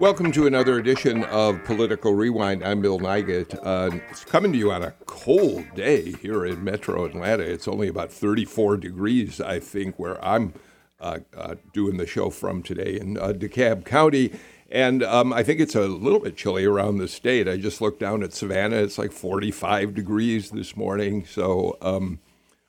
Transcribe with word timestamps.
Welcome 0.00 0.32
to 0.32 0.48
another 0.48 0.80
edition 0.80 1.22
of 1.26 1.62
Political 1.62 2.14
Rewind. 2.14 2.64
I'm 2.64 2.80
Bill 2.80 2.98
Nigut. 2.98 3.56
Uh, 3.62 3.96
it's 4.10 4.24
coming 4.24 4.50
to 4.50 4.58
you 4.58 4.72
on 4.72 4.82
a 4.82 4.90
cold 5.06 5.72
day 5.76 6.10
here 6.14 6.44
in 6.44 6.64
Metro 6.64 7.04
Atlanta. 7.04 7.44
It's 7.44 7.68
only 7.68 7.86
about 7.86 8.10
34 8.10 8.78
degrees, 8.78 9.40
I 9.40 9.60
think, 9.60 9.96
where 9.96 10.22
I'm 10.22 10.52
uh, 10.98 11.20
uh, 11.36 11.54
doing 11.72 11.96
the 11.96 12.08
show 12.08 12.30
from 12.30 12.60
today 12.60 12.98
in 13.00 13.16
uh, 13.16 13.28
DeKalb 13.28 13.84
County. 13.84 14.32
And 14.68 15.04
um, 15.04 15.32
I 15.32 15.44
think 15.44 15.60
it's 15.60 15.76
a 15.76 15.86
little 15.86 16.18
bit 16.18 16.36
chilly 16.36 16.64
around 16.64 16.98
the 16.98 17.06
state. 17.06 17.46
I 17.46 17.56
just 17.56 17.80
looked 17.80 18.00
down 18.00 18.24
at 18.24 18.32
Savannah. 18.32 18.82
It's 18.82 18.98
like 18.98 19.12
45 19.12 19.94
degrees 19.94 20.50
this 20.50 20.76
morning. 20.76 21.24
So 21.24 21.78
um, 21.80 22.18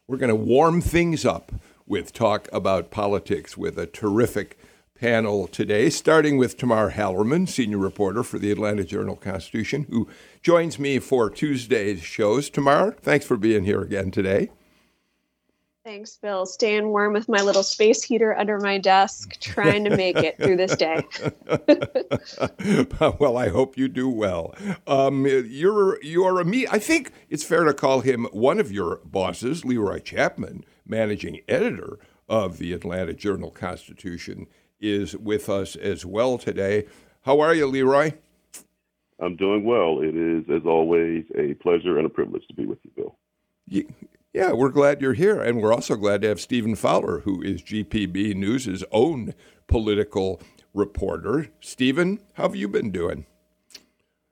we're 0.07 0.17
going 0.17 0.29
to 0.29 0.35
warm 0.35 0.79
things 0.79 1.25
up 1.25 1.51
with 1.87 2.13
talk 2.13 2.47
about 2.53 2.91
politics 2.91 3.57
with 3.57 3.79
a 3.79 3.87
terrific 3.87 4.59
panel 5.05 5.45
today, 5.45 5.87
starting 5.87 6.35
with 6.35 6.57
Tamar 6.57 6.93
Hallerman, 6.93 7.47
senior 7.47 7.77
reporter 7.77 8.23
for 8.23 8.39
the 8.39 8.49
Atlanta 8.49 8.83
Journal 8.83 9.15
Constitution, 9.15 9.85
who 9.91 10.09
joins 10.41 10.79
me 10.79 10.97
for 10.97 11.29
Tuesday's 11.29 12.01
shows. 12.01 12.49
Tamar, 12.49 12.93
thanks 13.03 13.23
for 13.23 13.37
being 13.37 13.65
here 13.65 13.81
again 13.81 14.09
today. 14.09 14.49
Thanks, 15.83 16.17
Bill. 16.17 16.47
Staying 16.47 16.87
warm 16.87 17.13
with 17.13 17.29
my 17.29 17.43
little 17.43 17.61
space 17.61 18.01
heater 18.01 18.35
under 18.35 18.59
my 18.59 18.79
desk, 18.79 19.39
trying 19.39 19.83
to 19.83 19.95
make 19.95 20.17
it 20.17 20.39
through 20.39 20.57
this 20.57 20.75
day. 20.75 21.05
well, 23.19 23.37
I 23.37 23.49
hope 23.49 23.77
you 23.77 23.87
do 23.87 24.09
well. 24.09 24.55
Um, 24.87 25.27
you're 25.27 26.01
you're 26.01 26.41
a 26.41 26.45
me. 26.45 26.65
I 26.71 26.79
think 26.79 27.11
it's 27.29 27.43
fair 27.43 27.63
to 27.65 27.75
call 27.75 27.99
him 27.99 28.25
one 28.31 28.59
of 28.59 28.71
your 28.71 29.01
bosses, 29.05 29.63
Leroy 29.63 29.99
Chapman, 29.99 30.65
managing 30.83 31.41
editor 31.47 31.99
of 32.27 32.57
the 32.57 32.73
Atlanta 32.73 33.13
Journal 33.13 33.51
Constitution 33.51 34.47
is 34.79 35.15
with 35.15 35.49
us 35.49 35.75
as 35.75 36.05
well 36.05 36.37
today. 36.37 36.85
How 37.21 37.39
are 37.39 37.53
you, 37.53 37.67
Leroy? 37.67 38.13
I'm 39.19 39.35
doing 39.35 39.63
well. 39.63 40.01
It 40.01 40.15
is, 40.15 40.43
as 40.49 40.65
always, 40.65 41.23
a 41.37 41.53
pleasure 41.55 41.97
and 41.97 42.05
a 42.05 42.09
privilege 42.09 42.45
to 42.47 42.53
be 42.53 42.65
with 42.65 42.79
you, 42.83 42.91
Bill. 42.95 43.17
Yeah, 44.33 44.51
we're 44.51 44.69
glad 44.69 45.01
you're 45.01 45.13
here. 45.13 45.41
And 45.41 45.61
we're 45.61 45.73
also 45.73 45.95
glad 45.95 46.21
to 46.21 46.27
have 46.27 46.41
Stephen 46.41 46.75
Fowler, 46.75 47.21
who 47.21 47.41
is 47.41 47.61
GPB 47.61 48.35
News' 48.35 48.83
own 48.91 49.33
political 49.67 50.41
reporter. 50.73 51.47
Stephen, 51.61 52.19
how 52.33 52.43
have 52.43 52.55
you 52.55 52.67
been 52.67 52.91
doing? 52.91 53.25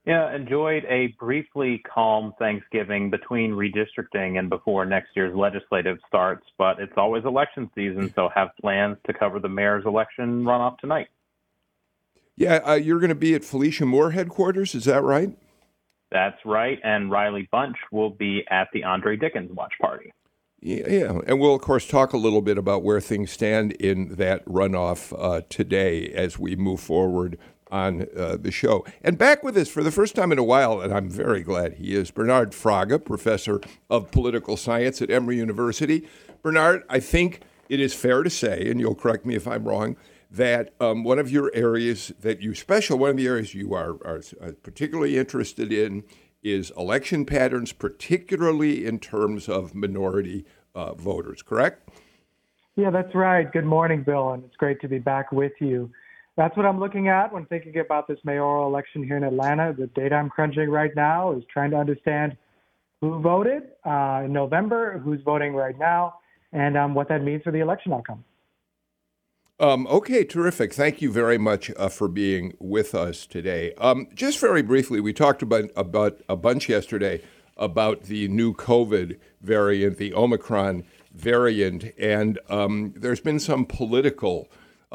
Yeah, 0.05 0.35
enjoyed 0.35 0.83
a 0.89 1.15
briefly 1.17 1.81
calm 1.93 2.33
Thanksgiving 2.37 3.09
between 3.09 3.51
redistricting 3.51 4.37
and 4.37 4.49
before 4.49 4.85
next 4.85 5.09
year's 5.15 5.33
legislative 5.33 5.97
starts, 6.07 6.45
but 6.57 6.79
it's 6.79 6.91
always 6.97 7.23
election 7.23 7.69
season, 7.73 8.11
so 8.13 8.29
have 8.35 8.49
plans 8.59 8.97
to 9.05 9.13
cover 9.13 9.39
the 9.39 9.47
mayor's 9.47 9.85
election 9.85 10.43
runoff 10.43 10.77
tonight. 10.79 11.07
Yeah, 12.35 12.55
uh, 12.65 12.73
you're 12.73 12.99
going 12.99 13.09
to 13.09 13.15
be 13.15 13.33
at 13.33 13.45
Felicia 13.45 13.85
Moore 13.85 14.11
headquarters, 14.11 14.75
is 14.75 14.85
that 14.85 15.03
right? 15.03 15.37
That's 16.11 16.37
right, 16.43 16.79
and 16.83 17.09
Riley 17.09 17.47
Bunch 17.49 17.77
will 17.91 18.09
be 18.09 18.43
at 18.49 18.67
the 18.73 18.83
Andre 18.83 19.15
Dickens 19.15 19.51
watch 19.53 19.73
party. 19.79 20.11
Yeah, 20.59 20.87
yeah, 20.87 21.19
and 21.27 21.39
we'll 21.39 21.55
of 21.55 21.61
course 21.61 21.87
talk 21.87 22.13
a 22.13 22.17
little 22.17 22.41
bit 22.41 22.57
about 22.57 22.83
where 22.83 23.01
things 23.01 23.31
stand 23.31 23.71
in 23.73 24.15
that 24.15 24.45
runoff 24.45 25.13
uh, 25.17 25.41
today 25.49 26.09
as 26.09 26.37
we 26.37 26.55
move 26.55 26.79
forward 26.79 27.37
on 27.73 28.07
uh, 28.15 28.37
the 28.39 28.51
show. 28.51 28.85
And 29.03 29.17
back 29.17 29.43
with 29.43 29.57
us 29.57 29.67
for 29.67 29.81
the 29.81 29.91
first 29.91 30.15
time 30.15 30.31
in 30.31 30.37
a 30.37 30.43
while, 30.43 30.79
and 30.79 30.93
I'm 30.93 31.09
very 31.09 31.41
glad 31.41 31.73
he 31.73 31.95
is, 31.95 32.11
Bernard 32.11 32.51
Fraga, 32.51 33.03
professor 33.03 33.59
of 33.89 34.11
political 34.11 34.55
science 34.55 35.01
at 35.01 35.09
Emory 35.09 35.37
University. 35.37 36.07
Bernard, 36.43 36.83
I 36.87 36.99
think 36.99 37.41
it 37.69 37.79
is 37.79 37.91
fair 37.95 38.21
to 38.21 38.29
say, 38.29 38.69
and 38.69 38.79
you'll 38.79 38.93
correct 38.93 39.25
me 39.25 39.33
if 39.33 39.47
I'm 39.47 39.67
wrong, 39.67 39.97
that 40.29 40.73
um, 40.79 41.03
one 41.03 41.17
of 41.17 41.31
your 41.31 41.49
areas 41.55 42.13
that 42.21 42.41
you 42.41 42.53
special, 42.53 42.99
one 42.99 43.09
of 43.09 43.17
the 43.17 43.25
areas 43.25 43.55
you 43.55 43.73
are, 43.73 43.97
are 44.05 44.21
uh, 44.39 44.51
particularly 44.61 45.17
interested 45.17 45.73
in 45.73 46.03
is 46.43 46.71
election 46.77 47.25
patterns, 47.25 47.73
particularly 47.73 48.85
in 48.85 48.99
terms 48.99 49.49
of 49.49 49.73
minority 49.73 50.45
uh, 50.75 50.93
voters, 50.93 51.41
correct? 51.41 51.89
Yeah, 52.75 52.91
that's 52.91 53.15
right. 53.15 53.51
Good 53.51 53.65
morning, 53.65 54.03
Bill, 54.03 54.33
and 54.33 54.43
it's 54.43 54.57
great 54.57 54.79
to 54.81 54.87
be 54.87 54.99
back 54.99 55.31
with 55.31 55.53
you 55.59 55.89
that's 56.35 56.57
what 56.57 56.65
I'm 56.65 56.79
looking 56.79 57.07
at 57.07 57.31
when 57.31 57.45
thinking 57.45 57.77
about 57.79 58.07
this 58.07 58.17
mayoral 58.23 58.67
election 58.67 59.03
here 59.03 59.17
in 59.17 59.23
Atlanta. 59.23 59.73
The 59.77 59.87
data 59.87 60.15
I'm 60.15 60.29
crunching 60.29 60.69
right 60.69 60.91
now 60.95 61.33
is 61.33 61.43
trying 61.51 61.71
to 61.71 61.77
understand 61.77 62.35
who 63.01 63.19
voted 63.21 63.63
uh, 63.85 64.23
in 64.25 64.33
November, 64.33 64.97
who's 64.97 65.21
voting 65.23 65.53
right 65.53 65.77
now, 65.77 66.15
and 66.51 66.77
um, 66.77 66.93
what 66.93 67.09
that 67.09 67.23
means 67.23 67.43
for 67.43 67.51
the 67.51 67.59
election 67.59 67.93
outcome. 67.93 68.23
Um, 69.59 69.85
okay, 69.87 70.23
terrific. 70.23 70.73
Thank 70.73 71.01
you 71.01 71.11
very 71.11 71.37
much 71.37 71.71
uh, 71.77 71.87
for 71.87 72.07
being 72.07 72.53
with 72.59 72.95
us 72.95 73.27
today. 73.27 73.73
Um, 73.77 74.07
just 74.13 74.39
very 74.39 74.63
briefly, 74.63 74.99
we 74.99 75.13
talked 75.13 75.43
about, 75.43 75.69
about 75.75 76.21
a 76.27 76.35
bunch 76.35 76.67
yesterday 76.67 77.21
about 77.55 78.03
the 78.03 78.27
new 78.27 78.53
COVID 78.53 79.19
variant, 79.41 79.97
the 79.97 80.13
Omicron 80.13 80.83
variant, 81.13 81.93
and 81.99 82.39
um, 82.49 82.93
there's 82.97 83.19
been 83.19 83.39
some 83.39 83.65
political 83.65 84.49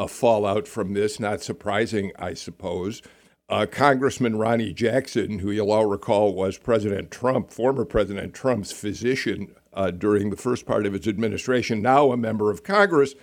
fallout 0.06 0.69
from 0.69 0.94
this. 0.94 1.19
Not 1.19 1.42
surprising, 1.42 2.12
I 2.19 2.34
suppose. 2.34 3.03
Uh, 3.48 3.64
Congressman 3.64 4.36
Ronny 4.36 4.75
Jackson, 4.75 5.38
who 5.38 5.50
you'll 5.50 5.72
all 5.72 5.86
recall 5.86 6.34
was 6.34 6.59
President 6.59 7.10
Trump, 7.10 7.50
former 7.50 7.86
President 7.86 8.34
Trump's 8.34 8.72
physician 8.72 9.54
uh, 9.72 9.91
during 9.91 10.28
the 10.28 10.37
first 10.37 10.66
part 10.66 10.84
of 10.84 10.92
his 10.92 11.08
administration, 11.08 11.81
now 11.81 12.12
a 12.12 12.16
member 12.16 12.50
of 12.50 12.62
Congress, 12.62 13.14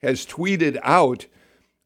has 0.00 0.24
tweeted 0.24 0.78
out 0.84 1.26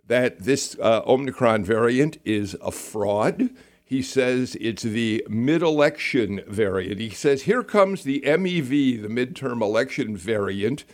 that 0.07 0.41
this 0.41 0.77
uh, 0.81 1.03
Omicron 1.07 1.65
variant 1.65 2.19
is 2.25 2.55
a 2.63 2.71
fraud. 2.71 3.51
He 3.85 4.03
says 4.03 4.57
it's 4.61 4.83
the 4.83 5.25
mid 5.29 5.63
election 5.63 6.43
variant. 6.47 7.01
He 7.01 7.11
says, 7.11 7.43
here 7.43 7.63
comes 7.63 8.03
the 8.05 8.21
MEV, 8.27 9.01
the 9.01 9.09
midterm 9.09 9.63
election 9.63 10.17
variant 10.17 10.85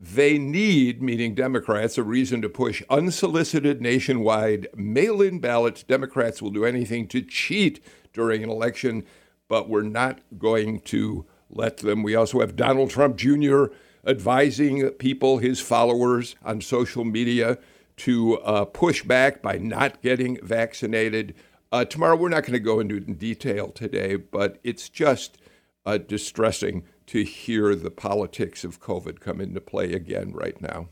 they 0.00 0.38
need, 0.38 1.02
meaning 1.02 1.34
Democrats, 1.34 1.98
a 1.98 2.02
reason 2.02 2.40
to 2.40 2.48
push 2.48 2.82
unsolicited 2.88 3.82
nationwide 3.82 4.66
mail 4.74 5.20
in 5.20 5.40
ballots. 5.40 5.82
Democrats 5.82 6.40
will 6.40 6.50
do 6.50 6.64
anything 6.64 7.06
to 7.08 7.20
cheat 7.20 7.84
during 8.14 8.42
an 8.42 8.48
election, 8.48 9.04
but 9.46 9.68
we're 9.68 9.82
not 9.82 10.20
going 10.38 10.80
to 10.80 11.26
let 11.50 11.78
them. 11.78 12.02
We 12.02 12.14
also 12.14 12.40
have 12.40 12.56
Donald 12.56 12.88
Trump 12.88 13.16
Jr. 13.16 13.66
advising 14.06 14.88
people, 14.92 15.36
his 15.36 15.60
followers 15.60 16.34
on 16.42 16.62
social 16.62 17.04
media, 17.04 17.58
to 17.98 18.38
uh, 18.38 18.64
push 18.64 19.02
back 19.02 19.42
by 19.42 19.58
not 19.58 20.00
getting 20.00 20.38
vaccinated. 20.42 21.34
Uh, 21.70 21.84
tomorrow, 21.84 22.16
we're 22.16 22.30
not 22.30 22.44
going 22.44 22.54
to 22.54 22.58
go 22.58 22.80
into 22.80 23.00
detail 23.00 23.68
today, 23.68 24.16
but 24.16 24.58
it's 24.64 24.88
just 24.88 25.36
uh, 25.84 25.98
distressing 25.98 26.84
to 27.10 27.24
hear 27.24 27.74
the 27.74 27.90
politics 27.90 28.62
of 28.62 28.80
COVID 28.80 29.18
come 29.18 29.40
into 29.40 29.60
play 29.60 29.92
again 29.92 30.32
right 30.32 30.60
now. 30.60 30.88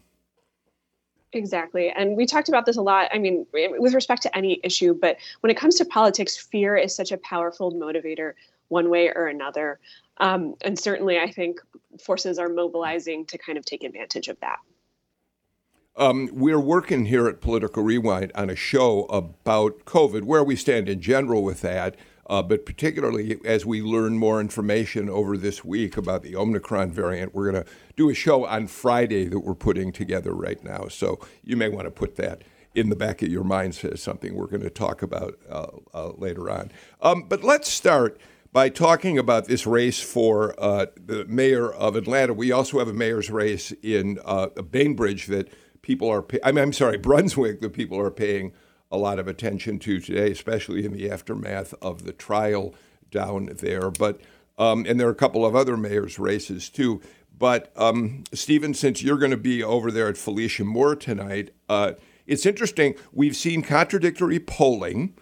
Exactly. 1.32 1.90
And 1.90 2.16
we 2.16 2.26
talked 2.26 2.48
about 2.48 2.66
this 2.66 2.76
a 2.76 2.82
lot. 2.82 3.08
I 3.12 3.18
mean, 3.18 3.46
with 3.52 3.94
respect 3.94 4.22
to 4.22 4.36
any 4.36 4.60
issue, 4.64 4.94
but 4.94 5.18
when 5.40 5.50
it 5.50 5.56
comes 5.56 5.76
to 5.76 5.84
politics, 5.84 6.36
fear 6.36 6.76
is 6.76 6.92
such 6.92 7.12
a 7.12 7.18
powerful 7.18 7.72
motivator, 7.72 8.32
one 8.66 8.90
way 8.90 9.12
or 9.14 9.28
another. 9.28 9.78
Um, 10.16 10.56
and 10.62 10.76
certainly, 10.76 11.20
I 11.20 11.30
think 11.30 11.60
forces 12.02 12.40
are 12.40 12.48
mobilizing 12.48 13.24
to 13.26 13.38
kind 13.38 13.56
of 13.56 13.64
take 13.64 13.84
advantage 13.84 14.26
of 14.26 14.40
that. 14.40 14.58
Um, 15.94 16.30
we're 16.32 16.58
working 16.58 17.04
here 17.04 17.28
at 17.28 17.40
Political 17.40 17.82
Rewind 17.84 18.32
on 18.34 18.50
a 18.50 18.56
show 18.56 19.04
about 19.04 19.84
COVID, 19.84 20.22
where 20.22 20.42
we 20.42 20.56
stand 20.56 20.88
in 20.88 21.00
general 21.00 21.44
with 21.44 21.60
that. 21.60 21.94
Uh, 22.28 22.42
but 22.42 22.66
particularly 22.66 23.38
as 23.44 23.64
we 23.64 23.80
learn 23.80 24.18
more 24.18 24.40
information 24.40 25.08
over 25.08 25.36
this 25.36 25.64
week 25.64 25.96
about 25.96 26.22
the 26.22 26.36
Omicron 26.36 26.92
variant, 26.92 27.34
we're 27.34 27.50
going 27.50 27.64
to 27.64 27.70
do 27.96 28.10
a 28.10 28.14
show 28.14 28.44
on 28.44 28.66
Friday 28.66 29.24
that 29.26 29.40
we're 29.40 29.54
putting 29.54 29.92
together 29.92 30.32
right 30.34 30.62
now. 30.62 30.88
So 30.88 31.18
you 31.42 31.56
may 31.56 31.68
want 31.68 31.86
to 31.86 31.90
put 31.90 32.16
that 32.16 32.42
in 32.74 32.90
the 32.90 32.96
back 32.96 33.22
of 33.22 33.28
your 33.28 33.44
minds 33.44 33.82
as 33.84 34.02
something 34.02 34.34
we're 34.34 34.46
going 34.46 34.62
to 34.62 34.70
talk 34.70 35.02
about 35.02 35.38
uh, 35.48 35.68
uh, 35.94 36.12
later 36.18 36.50
on. 36.50 36.70
Um, 37.00 37.24
but 37.28 37.42
let's 37.42 37.68
start 37.68 38.20
by 38.52 38.68
talking 38.68 39.18
about 39.18 39.46
this 39.46 39.66
race 39.66 40.00
for 40.00 40.54
uh, 40.58 40.86
the 40.96 41.24
mayor 41.26 41.72
of 41.72 41.96
Atlanta. 41.96 42.32
We 42.32 42.52
also 42.52 42.78
have 42.78 42.88
a 42.88 42.94
mayor's 42.94 43.30
race 43.30 43.72
in 43.82 44.18
uh, 44.24 44.48
Bainbridge 44.48 45.26
that 45.26 45.52
people 45.82 46.10
are, 46.10 46.22
pay- 46.22 46.40
I 46.44 46.52
mean, 46.52 46.62
I'm 46.62 46.72
sorry, 46.72 46.98
Brunswick 46.98 47.60
that 47.60 47.72
people 47.72 47.98
are 47.98 48.10
paying 48.10 48.52
a 48.90 48.96
lot 48.96 49.18
of 49.18 49.28
attention 49.28 49.78
to 49.80 50.00
today, 50.00 50.30
especially 50.30 50.84
in 50.84 50.92
the 50.92 51.10
aftermath 51.10 51.74
of 51.82 52.04
the 52.04 52.12
trial 52.12 52.74
down 53.10 53.50
there. 53.60 53.90
But 53.90 54.20
um, 54.56 54.84
and 54.88 54.98
there 54.98 55.06
are 55.06 55.12
a 55.12 55.14
couple 55.14 55.46
of 55.46 55.54
other 55.54 55.76
mayors' 55.76 56.18
races 56.18 56.68
too. 56.68 57.00
But 57.38 57.72
um, 57.76 58.24
Stephen, 58.32 58.74
since 58.74 59.02
you're 59.02 59.18
going 59.18 59.30
to 59.30 59.36
be 59.36 59.62
over 59.62 59.92
there 59.92 60.08
at 60.08 60.16
Felicia 60.16 60.64
Moore 60.64 60.96
tonight, 60.96 61.50
uh, 61.68 61.92
it's 62.26 62.44
interesting. 62.44 62.94
We've 63.12 63.36
seen 63.36 63.62
contradictory 63.62 64.40
polling 64.40 65.14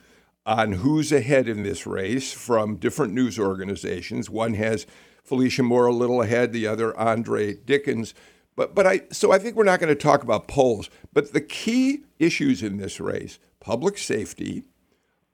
on 0.46 0.72
who's 0.72 1.12
ahead 1.12 1.48
in 1.48 1.62
this 1.62 1.86
race 1.86 2.32
from 2.32 2.76
different 2.76 3.12
news 3.12 3.38
organizations. 3.38 4.30
One 4.30 4.54
has 4.54 4.86
Felicia 5.22 5.62
Moore 5.62 5.86
a 5.86 5.92
little 5.92 6.22
ahead, 6.22 6.52
the 6.52 6.66
other 6.66 6.96
Andre 6.98 7.54
Dickens. 7.54 8.14
But 8.56 8.74
but 8.74 8.86
I 8.86 9.02
so 9.12 9.32
I 9.32 9.38
think 9.38 9.54
we're 9.54 9.64
not 9.64 9.80
going 9.80 9.94
to 9.94 10.00
talk 10.00 10.22
about 10.22 10.48
polls. 10.48 10.90
But 11.12 11.32
the 11.32 11.40
key 11.40 12.04
issues 12.18 12.62
in 12.62 12.78
this 12.78 12.98
race: 12.98 13.38
public 13.60 13.98
safety, 13.98 14.64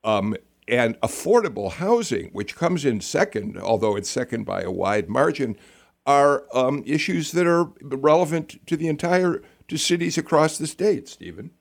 um, 0.04 0.36
and 0.68 1.00
affordable 1.00 1.72
housing, 1.72 2.30
which 2.32 2.56
comes 2.56 2.84
in 2.84 3.00
second, 3.00 3.56
although 3.58 3.96
it's 3.96 4.10
second 4.10 4.44
by 4.44 4.62
a 4.62 4.70
wide 4.70 5.08
margin, 5.08 5.56
are 6.04 6.44
um, 6.52 6.82
issues 6.84 7.32
that 7.32 7.46
are 7.46 7.70
relevant 7.80 8.66
to 8.66 8.76
the 8.76 8.88
entire 8.88 9.42
to 9.68 9.76
cities 9.76 10.18
across 10.18 10.58
the 10.58 10.66
state. 10.66 11.08
Stephen. 11.08 11.52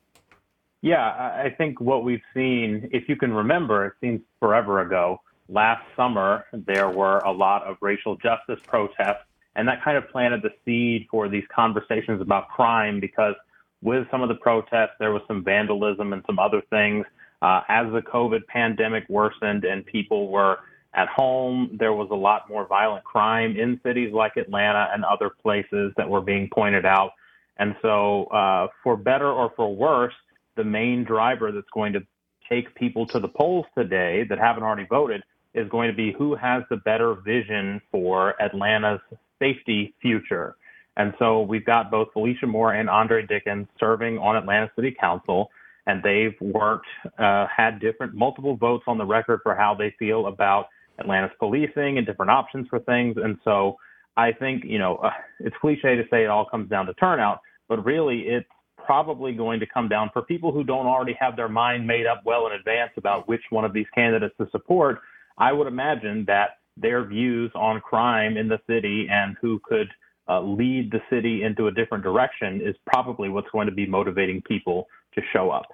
Yeah, 0.81 1.05
I 1.05 1.53
think 1.55 1.79
what 1.79 2.03
we've 2.03 2.23
seen, 2.33 2.89
if 2.91 3.07
you 3.07 3.15
can 3.15 3.31
remember, 3.31 3.85
it 3.85 3.93
seems 4.01 4.21
forever 4.39 4.81
ago. 4.81 5.21
Last 5.47 5.83
summer, 5.95 6.45
there 6.53 6.89
were 6.89 7.19
a 7.19 7.31
lot 7.31 7.63
of 7.67 7.77
racial 7.81 8.15
justice 8.15 8.59
protests 8.65 9.25
and 9.55 9.67
that 9.67 9.83
kind 9.83 9.97
of 9.97 10.09
planted 10.09 10.41
the 10.41 10.51
seed 10.65 11.07
for 11.11 11.27
these 11.27 11.43
conversations 11.53 12.21
about 12.21 12.49
crime 12.49 12.99
because 12.99 13.35
with 13.81 14.07
some 14.11 14.21
of 14.21 14.29
the 14.29 14.35
protests, 14.35 14.91
there 14.99 15.11
was 15.11 15.21
some 15.27 15.43
vandalism 15.43 16.13
and 16.13 16.23
some 16.25 16.39
other 16.39 16.61
things. 16.69 17.05
Uh, 17.41 17.61
as 17.67 17.87
the 17.91 18.01
COVID 18.01 18.45
pandemic 18.47 19.03
worsened 19.09 19.63
and 19.65 19.85
people 19.85 20.29
were 20.29 20.59
at 20.93 21.07
home, 21.07 21.75
there 21.79 21.93
was 21.93 22.09
a 22.11 22.15
lot 22.15 22.47
more 22.49 22.67
violent 22.67 23.03
crime 23.03 23.55
in 23.57 23.79
cities 23.83 24.13
like 24.13 24.37
Atlanta 24.37 24.89
and 24.93 25.03
other 25.03 25.31
places 25.41 25.91
that 25.97 26.07
were 26.07 26.21
being 26.21 26.49
pointed 26.53 26.85
out. 26.85 27.11
And 27.57 27.75
so, 27.81 28.25
uh, 28.25 28.67
for 28.83 28.95
better 28.95 29.31
or 29.31 29.51
for 29.55 29.75
worse, 29.75 30.13
the 30.55 30.63
main 30.63 31.03
driver 31.03 31.51
that's 31.51 31.69
going 31.73 31.93
to 31.93 32.01
take 32.49 32.73
people 32.75 33.07
to 33.07 33.19
the 33.19 33.27
polls 33.27 33.65
today 33.77 34.25
that 34.29 34.37
haven't 34.37 34.63
already 34.63 34.85
voted 34.89 35.23
is 35.53 35.67
going 35.69 35.89
to 35.89 35.95
be 35.95 36.11
who 36.11 36.35
has 36.35 36.63
the 36.69 36.77
better 36.77 37.15
vision 37.15 37.81
for 37.91 38.41
Atlanta's 38.41 38.99
safety 39.41 39.93
future. 40.01 40.55
And 40.97 41.13
so 41.19 41.41
we've 41.41 41.65
got 41.65 41.89
both 41.89 42.09
Felicia 42.13 42.47
Moore 42.47 42.73
and 42.73 42.89
Andre 42.89 43.25
Dickens 43.25 43.67
serving 43.79 44.17
on 44.17 44.35
Atlanta 44.35 44.69
City 44.75 44.95
Council, 44.99 45.49
and 45.87 46.03
they've 46.03 46.35
worked, 46.41 46.87
uh, 47.17 47.47
had 47.47 47.79
different, 47.79 48.13
multiple 48.13 48.55
votes 48.55 48.83
on 48.87 48.97
the 48.97 49.05
record 49.05 49.39
for 49.41 49.55
how 49.55 49.73
they 49.73 49.95
feel 49.97 50.27
about 50.27 50.67
Atlanta's 50.99 51.35
policing 51.39 51.97
and 51.97 52.05
different 52.05 52.29
options 52.29 52.67
for 52.69 52.79
things. 52.79 53.15
And 53.17 53.37
so 53.43 53.77
I 54.17 54.31
think, 54.31 54.63
you 54.65 54.77
know, 54.77 54.97
uh, 54.97 55.11
it's 55.39 55.55
cliche 55.61 55.95
to 55.95 56.03
say 56.11 56.23
it 56.23 56.29
all 56.29 56.45
comes 56.45 56.69
down 56.69 56.85
to 56.85 56.93
turnout, 56.95 57.39
but 57.67 57.83
really 57.85 58.21
it's 58.27 58.47
probably 58.77 59.31
going 59.31 59.59
to 59.59 59.65
come 59.65 59.87
down 59.87 60.09
for 60.11 60.21
people 60.21 60.51
who 60.51 60.63
don't 60.63 60.87
already 60.87 61.15
have 61.19 61.35
their 61.35 61.49
mind 61.49 61.87
made 61.87 62.05
up 62.05 62.21
well 62.25 62.47
in 62.47 62.53
advance 62.53 62.91
about 62.97 63.27
which 63.27 63.41
one 63.49 63.63
of 63.63 63.73
these 63.73 63.85
candidates 63.95 64.35
to 64.39 64.47
support. 64.51 64.99
I 65.37 65.53
would 65.53 65.67
imagine 65.67 66.25
that 66.27 66.57
their 66.81 67.05
views 67.05 67.51
on 67.55 67.79
crime 67.81 68.37
in 68.37 68.47
the 68.47 68.59
city 68.67 69.07
and 69.09 69.35
who 69.41 69.59
could 69.63 69.89
uh, 70.29 70.41
lead 70.41 70.91
the 70.91 71.01
city 71.09 71.43
into 71.43 71.67
a 71.67 71.71
different 71.71 72.03
direction 72.03 72.61
is 72.63 72.75
probably 72.85 73.29
what's 73.29 73.49
going 73.51 73.67
to 73.67 73.73
be 73.73 73.85
motivating 73.85 74.41
people 74.41 74.87
to 75.13 75.21
show 75.33 75.49
up. 75.49 75.65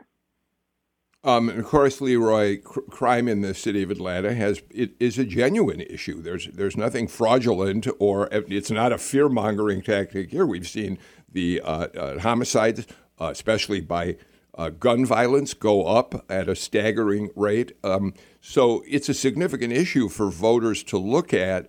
Um, 1.24 1.50
of 1.50 1.65
course, 1.65 2.00
Leroy, 2.00 2.62
cr- 2.62 2.80
crime 2.89 3.27
in 3.27 3.42
the 3.42 3.54
city 3.54 3.83
of 3.83 3.92
Atlanta 3.92 4.33
has 4.33 4.62
it 4.69 4.92
is 5.00 5.18
a 5.18 5.25
genuine 5.25 5.81
issue. 5.81 6.21
There's 6.21 6.48
there's 6.48 6.77
nothing 6.77 7.07
fraudulent 7.07 7.88
or 8.00 8.30
it's 8.31 8.71
not 8.71 8.94
a 8.94 8.98
fear 8.98 9.27
mongering 9.27 9.81
tactic 9.81 10.30
here. 10.30 10.45
We've 10.45 10.68
seen 10.68 10.98
the 11.30 11.62
uh, 11.62 11.88
uh, 11.88 12.19
homicides, 12.19 12.88
uh, 13.19 13.30
especially 13.31 13.81
by 13.81 14.18
uh, 14.57 14.69
gun 14.69 15.06
violence, 15.06 15.54
go 15.54 15.86
up 15.86 16.25
at 16.30 16.50
a 16.50 16.56
staggering 16.56 17.30
rate. 17.36 17.77
Um, 17.83 18.13
so 18.42 18.83
it's 18.88 19.07
a 19.07 19.13
significant 19.13 19.71
issue 19.71 20.09
for 20.09 20.30
voters 20.30 20.83
to 20.86 20.98
look 20.98 21.33
at. 21.33 21.68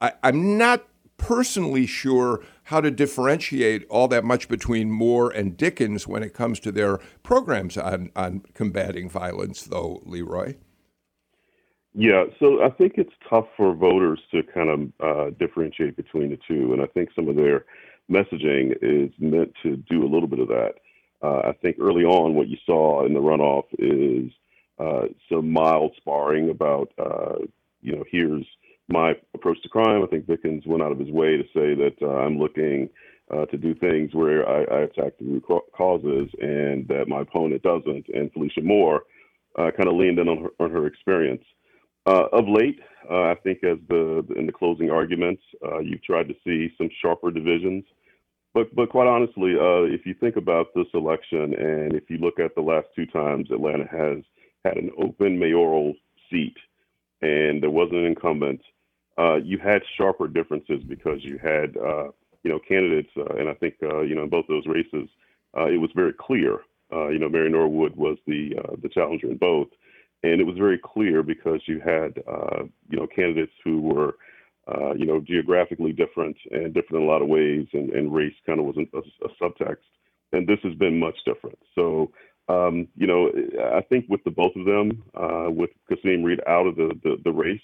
I, 0.00 0.12
I'm 0.22 0.56
not 0.56 0.86
personally 1.16 1.84
sure 1.84 2.42
how 2.64 2.80
to 2.80 2.90
differentiate 2.90 3.84
all 3.90 4.08
that 4.08 4.24
much 4.24 4.48
between 4.48 4.90
Moore 4.90 5.30
and 5.30 5.56
Dickens 5.56 6.06
when 6.06 6.22
it 6.22 6.32
comes 6.32 6.60
to 6.60 6.70
their 6.70 6.98
programs 7.22 7.76
on, 7.76 8.10
on 8.14 8.42
combating 8.54 9.10
violence, 9.10 9.64
though, 9.64 10.00
Leroy. 10.06 10.54
Yeah, 11.94 12.24
so 12.38 12.62
I 12.62 12.70
think 12.70 12.94
it's 12.96 13.12
tough 13.28 13.46
for 13.56 13.74
voters 13.74 14.20
to 14.30 14.42
kind 14.44 14.68
of 14.68 14.80
uh, 15.00 15.30
differentiate 15.38 15.96
between 15.96 16.30
the 16.30 16.38
two, 16.46 16.72
and 16.72 16.80
I 16.80 16.86
think 16.86 17.08
some 17.16 17.28
of 17.28 17.34
their 17.34 17.64
messaging 18.08 18.76
is 18.80 19.10
meant 19.18 19.52
to 19.62 19.76
do 19.76 20.04
a 20.04 20.08
little 20.08 20.28
bit 20.28 20.38
of 20.38 20.48
that. 20.48 20.74
Uh, 21.22 21.40
I 21.48 21.52
think 21.60 21.76
early 21.80 22.04
on, 22.04 22.34
what 22.34 22.48
you 22.48 22.56
saw 22.64 23.04
in 23.04 23.12
the 23.12 23.20
runoff 23.20 23.64
is 23.78 24.32
uh, 24.78 25.08
some 25.28 25.50
mild 25.50 25.92
sparring 25.96 26.50
about, 26.50 26.92
uh, 26.98 27.36
you 27.82 27.96
know, 27.96 28.04
here's 28.10 28.46
my 28.88 29.14
approach 29.34 29.60
to 29.62 29.68
crime. 29.68 30.02
I 30.02 30.06
think 30.06 30.26
Dickens 30.26 30.64
went 30.66 30.82
out 30.82 30.92
of 30.92 30.98
his 30.98 31.10
way 31.10 31.36
to 31.36 31.42
say 31.54 31.74
that 31.74 31.96
uh, 32.00 32.18
I'm 32.18 32.38
looking 32.38 32.88
uh, 33.32 33.46
to 33.46 33.58
do 33.58 33.74
things 33.74 34.14
where 34.14 34.48
I, 34.48 34.62
I 34.62 34.80
attack 34.82 35.18
the 35.18 35.26
root 35.26 35.44
causes 35.76 36.30
and 36.40 36.86
that 36.88 37.08
my 37.08 37.22
opponent 37.22 37.62
doesn't. 37.62 38.06
And 38.14 38.32
Felicia 38.32 38.62
Moore 38.62 39.02
uh, 39.58 39.70
kind 39.76 39.88
of 39.88 39.96
leaned 39.96 40.18
in 40.18 40.28
on 40.28 40.38
her, 40.44 40.50
on 40.60 40.70
her 40.70 40.86
experience. 40.86 41.44
of 42.06 42.48
late, 42.48 42.78
I 43.10 43.34
think 43.42 43.64
as 43.64 43.78
the 43.88 44.24
in 44.36 44.46
the 44.46 44.52
closing 44.52 44.90
arguments, 44.90 45.42
you've 45.82 46.02
tried 46.02 46.28
to 46.28 46.34
see 46.44 46.72
some 46.78 46.88
sharper 47.02 47.30
divisions. 47.30 47.84
But 48.54 48.74
but 48.74 48.90
quite 48.90 49.06
honestly, 49.06 49.54
uh, 49.54 49.82
if 49.82 50.06
you 50.06 50.14
think 50.14 50.36
about 50.36 50.74
this 50.74 50.86
election, 50.94 51.54
and 51.54 51.94
if 51.94 52.08
you 52.08 52.18
look 52.18 52.38
at 52.38 52.54
the 52.54 52.62
last 52.62 52.86
two 52.96 53.06
times 53.06 53.50
Atlanta 53.50 53.86
has 53.86 54.24
had 54.64 54.76
an 54.76 54.90
open 54.98 55.38
mayoral 55.38 55.94
seat, 56.30 56.56
and 57.20 57.62
there 57.62 57.70
wasn't 57.70 57.98
an 57.98 58.06
incumbent, 58.06 58.60
uh, 59.18 59.36
you 59.36 59.58
had 59.58 59.82
sharper 59.96 60.28
differences 60.28 60.82
because 60.88 61.18
you 61.22 61.38
had 61.38 61.76
uh, 61.76 62.08
you 62.42 62.50
know 62.50 62.58
candidates, 62.66 63.10
uh, 63.16 63.34
and 63.38 63.48
I 63.48 63.54
think 63.54 63.74
uh, 63.82 64.00
you 64.00 64.14
know 64.14 64.22
in 64.22 64.30
both 64.30 64.46
those 64.48 64.66
races, 64.66 65.08
uh, 65.56 65.66
it 65.66 65.78
was 65.78 65.90
very 65.94 66.12
clear. 66.12 66.60
you 66.90 67.18
know, 67.18 67.28
Mary 67.28 67.50
Norwood 67.50 67.96
was 67.96 68.16
the 68.26 68.54
the 68.82 68.88
challenger 68.88 69.30
in 69.30 69.36
both, 69.36 69.68
and 70.22 70.40
it 70.40 70.44
was 70.44 70.56
very 70.56 70.78
clear 70.78 71.22
because 71.22 71.60
you 71.66 71.80
had 71.80 72.16
you 72.88 72.96
know 72.98 73.06
candidates 73.06 73.52
who 73.62 73.80
were 73.80 74.16
uh, 74.68 74.94
you 74.94 75.06
know, 75.06 75.20
geographically 75.20 75.92
different 75.92 76.36
and 76.50 76.74
different 76.74 77.02
in 77.02 77.08
a 77.08 77.10
lot 77.10 77.22
of 77.22 77.28
ways, 77.28 77.66
and, 77.72 77.90
and 77.90 78.14
race 78.14 78.34
kind 78.46 78.60
of 78.60 78.66
was 78.66 78.76
a, 78.76 78.98
a, 78.98 79.28
subtext. 79.40 79.76
And 80.32 80.46
this 80.46 80.58
has 80.62 80.74
been 80.74 80.98
much 80.98 81.16
different. 81.24 81.58
So, 81.74 82.12
um, 82.48 82.88
you 82.96 83.06
know, 83.06 83.30
I 83.72 83.80
think 83.80 84.06
with 84.08 84.22
the 84.24 84.30
both 84.30 84.54
of 84.56 84.66
them, 84.66 85.02
uh, 85.14 85.50
with 85.50 85.70
Kasim 85.88 86.22
Reed 86.22 86.40
out 86.46 86.66
of 86.66 86.76
the, 86.76 86.90
the, 87.02 87.16
the 87.24 87.32
race, 87.32 87.60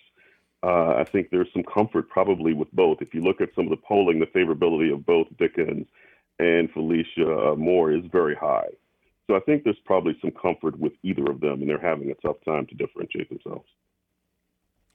uh, 0.62 0.94
I 0.96 1.04
think 1.04 1.28
there's 1.30 1.52
some 1.52 1.64
comfort 1.64 2.08
probably 2.08 2.54
with 2.54 2.72
both. 2.72 3.02
If 3.02 3.12
you 3.12 3.20
look 3.20 3.42
at 3.42 3.54
some 3.54 3.64
of 3.64 3.70
the 3.70 3.82
polling, 3.86 4.18
the 4.18 4.26
favorability 4.26 4.92
of 4.92 5.04
both 5.04 5.26
Dickens 5.38 5.86
and 6.38 6.70
Felicia 6.70 7.50
uh, 7.50 7.54
Moore 7.54 7.92
is 7.92 8.04
very 8.10 8.34
high. 8.34 8.68
So 9.26 9.36
I 9.36 9.40
think 9.40 9.64
there's 9.64 9.76
probably 9.84 10.16
some 10.20 10.30
comfort 10.30 10.78
with 10.78 10.92
either 11.02 11.30
of 11.30 11.40
them, 11.40 11.60
and 11.60 11.68
they're 11.68 11.78
having 11.78 12.10
a 12.10 12.14
tough 12.14 12.36
time 12.44 12.66
to 12.66 12.74
differentiate 12.74 13.28
themselves. 13.28 13.68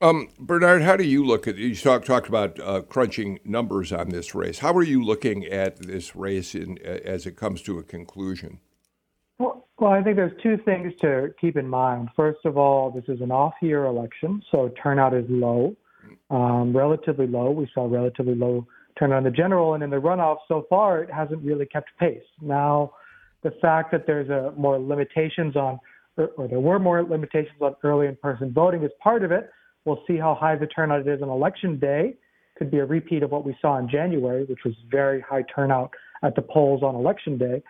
Um, 0.02 0.30
Bernard, 0.40 0.82
how 0.82 0.96
do 0.96 1.04
you 1.04 1.26
look 1.26 1.46
at 1.46 1.58
you 1.58 1.76
talk, 1.76 2.06
talked 2.06 2.30
about 2.30 2.58
uh, 2.62 2.82
crunching 2.84 3.40
numbers 3.44 3.92
on 3.92 4.10
this 4.10 4.34
race? 4.34 4.60
How 4.60 4.74
are 4.74 4.84
you 4.84 5.04
looking 5.04 5.44
at 5.46 5.78
this 5.78 6.16
race 6.16 6.56
in, 6.56 6.78
as 6.78 7.26
it 7.26 7.36
comes 7.36 7.62
to 7.64 7.80
a 7.80 7.84
conclusion? 7.84 8.60
Well, 9.40 9.68
well, 9.78 9.92
I 9.92 10.02
think 10.02 10.16
there's 10.16 10.42
two 10.42 10.58
things 10.64 10.94
to 11.02 11.34
keep 11.40 11.58
in 11.58 11.68
mind. 11.68 12.10
First 12.16 12.46
of 12.46 12.58
all, 12.58 12.92
this 12.92 13.04
is 13.10 13.20
an 13.20 13.32
off-year 13.32 13.86
election, 13.86 14.42
so 14.52 14.72
turnout 14.82 15.14
is 15.14 15.26
low, 15.28 15.76
um, 16.30 16.76
relatively 16.76 17.28
low. 17.28 17.52
We 17.52 17.70
saw 17.74 17.86
relatively 17.92 18.36
low 18.36 18.66
turnout 18.98 19.18
in 19.18 19.24
the 19.26 19.32
general, 19.32 19.74
and 19.74 19.84
in 19.84 19.90
the 19.90 19.98
runoff 19.98 20.38
so 20.48 20.66
far, 20.70 21.04
it 21.04 21.12
hasn't 21.12 21.44
really 21.44 21.66
kept 21.66 21.90
pace. 22.00 22.24
Now, 22.42 22.94
the 23.44 23.52
fact 23.62 23.92
that 23.92 24.08
there's 24.08 24.30
a 24.30 24.54
more 24.56 24.80
limitations 24.80 25.58
on, 25.58 25.78
or 26.16 26.48
there 26.48 26.62
were 26.62 26.80
more 26.80 27.04
limitations 27.04 27.62
on 27.62 27.76
early 27.84 28.08
in-person 28.08 28.54
voting 28.54 28.84
is 28.84 28.92
part 29.04 29.26
of 29.26 29.34
it. 29.34 29.50
We'll 29.86 30.04
see 30.08 30.18
how 30.18 30.36
high 30.36 30.56
the 30.56 30.68
turnout 30.68 31.08
is 31.08 31.22
on 31.22 31.30
election 31.30 31.80
day. 31.80 32.16
Could 32.58 32.72
be 32.72 32.80
a 32.80 32.86
repeat 32.86 33.24
of 33.24 33.32
what 33.32 33.46
we 33.46 33.56
saw 33.62 33.78
in 33.78 33.90
January, 33.90 34.44
which 34.46 34.64
was 34.66 34.74
very 34.92 35.22
high 35.22 35.44
turnout 35.44 35.92
at 36.24 36.36
the 36.36 36.42
polls 36.42 36.84
on 36.84 36.96
election 36.96 37.38
day. 37.38 37.64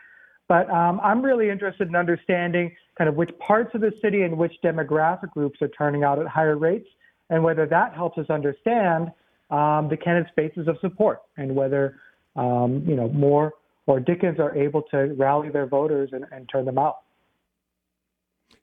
But 0.48 0.70
um, 0.72 1.00
I'm 1.04 1.22
really 1.22 1.50
interested 1.50 1.88
in 1.88 1.96
understanding 1.96 2.76
kind 2.98 3.08
of 3.08 3.16
which 3.16 3.30
parts 3.38 3.74
of 3.76 3.82
the 3.82 3.92
city 4.02 4.24
and 4.24 4.36
which 4.38 4.54
demographic 4.64 5.30
groups 5.32 5.62
are 5.62 5.68
turning 5.70 6.04
out 6.04 6.20
at 6.20 6.28
higher 6.28 6.58
rates, 6.58 6.88
and 7.30 7.44
whether 7.44 7.68
that 7.68 7.94
helps 7.94 8.18
us 8.18 8.26
understand 8.30 9.12
um, 9.52 9.88
the 9.90 9.98
candidates' 9.98 10.34
bases 10.36 10.68
of 10.68 10.78
support, 10.82 11.22
and 11.38 11.56
whether 11.56 12.00
um, 12.36 12.84
you 12.88 12.96
know 12.96 13.10
Moore 13.10 13.54
or 13.86 14.00
Dickens 14.00 14.40
are 14.40 14.56
able 14.56 14.82
to 14.92 15.16
rally 15.18 15.50
their 15.50 15.68
voters 15.68 16.10
and, 16.14 16.26
and 16.32 16.50
turn 16.52 16.66
them 16.66 16.78
out. 16.78 16.98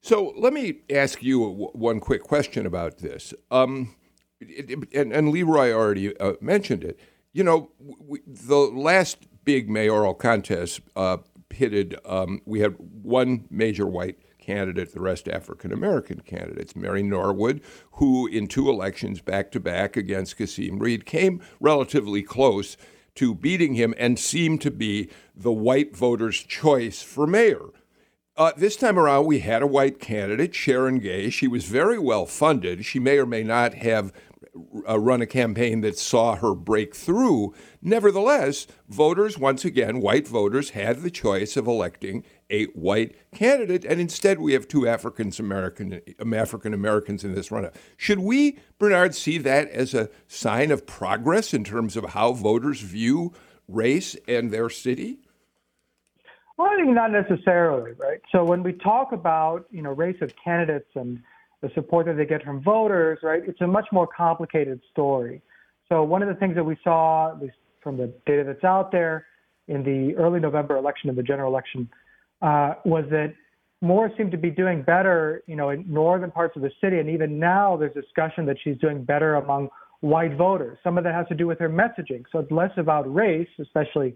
So 0.01 0.33
let 0.37 0.53
me 0.53 0.81
ask 0.89 1.23
you 1.23 1.49
one 1.75 2.01
quick 2.01 2.23
question 2.23 2.67
about 2.67 2.99
this. 2.99 3.35
Um, 3.51 3.97
and, 4.93 5.13
and, 5.13 5.31
Leroy 5.31 5.73
already 5.73 6.17
uh, 6.19 6.35
mentioned 6.41 6.85
it. 6.85 7.01
you 7.33 7.43
know, 7.43 7.71
we, 7.79 8.21
the 8.27 8.57
last 8.57 9.27
big 9.45 9.69
mayoral 9.69 10.15
contest 10.15 10.81
uh, 10.95 11.19
pitted, 11.49 11.97
um, 12.05 12.41
we 12.45 12.61
had 12.61 12.77
one 12.79 13.47
major 13.51 13.87
white 13.87 14.19
candidate, 14.39 14.93
the 14.93 15.01
rest 15.01 15.29
African 15.29 15.73
American 15.73 16.21
candidates. 16.21 16.77
Mary 16.77 17.03
Norwood, 17.03 17.61
who 17.93 18.27
in 18.27 18.47
two 18.47 18.69
elections 18.69 19.21
back 19.21 19.51
to 19.51 19.61
back 19.61 19.97
against 19.97 20.37
Kasim 20.37 20.79
Reed 20.79 21.05
came 21.05 21.43
relatively 21.61 22.23
close 22.23 22.77
to 23.17 23.35
beating 23.35 23.75
him 23.75 23.95
and 23.99 24.19
seemed 24.19 24.61
to 24.61 24.71
be 24.71 25.11
the 25.35 25.53
white 25.53 25.97
voters' 25.97 26.39
choice 26.39 27.03
for 27.03 27.27
mayor. 27.27 27.71
Uh, 28.37 28.53
this 28.55 28.77
time 28.77 28.99
around, 28.99 29.25
we 29.25 29.39
had 29.39 29.63
a 29.63 29.67
white 29.67 29.99
candidate, 29.99 30.55
Sharon 30.55 30.99
Gay. 30.99 31.31
She 31.31 31.49
was 31.49 31.65
very 31.65 31.99
well 31.99 32.27
funded. 32.27 32.85
She 32.85 32.99
may 32.99 33.17
or 33.17 33.25
may 33.25 33.43
not 33.43 33.73
have 33.75 34.13
uh, 34.87 34.99
run 34.99 35.23
a 35.23 35.27
campaign 35.27 35.81
that 35.81 35.99
saw 35.99 36.37
her 36.37 36.55
break 36.55 36.95
through. 36.95 37.55
Nevertheless, 37.81 38.67
voters, 38.89 39.39
once 39.39 39.65
again, 39.65 40.01
white 40.01 40.29
voters, 40.29 40.71
had 40.71 41.01
the 41.01 41.11
choice 41.11 41.57
of 41.57 41.67
electing 41.67 42.25
a 42.51 42.65
white 42.67 43.17
candidate, 43.33 43.87
and 43.87 44.03
instead 44.03 44.39
we 44.39 44.53
have 44.53 44.69
two 44.69 44.87
African 44.87 45.33
American 45.39 46.03
um, 46.21 46.35
African 46.35 46.75
Americans 46.75 47.25
in 47.25 47.35
this 47.35 47.49
runoff. 47.49 47.75
Should 47.97 48.19
we, 48.19 48.59
Bernard, 48.79 49.15
see 49.15 49.39
that 49.39 49.71
as 49.71 49.95
a 49.95 50.11
sign 50.29 50.71
of 50.71 50.87
progress 50.87 51.55
in 51.55 51.65
terms 51.65 51.97
of 51.97 52.11
how 52.11 52.33
voters 52.33 52.81
view 52.81 53.33
race 53.67 54.15
and 54.29 54.51
their 54.51 54.69
city? 54.69 55.21
Well, 56.57 56.69
I 56.71 56.77
think 56.77 56.89
not 56.95 57.13
necessarily, 57.13 57.93
right? 57.93 58.21
So 58.33 58.45
when 58.45 58.63
we 58.63 58.73
talk 58.73 59.13
about 59.13 59.67
you 59.71 59.83
know 59.83 59.91
race 59.91 60.17
of 60.23 60.33
candidates 60.43 60.89
and 60.95 61.23
the 61.61 61.71
support 61.75 62.07
that 62.07 62.17
they 62.17 62.27
get 62.27 62.43
from 62.45 62.63
voters, 62.63 63.19
right, 63.23 63.43
it's 63.47 63.61
a 63.61 63.67
much 63.67 63.87
more 63.93 64.07
complicated 64.07 64.81
story. 64.93 65.43
So 65.89 66.03
one 66.03 66.23
of 66.23 66.29
the 66.29 66.35
things 66.35 66.55
that 66.55 66.65
we 66.65 66.77
saw, 66.83 67.31
at 67.33 67.41
least 67.41 67.57
from 67.83 67.97
the 67.97 68.13
data 68.27 68.45
that's 68.45 68.65
out 68.65 68.91
there, 68.91 69.27
in 69.69 69.83
the 69.83 70.15
early 70.17 70.41
November 70.41 70.77
election, 70.77 71.11
in 71.11 71.17
the 71.17 71.23
general 71.23 71.51
election, 71.51 71.89
uh, 72.43 72.75
was 72.85 73.05
that 73.11 73.35
Moore 73.81 74.11
seemed 74.17 74.31
to 74.31 74.39
be 74.39 74.51
doing 74.51 74.83
better, 74.83 75.43
you 75.47 75.57
know, 75.57 75.71
in 75.71 75.85
northern 75.89 76.31
parts 76.31 76.57
of 76.57 76.63
the 76.63 76.71
city, 76.81 76.99
and 76.99 77.11
even 77.11 77.39
now 77.39 77.77
there's 77.77 77.93
discussion 77.93 78.47
that 78.47 78.57
she's 78.63 78.79
doing 78.79 79.05
better 79.05 79.35
among 79.35 79.69
white 80.01 80.37
voters. 80.37 80.79
Some 80.83 80.99
of 80.99 81.05
that 81.05 81.15
has 81.15 81.27
to 81.29 81.35
do 81.35 81.47
with 81.47 81.59
her 81.59 81.69
messaging, 81.69 82.25
so 82.33 82.39
it's 82.39 82.51
less 82.51 82.71
about 82.77 83.13
race, 83.13 83.49
especially, 83.59 84.15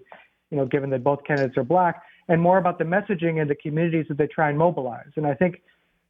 you 0.50 0.56
know, 0.56 0.66
given 0.66 0.90
that 0.90 1.04
both 1.04 1.24
candidates 1.24 1.56
are 1.56 1.64
black, 1.64 2.02
and 2.28 2.40
more 2.40 2.58
about 2.58 2.78
the 2.78 2.84
messaging 2.84 3.40
and 3.40 3.50
the 3.50 3.54
communities 3.54 4.06
that 4.08 4.18
they 4.18 4.26
try 4.26 4.48
and 4.48 4.58
mobilize. 4.58 5.10
And 5.16 5.26
I 5.26 5.34
think, 5.34 5.62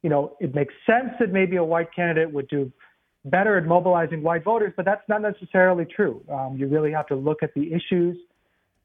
you 0.03 0.09
know, 0.09 0.35
it 0.39 0.53
makes 0.53 0.73
sense 0.85 1.11
that 1.19 1.31
maybe 1.31 1.55
a 1.55 1.63
white 1.63 1.93
candidate 1.95 2.31
would 2.31 2.47
do 2.47 2.71
better 3.25 3.57
at 3.57 3.65
mobilizing 3.65 4.23
white 4.23 4.43
voters, 4.43 4.73
but 4.75 4.85
that's 4.85 5.07
not 5.07 5.21
necessarily 5.21 5.85
true. 5.85 6.23
Um, 6.31 6.55
you 6.57 6.67
really 6.67 6.91
have 6.91 7.07
to 7.07 7.15
look 7.15 7.43
at 7.43 7.53
the 7.53 7.71
issues 7.73 8.17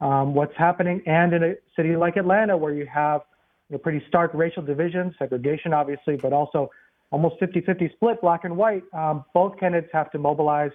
um, 0.01 0.35
what's 0.35 0.57
happening, 0.57 1.03
and 1.07 1.33
in 1.33 1.43
a 1.43 1.55
city 1.75 1.97
like 1.97 2.17
Atlanta, 2.17 2.57
where 2.57 2.75
you 2.75 2.87
have 2.87 3.23
you 3.69 3.75
know, 3.75 3.79
pretty 3.79 4.03
stark 4.09 4.31
racial 4.35 4.63
division, 4.63 5.15
segregation, 5.19 5.73
obviously, 5.73 6.17
but 6.17 6.33
also 6.33 6.71
almost 7.11 7.41
50-50 7.41 7.93
split, 7.93 8.21
black 8.21 8.45
and 8.45 8.57
white. 8.57 8.83
Um, 8.93 9.25
both 9.33 9.59
candidates 9.59 9.91
have 9.93 10.11
to 10.11 10.19
mobilize 10.19 10.71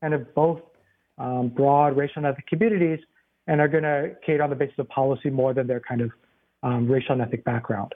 kind 0.00 0.14
of 0.14 0.32
both 0.34 0.60
um, 1.18 1.48
broad 1.48 1.96
racial 1.96 2.18
and 2.18 2.26
ethnic 2.26 2.46
communities, 2.46 3.00
and 3.50 3.60
are 3.60 3.66
going 3.66 3.82
to 3.82 4.12
cater 4.24 4.44
on 4.44 4.48
the 4.48 4.56
basis 4.56 4.78
of 4.78 4.88
policy 4.88 5.28
more 5.28 5.52
than 5.52 5.66
their 5.66 5.80
kind 5.80 6.00
of 6.00 6.12
um, 6.62 6.88
racial 6.88 7.14
and 7.14 7.22
ethnic 7.22 7.44
background. 7.44 7.92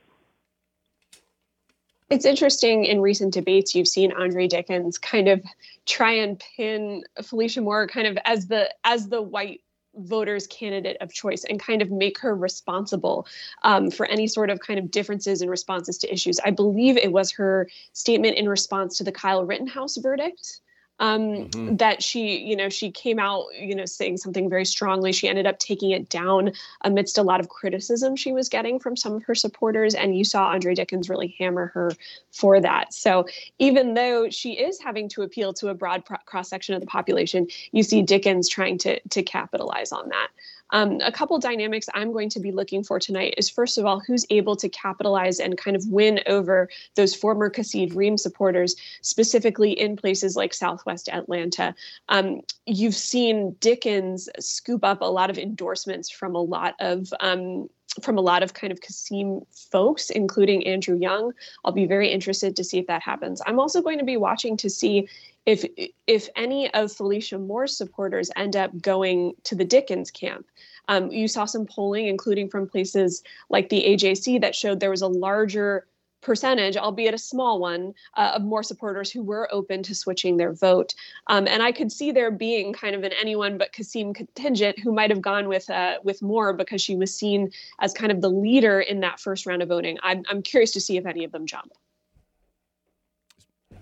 It's 2.10 2.24
interesting 2.24 2.84
in 2.84 3.00
recent 3.00 3.32
debates, 3.32 3.74
you've 3.74 3.88
seen 3.88 4.12
Andre 4.12 4.48
Dickens 4.48 4.98
kind 4.98 5.28
of 5.28 5.42
try 5.86 6.10
and 6.10 6.42
pin 6.56 7.04
Felicia 7.22 7.60
Moore 7.60 7.86
kind 7.86 8.06
of 8.06 8.18
as 8.24 8.48
the 8.48 8.68
as 8.82 9.08
the 9.08 9.22
white 9.22 9.60
voters 9.96 10.48
candidate 10.48 10.96
of 11.00 11.12
choice 11.12 11.44
and 11.44 11.60
kind 11.60 11.80
of 11.80 11.90
make 11.90 12.18
her 12.18 12.34
responsible 12.34 13.26
um, 13.62 13.92
for 13.92 14.06
any 14.06 14.26
sort 14.26 14.50
of 14.50 14.58
kind 14.58 14.80
of 14.80 14.90
differences 14.90 15.40
in 15.40 15.48
responses 15.48 15.98
to 15.98 16.12
issues. 16.12 16.40
I 16.44 16.50
believe 16.50 16.96
it 16.96 17.12
was 17.12 17.30
her 17.30 17.68
statement 17.92 18.36
in 18.36 18.48
response 18.48 18.98
to 18.98 19.04
the 19.04 19.12
Kyle 19.12 19.44
Rittenhouse 19.44 19.96
verdict 19.98 20.60
um, 21.00 21.20
mm-hmm. 21.20 21.76
that 21.76 22.02
she, 22.02 22.38
you 22.38 22.56
know, 22.56 22.68
she 22.68 22.90
came 22.90 23.18
out, 23.18 23.46
you 23.58 23.74
know, 23.74 23.84
saying 23.84 24.18
something 24.18 24.48
very 24.48 24.64
strongly. 24.64 25.12
She 25.12 25.28
ended 25.28 25.46
up 25.46 25.58
taking 25.58 25.90
it 25.90 26.08
down 26.08 26.52
amidst 26.82 27.18
a 27.18 27.22
lot 27.22 27.40
of 27.40 27.48
criticism 27.48 28.16
she 28.16 28.32
was 28.32 28.48
getting 28.48 28.78
from 28.78 28.96
some 28.96 29.14
of 29.14 29.24
her 29.24 29.34
supporters. 29.34 29.94
And 29.94 30.16
you 30.16 30.24
saw 30.24 30.46
Andre 30.48 30.74
Dickens 30.74 31.08
really 31.08 31.34
hammer 31.38 31.66
her 31.74 31.92
for 32.30 32.60
that. 32.60 32.94
So 32.94 33.26
even 33.58 33.94
though 33.94 34.30
she 34.30 34.52
is 34.52 34.80
having 34.80 35.08
to 35.10 35.22
appeal 35.22 35.52
to 35.54 35.68
a 35.68 35.74
broad 35.74 36.04
pro- 36.04 36.18
cross 36.26 36.48
section 36.48 36.74
of 36.74 36.80
the 36.80 36.86
population, 36.86 37.48
you 37.72 37.82
see 37.82 38.02
Dickens 38.02 38.48
trying 38.48 38.78
to 38.78 39.00
to 39.00 39.22
capitalize 39.22 39.92
on 39.92 40.08
that. 40.10 40.28
Um, 40.74 40.98
a 41.02 41.12
couple 41.12 41.38
dynamics 41.38 41.88
I'm 41.94 42.12
going 42.12 42.28
to 42.30 42.40
be 42.40 42.50
looking 42.50 42.82
for 42.82 42.98
tonight 42.98 43.34
is 43.38 43.48
first 43.48 43.78
of 43.78 43.86
all, 43.86 44.00
who's 44.00 44.26
able 44.28 44.56
to 44.56 44.68
capitalize 44.68 45.38
and 45.38 45.56
kind 45.56 45.76
of 45.76 45.86
win 45.88 46.20
over 46.26 46.68
those 46.96 47.14
former 47.14 47.48
Kasim 47.48 47.90
Reed 47.90 48.18
supporters, 48.18 48.74
specifically 49.00 49.70
in 49.70 49.96
places 49.96 50.34
like 50.34 50.52
Southwest 50.52 51.08
Atlanta. 51.08 51.76
Um, 52.08 52.40
you've 52.66 52.96
seen 52.96 53.56
Dickens 53.60 54.28
scoop 54.40 54.84
up 54.84 55.00
a 55.00 55.04
lot 55.04 55.30
of 55.30 55.38
endorsements 55.38 56.10
from 56.10 56.34
a 56.34 56.42
lot 56.42 56.74
of 56.80 57.14
um, 57.20 57.70
from 58.02 58.18
a 58.18 58.20
lot 58.20 58.42
of 58.42 58.54
kind 58.54 58.72
of 58.72 58.80
Kasim 58.80 59.42
folks, 59.50 60.10
including 60.10 60.66
Andrew 60.66 60.96
Young. 60.96 61.32
I'll 61.64 61.72
be 61.72 61.86
very 61.86 62.10
interested 62.10 62.56
to 62.56 62.64
see 62.64 62.78
if 62.78 62.86
that 62.86 63.02
happens. 63.02 63.40
I'm 63.46 63.60
also 63.60 63.82
going 63.82 63.98
to 63.98 64.04
be 64.04 64.16
watching 64.16 64.56
to 64.58 64.70
see 64.70 65.08
if 65.46 65.64
if 66.06 66.28
any 66.36 66.72
of 66.72 66.92
Felicia 66.92 67.38
Moore's 67.38 67.76
supporters 67.76 68.30
end 68.36 68.56
up 68.56 68.80
going 68.80 69.34
to 69.44 69.54
the 69.54 69.64
Dickens 69.64 70.10
camp. 70.10 70.46
Um, 70.88 71.10
you 71.10 71.28
saw 71.28 71.44
some 71.44 71.66
polling, 71.66 72.06
including 72.08 72.48
from 72.48 72.68
places 72.68 73.22
like 73.48 73.68
the 73.68 73.82
AJC, 73.82 74.40
that 74.40 74.54
showed 74.54 74.80
there 74.80 74.90
was 74.90 75.02
a 75.02 75.08
larger 75.08 75.86
percentage, 76.24 76.76
albeit 76.76 77.14
a 77.14 77.18
small 77.18 77.60
one, 77.60 77.94
uh, 78.14 78.32
of 78.34 78.42
Moore 78.42 78.62
supporters 78.62 79.10
who 79.10 79.22
were 79.22 79.48
open 79.52 79.82
to 79.84 79.94
switching 79.94 80.36
their 80.36 80.52
vote. 80.52 80.94
Um, 81.28 81.46
and 81.46 81.62
I 81.62 81.70
could 81.70 81.92
see 81.92 82.10
there 82.10 82.30
being 82.30 82.72
kind 82.72 82.96
of 82.96 83.04
an 83.04 83.12
anyone 83.20 83.58
but 83.58 83.72
Kasim 83.72 84.12
contingent 84.14 84.78
who 84.78 84.92
might 84.92 85.10
have 85.10 85.22
gone 85.22 85.48
with 85.48 85.68
uh, 85.70 85.98
with 86.02 86.22
Moore 86.22 86.52
because 86.52 86.82
she 86.82 86.96
was 86.96 87.14
seen 87.14 87.50
as 87.80 87.92
kind 87.92 88.10
of 88.10 88.20
the 88.20 88.30
leader 88.30 88.80
in 88.80 89.00
that 89.00 89.20
first 89.20 89.46
round 89.46 89.62
of 89.62 89.68
voting. 89.68 89.98
I'm, 90.02 90.24
I'm 90.28 90.42
curious 90.42 90.72
to 90.72 90.80
see 90.80 90.96
if 90.96 91.06
any 91.06 91.24
of 91.24 91.32
them 91.32 91.46
jump. 91.46 91.72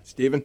Stephen? 0.03 0.43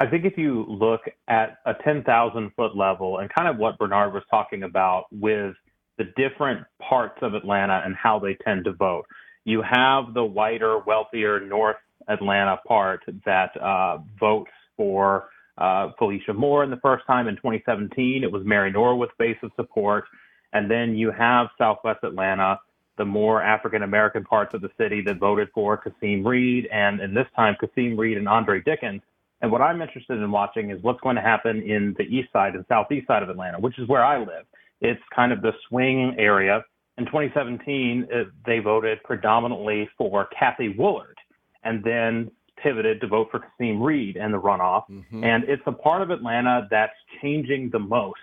I 0.00 0.06
think 0.06 0.24
if 0.24 0.38
you 0.38 0.64
look 0.68 1.00
at 1.26 1.58
a 1.66 1.74
10,000 1.74 2.52
foot 2.54 2.76
level 2.76 3.18
and 3.18 3.28
kind 3.30 3.48
of 3.48 3.56
what 3.56 3.78
Bernard 3.78 4.14
was 4.14 4.22
talking 4.30 4.62
about 4.62 5.06
with 5.10 5.56
the 5.96 6.04
different 6.16 6.64
parts 6.80 7.18
of 7.22 7.34
Atlanta 7.34 7.82
and 7.84 7.96
how 7.96 8.20
they 8.20 8.34
tend 8.44 8.64
to 8.66 8.72
vote, 8.72 9.04
you 9.48 9.62
have 9.62 10.14
the 10.14 10.24
whiter, 10.24 10.78
wealthier 10.78 11.40
North 11.40 11.76
Atlanta 12.08 12.58
part 12.66 13.02
that 13.24 13.56
uh, 13.60 13.98
votes 14.18 14.50
for 14.76 15.28
uh, 15.56 15.88
Felicia 15.98 16.32
Moore 16.32 16.64
in 16.64 16.70
the 16.70 16.76
first 16.76 17.06
time 17.06 17.28
in 17.28 17.36
2017. 17.36 18.22
It 18.22 18.30
was 18.30 18.42
Mary 18.44 18.70
Norwood's 18.70 19.12
base 19.18 19.36
of 19.42 19.50
support. 19.56 20.04
And 20.52 20.70
then 20.70 20.94
you 20.94 21.10
have 21.10 21.48
Southwest 21.58 22.00
Atlanta, 22.04 22.60
the 22.96 23.04
more 23.04 23.42
African 23.42 23.82
American 23.82 24.24
parts 24.24 24.54
of 24.54 24.60
the 24.60 24.70
city 24.78 25.02
that 25.06 25.18
voted 25.18 25.48
for 25.54 25.76
Kasim 25.76 26.26
Reed, 26.26 26.68
and 26.72 27.00
in 27.00 27.14
this 27.14 27.26
time, 27.36 27.56
Kasim 27.60 27.98
Reed 27.98 28.16
and 28.16 28.28
Andre 28.28 28.60
Dickens. 28.62 29.02
And 29.40 29.52
what 29.52 29.60
I'm 29.60 29.80
interested 29.80 30.18
in 30.18 30.30
watching 30.30 30.70
is 30.70 30.82
what's 30.82 31.00
going 31.00 31.16
to 31.16 31.22
happen 31.22 31.62
in 31.62 31.94
the 31.96 32.04
east 32.04 32.32
side 32.32 32.54
and 32.54 32.64
southeast 32.68 33.06
side 33.06 33.22
of 33.22 33.28
Atlanta, 33.28 33.60
which 33.60 33.78
is 33.78 33.86
where 33.88 34.04
I 34.04 34.18
live. 34.18 34.46
It's 34.80 35.00
kind 35.14 35.32
of 35.32 35.42
the 35.42 35.52
swing 35.68 36.16
area. 36.18 36.64
In 36.98 37.06
2017, 37.06 38.08
uh, 38.12 38.24
they 38.44 38.58
voted 38.58 39.02
predominantly 39.04 39.88
for 39.96 40.28
Cathy 40.36 40.74
Woolard 40.74 41.14
and 41.62 41.82
then 41.84 42.30
pivoted 42.60 43.00
to 43.00 43.06
vote 43.06 43.28
for 43.30 43.38
Kasim 43.38 43.80
Reed 43.80 44.16
in 44.16 44.32
the 44.32 44.40
runoff. 44.40 44.82
Mm-hmm. 44.90 45.22
And 45.22 45.44
it's 45.44 45.62
a 45.66 45.72
part 45.72 46.02
of 46.02 46.10
Atlanta 46.10 46.66
that's 46.70 46.92
changing 47.22 47.70
the 47.70 47.78
most. 47.78 48.18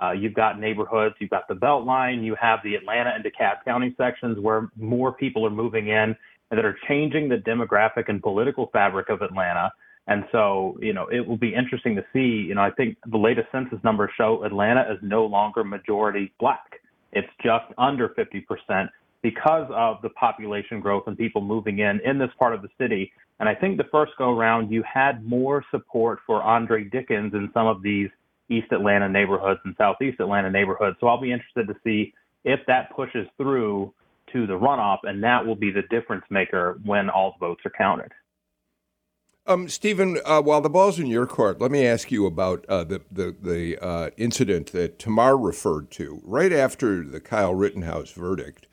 Uh, 0.00 0.12
you've 0.12 0.34
got 0.34 0.60
neighborhoods, 0.60 1.14
you've 1.18 1.30
got 1.30 1.48
the 1.48 1.54
Beltline, 1.54 2.22
you 2.22 2.36
have 2.40 2.60
the 2.62 2.74
Atlanta 2.74 3.10
and 3.14 3.24
DeKalb 3.24 3.64
County 3.64 3.94
sections 3.96 4.38
where 4.38 4.68
more 4.76 5.12
people 5.12 5.44
are 5.46 5.50
moving 5.50 5.88
in 5.88 6.14
and 6.50 6.58
that 6.58 6.64
are 6.64 6.76
changing 6.86 7.28
the 7.28 7.36
demographic 7.36 8.08
and 8.08 8.22
political 8.22 8.68
fabric 8.72 9.08
of 9.08 9.22
Atlanta. 9.22 9.72
And 10.06 10.24
so, 10.32 10.78
you 10.80 10.92
know, 10.92 11.06
it 11.08 11.26
will 11.26 11.36
be 11.36 11.54
interesting 11.54 11.96
to 11.96 12.04
see. 12.12 12.46
You 12.46 12.54
know, 12.54 12.62
I 12.62 12.70
think 12.70 12.96
the 13.10 13.18
latest 13.18 13.48
census 13.52 13.78
numbers 13.82 14.10
show 14.16 14.44
Atlanta 14.44 14.82
is 14.82 14.98
no 15.02 15.26
longer 15.26 15.64
majority 15.64 16.32
black. 16.38 16.77
It's 17.12 17.28
just 17.42 17.66
under 17.78 18.10
50% 18.10 18.88
because 19.22 19.66
of 19.70 20.00
the 20.02 20.10
population 20.10 20.80
growth 20.80 21.04
and 21.06 21.16
people 21.16 21.40
moving 21.40 21.80
in 21.80 22.00
in 22.04 22.18
this 22.18 22.30
part 22.38 22.54
of 22.54 22.62
the 22.62 22.68
city. 22.78 23.12
And 23.40 23.48
I 23.48 23.54
think 23.54 23.76
the 23.76 23.84
first 23.90 24.12
go 24.18 24.36
around, 24.36 24.70
you 24.70 24.82
had 24.82 25.24
more 25.24 25.64
support 25.70 26.20
for 26.26 26.42
Andre 26.42 26.84
Dickens 26.84 27.34
in 27.34 27.50
some 27.54 27.66
of 27.66 27.82
these 27.82 28.10
East 28.48 28.68
Atlanta 28.72 29.08
neighborhoods 29.08 29.60
and 29.64 29.74
Southeast 29.76 30.20
Atlanta 30.20 30.50
neighborhoods. 30.50 30.96
So 31.00 31.06
I'll 31.08 31.20
be 31.20 31.32
interested 31.32 31.66
to 31.68 31.74
see 31.84 32.12
if 32.44 32.60
that 32.66 32.94
pushes 32.94 33.26
through 33.36 33.92
to 34.32 34.46
the 34.46 34.54
runoff, 34.54 34.98
and 35.04 35.22
that 35.22 35.44
will 35.44 35.56
be 35.56 35.70
the 35.70 35.82
difference 35.90 36.24
maker 36.30 36.78
when 36.84 37.08
all 37.08 37.34
the 37.38 37.46
votes 37.46 37.62
are 37.64 37.72
counted. 37.76 38.12
Um, 39.48 39.66
Stephen, 39.66 40.20
uh, 40.26 40.42
while 40.42 40.60
the 40.60 40.68
ball's 40.68 40.98
in 40.98 41.06
your 41.06 41.26
court, 41.26 41.58
let 41.58 41.70
me 41.70 41.86
ask 41.86 42.10
you 42.10 42.26
about 42.26 42.66
uh, 42.68 42.84
the 42.84 43.00
the, 43.10 43.34
the 43.40 43.82
uh, 43.82 44.10
incident 44.18 44.72
that 44.72 44.98
Tamar 44.98 45.38
referred 45.38 45.90
to 45.92 46.20
right 46.22 46.52
after 46.52 47.02
the 47.02 47.18
Kyle 47.18 47.54
Rittenhouse 47.54 48.10
verdict. 48.10 48.66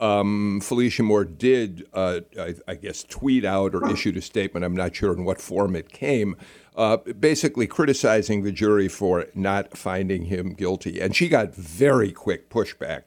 Um, 0.00 0.60
Felicia 0.62 1.02
Moore 1.02 1.24
did, 1.24 1.86
uh, 1.92 2.20
I, 2.38 2.54
I, 2.66 2.74
guess, 2.74 3.04
tweet 3.04 3.44
out 3.44 3.74
or 3.74 3.88
issued 3.90 4.16
a 4.16 4.20
statement. 4.20 4.64
I'm 4.64 4.74
not 4.74 4.96
sure 4.96 5.12
in 5.12 5.24
what 5.24 5.40
form 5.40 5.76
it 5.76 5.92
came, 5.92 6.36
uh, 6.74 6.96
basically 6.96 7.66
criticizing 7.68 8.42
the 8.42 8.50
jury 8.50 8.88
for 8.88 9.26
not 9.34 9.76
finding 9.76 10.24
him 10.24 10.54
guilty, 10.54 11.00
and 11.00 11.14
she 11.14 11.28
got 11.28 11.54
very 11.54 12.12
quick 12.12 12.50
pushback. 12.50 13.04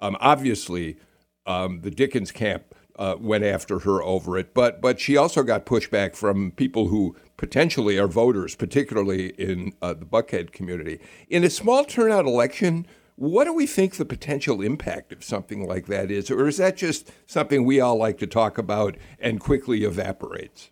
Um, 0.00 0.16
obviously, 0.20 0.98
um, 1.46 1.80
the 1.80 1.90
Dickens 1.90 2.32
camp 2.32 2.74
uh, 2.98 3.16
went 3.18 3.44
after 3.44 3.80
her 3.80 4.02
over 4.02 4.38
it. 4.38 4.54
But 4.54 4.80
but 4.80 5.00
she 5.00 5.16
also 5.16 5.42
got 5.42 5.66
pushback 5.66 6.16
from 6.16 6.52
people 6.52 6.88
who 6.88 7.16
potentially 7.36 7.98
are 7.98 8.08
voters, 8.08 8.54
particularly 8.54 9.28
in 9.38 9.72
uh, 9.82 9.94
the 9.94 10.06
Buckhead 10.06 10.52
community. 10.52 11.00
In 11.28 11.44
a 11.44 11.50
small 11.50 11.84
turnout 11.84 12.24
election, 12.24 12.86
what 13.16 13.44
do 13.44 13.52
we 13.52 13.66
think 13.66 13.96
the 13.96 14.04
potential 14.04 14.60
impact 14.60 15.12
of 15.12 15.24
something 15.24 15.66
like 15.66 15.86
that 15.86 16.10
is, 16.10 16.30
or 16.30 16.48
is 16.48 16.58
that 16.58 16.76
just 16.76 17.10
something 17.26 17.64
we 17.64 17.80
all 17.80 17.96
like 17.96 18.18
to 18.18 18.26
talk 18.26 18.58
about 18.58 18.96
and 19.18 19.40
quickly 19.40 19.84
evaporates? 19.84 20.70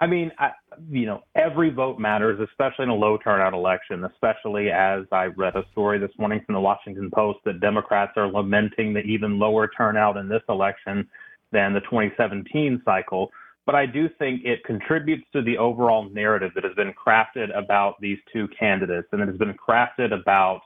I 0.00 0.08
mean, 0.08 0.32
I, 0.36 0.50
you 0.90 1.06
know, 1.06 1.22
every 1.36 1.70
vote 1.70 2.00
matters, 2.00 2.40
especially 2.40 2.84
in 2.84 2.88
a 2.88 2.94
low 2.94 3.18
turnout 3.18 3.54
election, 3.54 4.04
especially 4.04 4.68
as 4.68 5.04
I 5.12 5.26
read 5.26 5.54
a 5.54 5.62
story 5.70 6.00
this 6.00 6.10
morning 6.18 6.40
from 6.44 6.56
the 6.56 6.60
Washington 6.60 7.08
Post 7.14 7.38
that 7.44 7.60
Democrats 7.60 8.12
are 8.16 8.26
lamenting 8.26 8.92
the 8.92 9.00
even 9.02 9.38
lower 9.38 9.68
turnout 9.68 10.16
in 10.16 10.28
this 10.28 10.42
election 10.48 11.08
than 11.52 11.72
the 11.72 11.80
2017 11.80 12.82
cycle. 12.84 13.30
But 13.64 13.74
I 13.76 13.86
do 13.86 14.08
think 14.18 14.42
it 14.44 14.64
contributes 14.64 15.24
to 15.32 15.42
the 15.42 15.58
overall 15.58 16.08
narrative 16.10 16.50
that 16.54 16.64
has 16.64 16.74
been 16.74 16.92
crafted 16.92 17.56
about 17.56 18.00
these 18.00 18.18
two 18.32 18.48
candidates 18.58 19.08
and 19.12 19.20
that 19.20 19.28
has 19.28 19.36
been 19.36 19.54
crafted 19.54 20.12
about 20.12 20.62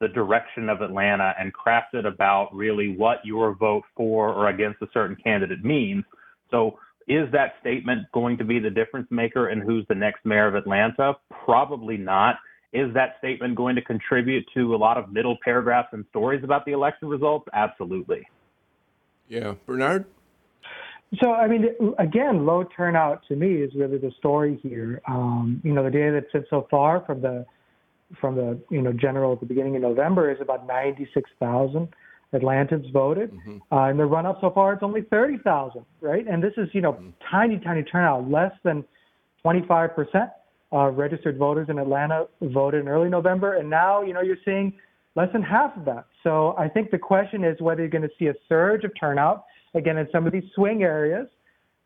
the 0.00 0.08
direction 0.08 0.68
of 0.68 0.80
Atlanta 0.80 1.34
and 1.38 1.52
crafted 1.52 2.06
about 2.06 2.54
really 2.54 2.96
what 2.96 3.18
your 3.24 3.54
vote 3.54 3.82
for 3.96 4.32
or 4.32 4.48
against 4.48 4.80
a 4.80 4.86
certain 4.94 5.16
candidate 5.16 5.64
means. 5.64 6.04
So, 6.50 6.78
is 7.06 7.30
that 7.32 7.54
statement 7.60 8.06
going 8.12 8.36
to 8.36 8.44
be 8.44 8.58
the 8.58 8.68
difference 8.68 9.08
maker 9.10 9.48
in 9.48 9.62
who's 9.62 9.86
the 9.88 9.94
next 9.94 10.26
mayor 10.26 10.46
of 10.46 10.54
Atlanta? 10.54 11.14
Probably 11.44 11.96
not. 11.96 12.36
Is 12.74 12.92
that 12.92 13.14
statement 13.18 13.54
going 13.54 13.76
to 13.76 13.82
contribute 13.82 14.44
to 14.54 14.74
a 14.74 14.76
lot 14.76 14.98
of 14.98 15.10
middle 15.10 15.38
paragraphs 15.42 15.88
and 15.92 16.04
stories 16.10 16.44
about 16.44 16.66
the 16.66 16.72
election 16.72 17.08
results? 17.08 17.48
Absolutely. 17.54 18.28
Yeah. 19.26 19.54
Bernard? 19.64 20.04
So, 21.22 21.32
I 21.32 21.48
mean, 21.48 21.66
again, 21.98 22.44
low 22.44 22.64
turnout 22.64 23.22
to 23.28 23.36
me 23.36 23.62
is 23.62 23.72
really 23.74 23.96
the 23.96 24.12
story 24.18 24.58
here. 24.62 25.00
Um, 25.08 25.60
you 25.64 25.72
know, 25.72 25.82
the 25.82 25.90
data 25.90 26.12
that's 26.20 26.30
said 26.32 26.44
so 26.50 26.66
far 26.70 27.02
from 27.06 27.22
the 27.22 27.46
from 28.20 28.36
the 28.36 28.58
you 28.70 28.82
know 28.82 28.92
general 28.92 29.32
at 29.32 29.40
the 29.40 29.46
beginning 29.46 29.76
of 29.76 29.82
November 29.82 30.30
is 30.30 30.38
about 30.40 30.66
96,000 30.66 31.88
Atlantans 32.32 32.90
voted. 32.92 33.32
Mm-hmm. 33.32 33.74
Uh, 33.74 33.90
in 33.90 33.96
the 33.96 34.04
run 34.04 34.26
up 34.26 34.38
so 34.40 34.50
far, 34.50 34.72
it's 34.74 34.82
only 34.82 35.02
30,000, 35.02 35.84
right? 36.00 36.26
And 36.26 36.42
this 36.42 36.52
is 36.56 36.68
you 36.72 36.82
know 36.82 36.92
mm-hmm. 36.92 37.10
tiny, 37.30 37.58
tiny 37.58 37.82
turnout, 37.82 38.30
less 38.30 38.52
than 38.62 38.84
25 39.42 39.94
percent 39.94 40.30
uh, 40.72 40.90
registered 40.90 41.38
voters 41.38 41.68
in 41.70 41.78
Atlanta 41.78 42.26
voted 42.42 42.82
in 42.82 42.88
early 42.88 43.08
November, 43.08 43.54
and 43.54 43.70
now 43.70 44.02
you 44.02 44.12
know 44.12 44.20
you're 44.20 44.36
seeing 44.44 44.74
less 45.16 45.28
than 45.32 45.42
half 45.42 45.76
of 45.76 45.84
that. 45.86 46.04
So 46.22 46.54
I 46.58 46.68
think 46.68 46.90
the 46.90 46.98
question 46.98 47.44
is 47.44 47.60
whether 47.60 47.80
you're 47.80 47.90
going 47.90 48.02
to 48.02 48.10
see 48.18 48.26
a 48.26 48.34
surge 48.48 48.84
of 48.84 48.92
turnout 48.98 49.44
again 49.78 49.96
in 49.96 50.08
some 50.12 50.26
of 50.26 50.32
these 50.32 50.44
swing 50.54 50.82
areas 50.82 51.26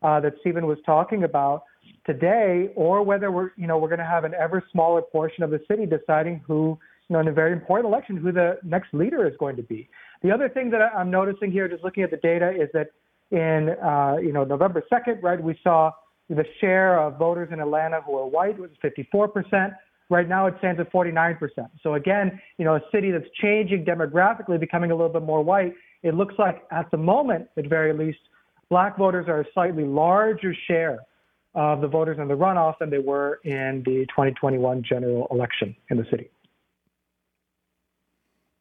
uh, 0.01 0.19
that 0.19 0.33
Stephen 0.41 0.67
was 0.67 0.77
talking 0.85 1.23
about 1.23 1.63
today, 2.05 2.69
or 2.75 3.03
whether 3.03 3.31
we're 3.31 3.51
you 3.55 3.67
know 3.67 3.77
we're 3.77 3.87
going 3.87 3.99
to 3.99 4.05
have 4.05 4.25
an 4.25 4.33
ever 4.33 4.63
smaller 4.71 5.01
portion 5.01 5.43
of 5.43 5.49
the 5.49 5.61
city 5.67 5.85
deciding 5.85 6.41
who 6.45 6.77
you 7.07 7.13
know 7.13 7.19
in 7.19 7.27
a 7.27 7.31
very 7.31 7.53
important 7.53 7.91
election 7.91 8.17
who 8.17 8.31
the 8.31 8.57
next 8.63 8.93
leader 8.93 9.25
is 9.27 9.33
going 9.39 9.55
to 9.55 9.63
be. 9.63 9.89
The 10.21 10.31
other 10.31 10.49
thing 10.49 10.69
that 10.71 10.81
I'm 10.81 11.09
noticing 11.09 11.51
here, 11.51 11.67
just 11.67 11.83
looking 11.83 12.03
at 12.03 12.11
the 12.11 12.17
data, 12.17 12.51
is 12.51 12.69
that 12.73 12.87
in 13.31 13.69
uh, 13.83 14.17
you 14.21 14.33
know 14.33 14.43
November 14.43 14.83
2nd, 14.91 15.23
right, 15.23 15.41
we 15.41 15.57
saw 15.63 15.91
the 16.29 16.45
share 16.59 16.99
of 16.99 17.17
voters 17.17 17.49
in 17.51 17.59
Atlanta 17.59 18.01
who 18.01 18.17
are 18.17 18.27
white 18.27 18.59
was 18.59 18.71
54 18.81 19.27
percent. 19.29 19.73
Right 20.09 20.27
now, 20.27 20.47
it 20.47 20.55
stands 20.59 20.79
at 20.81 20.91
49%. 20.91 21.39
So 21.81 21.93
again, 21.95 22.39
you 22.57 22.65
know, 22.65 22.75
a 22.75 22.81
city 22.91 23.09
that's 23.09 23.25
changing 23.41 23.85
demographically, 23.85 24.59
becoming 24.59 24.91
a 24.91 24.95
little 24.95 25.11
bit 25.11 25.23
more 25.23 25.41
white, 25.41 25.73
it 26.03 26.13
looks 26.13 26.35
like 26.37 26.63
at 26.71 26.91
the 26.91 26.97
moment, 26.97 27.47
at 27.57 27.67
very 27.67 27.93
least, 27.93 28.19
black 28.69 28.97
voters 28.97 29.27
are 29.27 29.41
a 29.41 29.45
slightly 29.53 29.85
larger 29.85 30.53
share 30.67 30.99
of 31.55 31.81
the 31.81 31.87
voters 31.87 32.17
in 32.19 32.27
the 32.27 32.33
runoff 32.35 32.77
than 32.79 32.89
they 32.89 32.99
were 32.99 33.39
in 33.43 33.83
the 33.85 34.05
2021 34.07 34.83
general 34.83 35.27
election 35.31 35.75
in 35.89 35.97
the 35.97 36.05
city. 36.09 36.29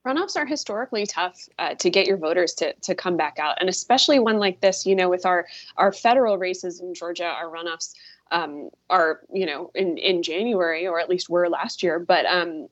Runoffs 0.06 0.36
are 0.36 0.44
historically 0.44 1.06
tough 1.06 1.48
uh, 1.58 1.74
to 1.76 1.88
get 1.88 2.06
your 2.06 2.16
voters 2.16 2.54
to, 2.54 2.72
to 2.82 2.94
come 2.94 3.16
back 3.16 3.38
out, 3.38 3.56
and 3.60 3.68
especially 3.68 4.18
one 4.18 4.38
like 4.38 4.60
this. 4.60 4.84
You 4.84 4.96
know, 4.96 5.08
with 5.08 5.24
our 5.24 5.46
our 5.76 5.92
federal 5.92 6.38
races 6.38 6.80
in 6.80 6.92
Georgia, 6.92 7.24
our 7.24 7.46
runoffs 7.46 7.94
um, 8.32 8.70
are 8.90 9.20
you 9.32 9.46
know 9.46 9.70
in 9.76 9.98
in 9.98 10.24
January 10.24 10.88
or 10.88 10.98
at 10.98 11.08
least 11.08 11.30
were 11.30 11.48
last 11.48 11.84
year, 11.84 12.00
but 12.00 12.26
um, 12.26 12.68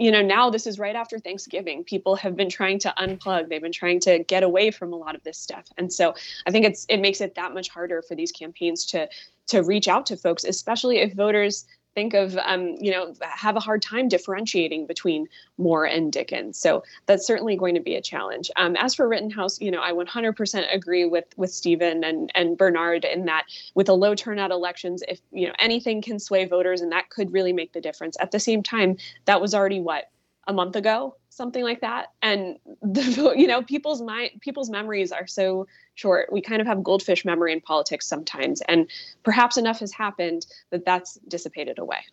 you 0.00 0.10
know 0.10 0.22
now 0.22 0.48
this 0.48 0.66
is 0.66 0.78
right 0.78 0.96
after 0.96 1.18
thanksgiving. 1.18 1.84
People 1.84 2.16
have 2.16 2.34
been 2.34 2.48
trying 2.48 2.78
to 2.80 2.94
unplug. 2.98 3.48
They've 3.48 3.60
been 3.60 3.70
trying 3.70 4.00
to 4.00 4.24
get 4.24 4.42
away 4.42 4.70
from 4.70 4.92
a 4.92 4.96
lot 4.96 5.14
of 5.14 5.22
this 5.22 5.38
stuff. 5.38 5.66
And 5.76 5.92
so 5.92 6.14
i 6.46 6.50
think 6.50 6.64
it's 6.64 6.86
it 6.88 6.98
makes 6.98 7.20
it 7.20 7.34
that 7.34 7.54
much 7.54 7.68
harder 7.68 8.02
for 8.02 8.14
these 8.14 8.32
campaigns 8.32 8.86
to 8.86 9.08
to 9.48 9.62
reach 9.62 9.88
out 9.88 10.06
to 10.06 10.16
folks 10.16 10.44
especially 10.44 10.98
if 10.98 11.12
voters 11.12 11.66
think 11.94 12.14
of 12.14 12.36
um, 12.44 12.76
you 12.80 12.90
know 12.90 13.14
have 13.20 13.56
a 13.56 13.60
hard 13.60 13.82
time 13.82 14.08
differentiating 14.08 14.86
between 14.86 15.28
Moore 15.58 15.84
and 15.84 16.12
Dickens. 16.12 16.58
So 16.58 16.82
that's 17.06 17.26
certainly 17.26 17.56
going 17.56 17.74
to 17.74 17.80
be 17.80 17.94
a 17.94 18.02
challenge. 18.02 18.50
Um, 18.56 18.76
as 18.76 18.94
for 18.94 19.08
Rittenhouse, 19.08 19.60
you 19.60 19.70
know 19.70 19.80
I 19.80 19.92
100% 19.92 20.74
agree 20.74 21.04
with 21.04 21.26
with 21.36 21.52
Stephen 21.52 22.04
and 22.04 22.30
and 22.34 22.56
Bernard 22.56 23.04
in 23.04 23.24
that 23.26 23.46
with 23.74 23.88
a 23.88 23.94
low 23.94 24.14
turnout 24.14 24.50
elections, 24.50 25.02
if 25.08 25.20
you 25.32 25.46
know 25.46 25.54
anything 25.58 26.02
can 26.02 26.18
sway 26.18 26.44
voters, 26.44 26.80
and 26.80 26.92
that 26.92 27.10
could 27.10 27.32
really 27.32 27.52
make 27.52 27.72
the 27.72 27.80
difference. 27.80 28.16
At 28.20 28.30
the 28.30 28.40
same 28.40 28.62
time, 28.62 28.96
that 29.24 29.40
was 29.40 29.54
already 29.54 29.80
what 29.80 30.10
a 30.50 30.52
month 30.52 30.76
ago 30.76 31.16
something 31.30 31.62
like 31.64 31.80
that. 31.80 32.08
And 32.20 32.58
the, 32.82 33.34
you 33.36 33.46
know 33.46 33.62
people's 33.62 34.02
mind 34.02 34.32
people's 34.40 34.68
memories 34.68 35.10
are 35.10 35.26
so 35.26 35.66
short. 35.94 36.30
We 36.30 36.42
kind 36.42 36.60
of 36.60 36.66
have 36.66 36.82
goldfish 36.82 37.24
memory 37.24 37.52
in 37.52 37.60
politics 37.62 38.06
sometimes. 38.06 38.60
And 38.62 38.90
perhaps 39.22 39.56
enough 39.56 39.80
has 39.80 39.92
happened 39.92 40.46
that 40.70 40.84
that's 40.84 41.14
dissipated 41.26 41.78
away. 41.78 42.04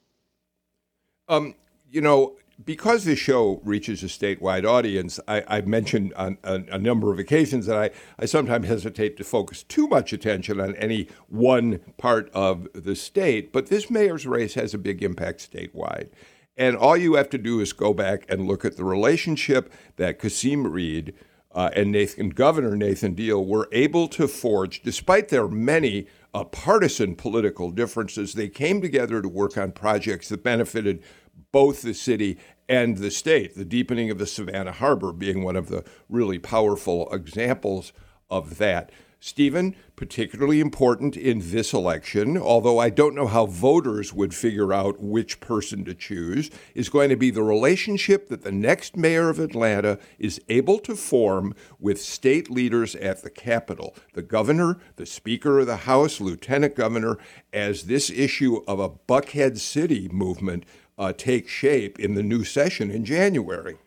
Um, 1.28 1.56
you 1.92 2.00
know 2.00 2.38
because 2.66 3.06
this 3.06 3.20
show 3.20 3.62
reaches 3.64 4.02
a 4.02 4.08
statewide 4.08 4.66
audience, 4.66 5.20
I, 5.28 5.44
have 5.48 5.68
mentioned 5.68 6.12
on, 6.16 6.40
on, 6.44 6.68
a 6.72 6.80
number 6.80 7.14
of 7.14 7.20
occasions 7.20 7.68
that 7.68 7.78
I, 7.78 7.92
I 8.18 8.26
sometimes 8.26 8.68
hesitate 8.68 9.16
to 9.18 9.24
focus 9.24 9.62
too 9.62 9.88
much 9.88 10.12
attention 10.12 10.60
on 10.60 10.76
any 10.78 11.08
one 11.28 11.80
part 11.98 12.32
of 12.34 12.68
the 12.74 12.96
state, 12.96 13.54
but 13.54 13.68
this 13.68 13.92
mayor's 13.92 14.26
race 14.26 14.56
has 14.56 14.74
a 14.74 14.80
big 14.80 15.04
impact 15.04 15.52
statewide. 15.52 16.10
And 16.58 16.76
all 16.76 16.98
you 16.98 17.14
have 17.16 17.30
to 17.30 17.38
do 17.38 17.60
is 17.60 17.72
go 17.72 17.94
back 17.94 18.26
and 18.28 18.48
look 18.48 18.66
at 18.66 18.78
the 18.78 18.84
relationship 18.84 19.72
that 19.98 20.20
Kasim 20.20 20.66
Reed 20.66 21.14
uh, 21.52 21.70
and 21.76 21.92
Nathan, 21.92 22.30
Governor 22.30 22.76
Nathan 22.76 23.14
Deal 23.14 23.46
were 23.46 23.70
able 23.72 24.08
to 24.10 24.28
forge, 24.28 24.82
despite 24.82 25.30
their 25.30 25.48
many 25.48 26.08
uh, 26.34 26.44
partisan 26.44 27.16
political 27.16 27.72
differences. 27.72 28.34
They 28.34 28.50
came 28.50 28.82
together 28.82 29.22
to 29.22 29.30
work 29.30 29.58
on 29.58 29.72
projects 29.72 30.30
that 30.30 30.44
benefited 30.44 31.04
both 31.52 31.82
the 31.82 31.94
city 31.94 32.38
and 32.68 32.98
the 32.98 33.12
state. 33.12 33.56
The 33.56 33.66
deepening 33.66 34.12
of 34.12 34.18
the 34.18 34.28
Savannah 34.28 34.74
Harbor 34.74 35.14
being 35.14 35.44
one 35.44 35.56
of 35.56 35.70
the 35.70 35.84
really 36.10 36.40
powerful 36.40 37.12
examples 37.12 37.94
of 38.30 38.58
that. 38.58 38.92
Stephen, 39.20 39.76
particularly 39.96 40.60
important 40.60 41.18
in 41.18 41.52
this 41.52 41.74
election, 41.74 42.38
although 42.38 42.78
I 42.78 42.92
don't 42.92 43.16
know 43.16 43.26
how 43.26 43.48
voters 43.48 44.14
would 44.14 44.34
figure 44.34 44.72
out 44.72 45.02
which 45.02 45.40
person 45.40 45.84
to 45.86 45.96
choose, 45.96 46.52
is 46.76 46.90
going 46.90 47.10
to 47.10 47.16
be 47.16 47.32
the 47.32 47.42
relationship 47.42 48.30
that 48.30 48.44
the 48.44 48.52
next 48.52 48.96
mayor 48.96 49.30
of 49.30 49.40
Atlanta 49.40 49.98
is 50.20 50.40
able 50.50 50.78
to 50.80 50.96
form 50.96 51.56
with 51.80 52.00
state 52.00 52.52
leaders 52.52 52.96
at 52.96 53.24
the 53.24 53.32
Capitol, 53.32 53.96
the 54.14 54.22
governor, 54.22 54.78
the 54.98 55.06
Speaker 55.06 55.60
of 55.60 55.66
the 55.66 55.78
House, 55.78 56.22
Lieutenant 56.22 56.76
Governor, 56.76 57.18
as 57.52 57.84
this 57.84 58.12
issue 58.12 58.62
of 58.68 58.80
a 58.80 58.90
Buckhead 58.90 59.58
City 59.58 60.08
movement 60.10 60.64
uh, 60.98 61.12
takes 61.12 61.52
shape 61.52 62.00
in 62.00 62.14
the 62.14 62.24
new 62.24 62.44
session 62.44 62.92
in 62.92 63.04
January. 63.04 63.78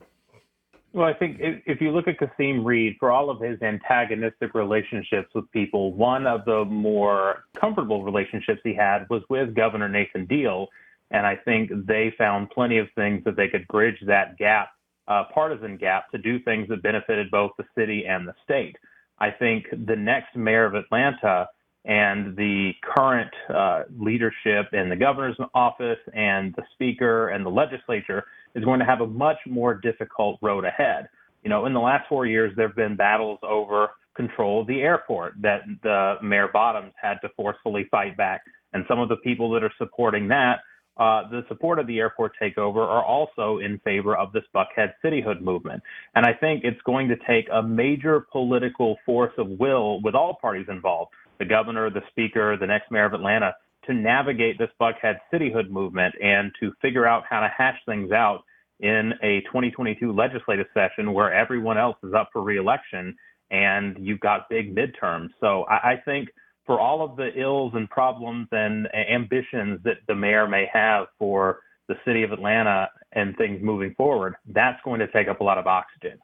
Well, 0.93 1.07
I 1.07 1.15
think 1.15 1.37
if 1.41 1.81
you 1.81 1.93
look 1.93 2.09
at 2.09 2.19
Kasim 2.19 2.65
Reed, 2.65 2.97
for 2.99 3.13
all 3.13 3.31
of 3.31 3.41
his 3.41 3.63
antagonistic 3.63 4.55
relationships 4.55 5.29
with 5.35 5.51
people, 5.53 5.93
one 5.95 6.27
of 6.27 6.45
the 6.47 6.65
more 6.65 7.45
comfortable 7.61 8.03
relationships 8.03 8.61
he 8.65 8.75
had 8.75 9.09
was 9.09 9.23
with 9.31 9.55
Governor 9.55 9.89
Nathan 9.89 10.27
Deal. 10.27 10.67
And 11.13 11.27
I 11.27 11.37
think 11.37 11.71
they 11.87 12.13
found 12.19 12.51
plenty 12.51 12.79
of 12.79 12.89
things 12.97 13.23
that 13.25 13.37
they 13.37 13.49
could 13.49 13.69
bridge 13.69 13.99
that 14.07 14.37
gap, 14.37 14.71
uh, 15.07 15.25
partisan 15.33 15.77
gap, 15.77 16.11
to 16.11 16.19
do 16.19 16.41
things 16.41 16.69
that 16.69 16.83
benefited 16.83 17.31
both 17.31 17.53
the 17.57 17.65
city 17.77 18.05
and 18.07 18.27
the 18.27 18.35
state. 18.43 18.77
I 19.19 19.31
think 19.31 19.67
the 19.71 19.97
next 19.97 20.35
mayor 20.35 20.65
of 20.65 20.75
Atlanta 20.75 21.49
and 21.85 22.37
the 22.37 22.73
current 22.83 23.31
uh, 23.49 23.85
leadership 23.97 24.73
in 24.73 24.89
the 24.89 24.97
governor's 24.97 25.37
office 25.55 25.99
and 26.15 26.55
the 26.57 26.63
speaker 26.75 27.29
and 27.29 27.45
the 27.45 27.51
legislature 27.51 28.25
is 28.55 28.65
going 28.65 28.81
to 28.81 28.87
have 28.87 29.01
a 29.01 29.07
much 29.07 29.39
more 29.47 29.75
difficult 29.75 30.39
road 30.43 30.65
ahead. 30.65 31.09
You 31.43 31.51
know, 31.51 31.67
in 31.67 31.73
the 31.73 31.81
last 31.81 32.09
four 32.09 32.27
years, 32.27 32.53
there 32.57 32.69
have 32.69 32.77
been 32.77 32.97
battles 32.97 33.39
over 33.43 33.91
control 34.15 34.63
of 34.63 34.67
the 34.67 34.81
airport 34.81 35.35
that 35.41 35.63
the 35.83 36.17
Mayor 36.23 36.49
Bottoms 36.53 36.93
had 37.01 37.15
to 37.23 37.29
forcefully 37.37 37.87
fight 37.91 38.17
back. 38.17 38.43
And 38.73 38.85
some 38.89 38.99
of 38.99 39.09
the 39.09 39.17
people 39.17 39.51
that 39.53 39.63
are 39.63 39.73
supporting 39.79 40.29
that, 40.29 40.61
uh, 40.97 41.29
the 41.31 41.43
support 41.49 41.79
of 41.79 41.87
the 41.87 41.99
airport 41.99 42.33
takeover, 42.41 42.87
are 42.87 43.05
also 43.05 43.59
in 43.59 43.79
favor 43.79 44.17
of 44.17 44.33
this 44.33 44.45
Buckhead 44.55 44.93
cityhood 45.03 45.41
movement. 45.41 45.83
And 46.15 46.27
I 46.27 46.35
think 46.35 46.65
it's 46.65 46.81
going 46.83 47.09
to 47.09 47.17
take 47.27 47.49
a 47.53 47.63
major 47.63 48.27
political 48.31 48.99
force 49.07 49.33
of 49.39 49.49
will 49.49 50.03
with 50.03 50.15
all 50.15 50.37
parties 50.41 50.67
involved 50.69 51.13
the 51.39 51.47
governor, 51.47 51.89
the 51.89 52.03
speaker, 52.11 52.57
the 52.59 52.67
next 52.67 52.91
mayor 52.91 53.07
of 53.07 53.15
Atlanta 53.15 53.55
to 53.87 53.95
navigate 53.95 54.59
this 54.59 54.71
Buckhead 54.81 55.19
cityhood 55.33 55.71
movement 55.71 56.15
and 56.23 56.53
to 56.61 56.73
figure 56.83 57.07
out 57.07 57.25
how 57.29 57.41
to 57.41 57.49
hash 57.57 57.79
things 57.87 58.13
out 58.13 58.43
in 58.81 59.13
a 59.23 59.41
2022 59.43 60.13
legislative 60.13 60.67
session 60.75 61.13
where 61.13 61.33
everyone 61.33 61.79
else 61.79 61.97
is 62.03 62.13
up 62.15 62.31
for 62.33 62.43
reelection 62.43 63.15
and 63.51 63.97
you've 64.01 64.21
got 64.21 64.49
big 64.49 64.75
midterms. 64.75 65.29
So 65.41 65.65
I, 65.65 65.93
I 65.93 65.97
think 66.05 66.29
for 66.67 66.79
all 66.79 67.03
of 67.05 67.17
the 67.17 67.31
ills 67.39 67.73
and 67.75 67.89
problems 67.91 68.49
and 68.53 68.89
ambitions 68.95 69.81
that 69.85 69.97
the 70.09 70.15
mayor 70.15 70.47
may 70.47 70.67
have 70.73 71.07
for 71.19 71.61
the 71.89 71.97
city 72.05 72.23
of 72.23 72.33
Atlanta 72.33 72.89
and 73.13 73.37
things 73.37 73.61
moving 73.63 73.95
forward, 73.97 74.35
that's 74.47 74.79
going 74.85 75.01
to 75.01 75.09
take 75.09 75.29
up 75.29 75.41
a 75.41 75.45
lot 75.45 75.59
of 75.59 75.67
oxygen. 75.67 76.19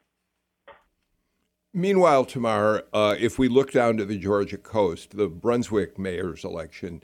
Meanwhile, 1.74 2.24
Tamar, 2.24 2.84
uh, 2.92 3.16
if 3.18 3.38
we 3.38 3.48
look 3.48 3.72
down 3.72 3.98
to 3.98 4.06
the 4.06 4.16
Georgia 4.16 4.56
coast, 4.56 5.16
the 5.16 5.28
Brunswick 5.28 5.98
mayor's 5.98 6.42
election, 6.42 7.02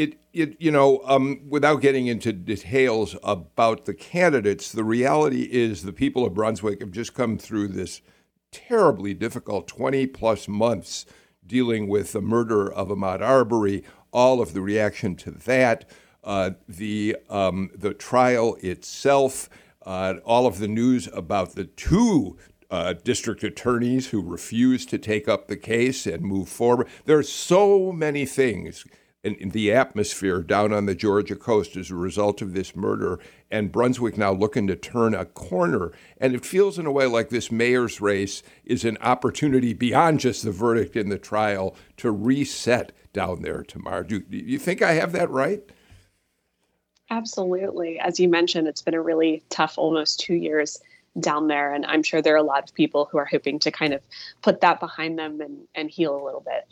it, 0.00 0.18
it 0.32 0.56
you 0.58 0.70
know, 0.70 1.02
um, 1.04 1.42
without 1.48 1.82
getting 1.82 2.06
into 2.06 2.32
details 2.32 3.16
about 3.22 3.84
the 3.84 3.92
candidates, 3.92 4.72
the 4.72 4.84
reality 4.84 5.42
is 5.42 5.82
the 5.82 5.92
people 5.92 6.24
of 6.24 6.32
Brunswick 6.32 6.80
have 6.80 6.90
just 6.90 7.12
come 7.12 7.36
through 7.36 7.68
this 7.68 8.00
terribly 8.50 9.12
difficult 9.12 9.68
20 9.68 10.06
plus 10.06 10.48
months 10.48 11.04
dealing 11.46 11.86
with 11.86 12.12
the 12.12 12.22
murder 12.22 12.72
of 12.72 12.88
Ahmaud 12.88 13.20
Arbery, 13.20 13.84
all 14.10 14.40
of 14.40 14.54
the 14.54 14.62
reaction 14.62 15.16
to 15.16 15.30
that, 15.30 15.88
uh, 16.24 16.52
the, 16.66 17.16
um, 17.28 17.70
the 17.74 17.92
trial 17.92 18.56
itself, 18.62 19.50
uh, 19.84 20.14
all 20.24 20.46
of 20.46 20.58
the 20.58 20.68
news 20.68 21.08
about 21.12 21.54
the 21.54 21.64
two 21.64 22.38
uh, 22.70 22.94
district 23.04 23.42
attorneys 23.42 24.08
who 24.08 24.22
refused 24.22 24.88
to 24.88 24.98
take 24.98 25.28
up 25.28 25.48
the 25.48 25.56
case 25.56 26.06
and 26.06 26.22
move 26.22 26.48
forward. 26.48 26.88
There 27.04 27.18
are 27.18 27.22
so 27.22 27.92
many 27.92 28.24
things 28.24 28.86
in, 29.22 29.50
the 29.50 29.72
atmosphere 29.72 30.42
down 30.42 30.72
on 30.72 30.86
the 30.86 30.94
Georgia 30.94 31.36
coast 31.36 31.76
as 31.76 31.90
a 31.90 31.94
result 31.94 32.40
of 32.40 32.54
this 32.54 32.74
murder, 32.74 33.18
and 33.50 33.72
Brunswick 33.72 34.16
now 34.16 34.32
looking 34.32 34.66
to 34.66 34.76
turn 34.76 35.14
a 35.14 35.26
corner. 35.26 35.92
And 36.18 36.34
it 36.34 36.44
feels 36.44 36.78
in 36.78 36.86
a 36.86 36.92
way 36.92 37.06
like 37.06 37.28
this 37.28 37.52
mayor's 37.52 38.00
race 38.00 38.42
is 38.64 38.84
an 38.84 38.96
opportunity 39.00 39.72
beyond 39.72 40.20
just 40.20 40.44
the 40.44 40.52
verdict 40.52 40.96
in 40.96 41.08
the 41.08 41.18
trial 41.18 41.76
to 41.98 42.10
reset 42.10 42.92
down 43.12 43.42
there 43.42 43.62
tomorrow. 43.62 44.02
Do, 44.02 44.20
do 44.20 44.38
you 44.38 44.58
think 44.58 44.82
I 44.82 44.92
have 44.92 45.12
that 45.12 45.30
right? 45.30 45.62
Absolutely. 47.10 47.98
As 47.98 48.20
you 48.20 48.28
mentioned, 48.28 48.68
it's 48.68 48.82
been 48.82 48.94
a 48.94 49.02
really 49.02 49.42
tough 49.50 49.76
almost 49.76 50.20
two 50.20 50.34
years 50.34 50.80
down 51.18 51.48
there. 51.48 51.74
And 51.74 51.84
I'm 51.86 52.04
sure 52.04 52.22
there 52.22 52.34
are 52.34 52.38
a 52.38 52.42
lot 52.42 52.62
of 52.62 52.74
people 52.74 53.08
who 53.10 53.18
are 53.18 53.24
hoping 53.24 53.58
to 53.60 53.70
kind 53.72 53.92
of 53.92 54.00
put 54.42 54.60
that 54.60 54.78
behind 54.78 55.18
them 55.18 55.40
and, 55.40 55.66
and 55.74 55.90
heal 55.90 56.14
a 56.14 56.24
little 56.24 56.40
bit. 56.40 56.68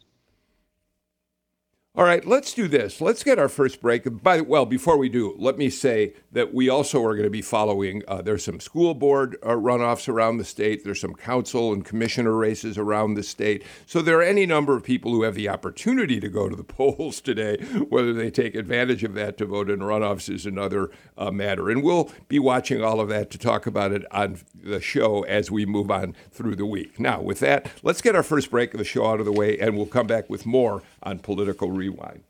All 1.98 2.04
right, 2.04 2.24
let's 2.24 2.54
do 2.54 2.68
this. 2.68 3.00
Let's 3.00 3.24
get 3.24 3.40
our 3.40 3.48
first 3.48 3.80
break. 3.80 4.22
By 4.22 4.40
well, 4.40 4.64
before 4.64 4.96
we 4.96 5.08
do, 5.08 5.34
let 5.36 5.58
me 5.58 5.68
say 5.68 6.12
that 6.30 6.54
we 6.54 6.68
also 6.68 7.02
are 7.02 7.14
going 7.14 7.24
to 7.24 7.28
be 7.28 7.42
following. 7.42 8.04
Uh, 8.06 8.22
there's 8.22 8.44
some 8.44 8.60
school 8.60 8.94
board 8.94 9.36
uh, 9.42 9.48
runoffs 9.48 10.08
around 10.08 10.36
the 10.36 10.44
state. 10.44 10.84
There's 10.84 11.00
some 11.00 11.14
council 11.14 11.72
and 11.72 11.84
commissioner 11.84 12.36
races 12.36 12.78
around 12.78 13.14
the 13.14 13.24
state. 13.24 13.64
So 13.84 14.00
there 14.00 14.16
are 14.18 14.22
any 14.22 14.46
number 14.46 14.76
of 14.76 14.84
people 14.84 15.10
who 15.10 15.24
have 15.24 15.34
the 15.34 15.48
opportunity 15.48 16.20
to 16.20 16.28
go 16.28 16.48
to 16.48 16.54
the 16.54 16.62
polls 16.78 17.20
today. 17.20 17.56
Whether 17.88 18.12
they 18.12 18.30
take 18.30 18.54
advantage 18.54 19.02
of 19.02 19.14
that 19.14 19.36
to 19.38 19.46
vote 19.46 19.68
in 19.68 19.80
runoffs 19.80 20.32
is 20.32 20.46
another 20.46 20.92
uh, 21.16 21.32
matter. 21.32 21.68
And 21.68 21.82
we'll 21.82 22.12
be 22.28 22.38
watching 22.38 22.80
all 22.80 23.00
of 23.00 23.08
that 23.08 23.28
to 23.32 23.38
talk 23.38 23.66
about 23.66 23.90
it 23.90 24.04
on 24.12 24.38
the 24.54 24.80
show 24.80 25.22
as 25.22 25.50
we 25.50 25.66
move 25.66 25.90
on 25.90 26.14
through 26.30 26.54
the 26.54 26.64
week. 26.64 27.00
Now, 27.00 27.20
with 27.20 27.40
that, 27.40 27.72
let's 27.82 28.02
get 28.02 28.14
our 28.14 28.22
first 28.22 28.52
break 28.52 28.72
of 28.72 28.78
the 28.78 28.84
show 28.84 29.04
out 29.04 29.18
of 29.18 29.26
the 29.26 29.32
way, 29.32 29.58
and 29.58 29.76
we'll 29.76 29.86
come 29.86 30.06
back 30.06 30.30
with 30.30 30.46
more 30.46 30.84
on 31.02 31.18
political 31.18 31.72
rewind. 31.88 32.24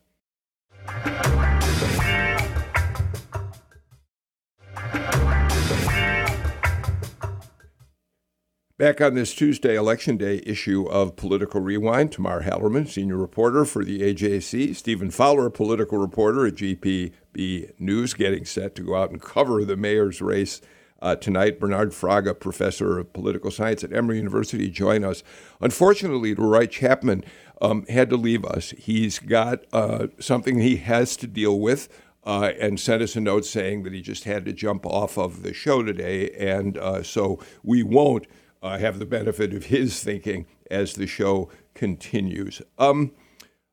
Back 8.79 9.01
on 9.01 9.15
this 9.15 9.35
Tuesday, 9.35 9.75
Election 9.75 10.17
Day 10.17 10.41
issue 10.47 10.87
of 10.87 11.17
Political 11.17 11.63
Rewind, 11.63 12.13
Tamar 12.13 12.43
Hallerman, 12.43 12.87
senior 12.87 13.17
reporter 13.17 13.65
for 13.65 13.85
the 13.85 14.03
AJC, 14.03 14.77
Stephen 14.77 15.11
Fowler, 15.11 15.51
political 15.51 15.99
reporter 15.99 16.47
at 16.47 16.55
GPB 16.55 17.73
News, 17.81 18.15
getting 18.15 18.45
set 18.45 18.77
to 18.77 18.83
go 18.83 18.95
out 18.95 19.11
and 19.11 19.21
cover 19.21 19.65
the 19.65 19.77
mayor's 19.77 20.23
race 20.23 20.61
uh, 21.01 21.17
tonight. 21.17 21.61
Bernard 21.61 21.91
Fraga, 21.91 22.39
professor 22.39 22.99
of 22.99 23.13
political 23.13 23.51
science 23.51 23.85
at 23.85 23.93
Emory 23.93 24.17
University, 24.17 24.69
join 24.69 25.05
us. 25.05 25.23
Unfortunately, 25.61 26.35
Roy 26.35 26.67
Chapman 26.67 27.25
um, 27.61 27.87
had 27.87 28.11
to 28.11 28.17
leave 28.17 28.45
us. 28.45 28.71
He's 28.71 29.19
got 29.19 29.65
uh, 29.73 30.09
something 30.19 30.59
he 30.59 30.77
has 30.77 31.17
to 31.19 31.27
deal 31.27 31.59
with. 31.59 31.89
Uh, 32.25 32.53
and 32.61 32.79
sent 32.79 33.01
us 33.01 33.17
a 33.17 33.21
note 33.21 33.47
saying 33.47 33.85
that 33.85 33.95
he 33.95 34.03
just 34.03 34.25
had 34.25 34.45
to 34.45 34.53
jump 34.53 34.85
off 34.85 35.17
of 35.17 35.43
the 35.43 35.55
show 35.55 35.83
today. 35.83 36.29
And 36.33 36.77
uh, 36.77 37.03
so 37.03 37.39
we 37.63 37.83
won't 37.83 38.27
uh, 38.63 38.77
have 38.77 38.99
the 38.99 39.07
benefit 39.07 39.55
of 39.55 39.67
his 39.67 40.03
thinking 40.03 40.45
as 40.71 40.95
the 40.95 41.07
show 41.07 41.49
continues. 41.73 42.61
Um, 42.77 43.13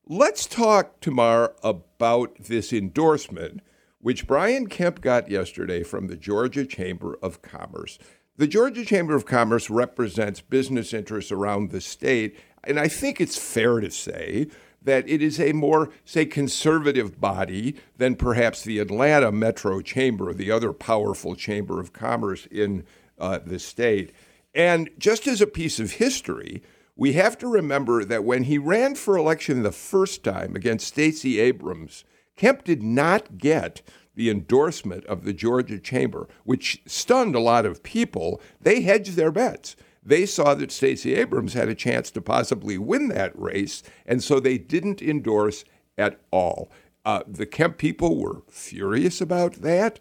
let's 0.08 0.46
talk, 0.46 1.02
Tamar, 1.02 1.54
about 1.64 2.36
this 2.40 2.72
endorsement 2.72 3.62
which 4.06 4.28
Brian 4.28 4.68
Kemp 4.68 5.02
got 5.02 5.32
yesterday 5.32 5.82
from 5.82 6.06
the 6.06 6.16
Georgia 6.16 6.64
Chamber 6.64 7.18
of 7.24 7.42
Commerce. 7.42 7.98
The 8.38 8.46
Georgia 8.46 8.86
Chamber 8.86 9.16
of 9.16 9.26
Commerce 9.26 9.68
represents 9.68 10.42
business 10.42 10.94
interests 10.94 11.32
around 11.32 11.72
the 11.72 11.82
state, 11.82 12.38
and 12.64 12.80
I 12.80 12.88
think 12.88 13.20
it's 13.20 13.36
fair 13.36 13.80
to 13.80 13.90
say 13.90 14.46
that 14.80 15.10
it 15.10 15.24
is 15.24 15.40
a 15.40 15.54
more, 15.54 15.90
say, 16.06 16.24
conservative 16.28 17.20
body 17.20 17.78
than 17.98 18.16
perhaps 18.16 18.62
the 18.62 18.78
Atlanta 18.78 19.32
Metro 19.32 19.82
Chamber, 19.82 20.36
the 20.36 20.52
other 20.52 20.72
powerful 20.72 21.34
chamber 21.36 21.80
of 21.80 21.92
commerce 21.92 22.46
in 22.52 22.84
uh, 23.18 23.40
the 23.44 23.58
state. 23.58 24.14
And 24.54 24.92
just 25.00 25.26
as 25.26 25.42
a 25.42 25.48
piece 25.48 25.80
of 25.80 25.94
history, 25.94 26.62
we 26.96 27.14
have 27.14 27.40
to 27.40 27.48
remember 27.48 28.06
that 28.06 28.24
when 28.24 28.44
he 28.44 28.60
ran 28.60 28.94
for 28.94 29.18
election 29.18 29.64
the 29.64 29.72
first 29.72 30.24
time 30.24 30.56
against 30.56 30.90
Stacey 30.90 31.40
Abrams, 31.40 32.06
Kemp 32.36 32.64
did 32.64 32.84
not 32.84 33.38
get 33.38 33.82
the 34.16 34.30
endorsement 34.30 35.06
of 35.06 35.24
the 35.24 35.34
Georgia 35.34 35.80
Chamber, 35.80 36.28
which 36.44 36.82
stunned 36.86 37.36
a 37.36 37.40
lot 37.40 37.66
of 37.66 37.84
people. 37.84 38.42
They 38.62 38.82
hedged 38.82 39.16
their 39.16 39.32
bets. 39.32 39.76
They 40.04 40.26
saw 40.26 40.54
that 40.56 40.72
Stacey 40.72 41.16
Abrams 41.16 41.54
had 41.54 41.68
a 41.68 41.76
chance 41.76 42.12
to 42.12 42.22
possibly 42.22 42.78
win 42.78 43.08
that 43.10 43.38
race, 43.38 43.82
and 44.06 44.24
so 44.24 44.40
they 44.40 44.58
didn't 44.58 45.02
endorse 45.02 45.66
at 45.98 46.20
all. 46.32 46.70
Uh, 47.04 47.24
the 47.28 47.46
Kemp 47.46 47.78
people 47.78 48.18
were 48.18 48.44
furious 48.50 49.20
about 49.20 49.56
that, 49.56 50.00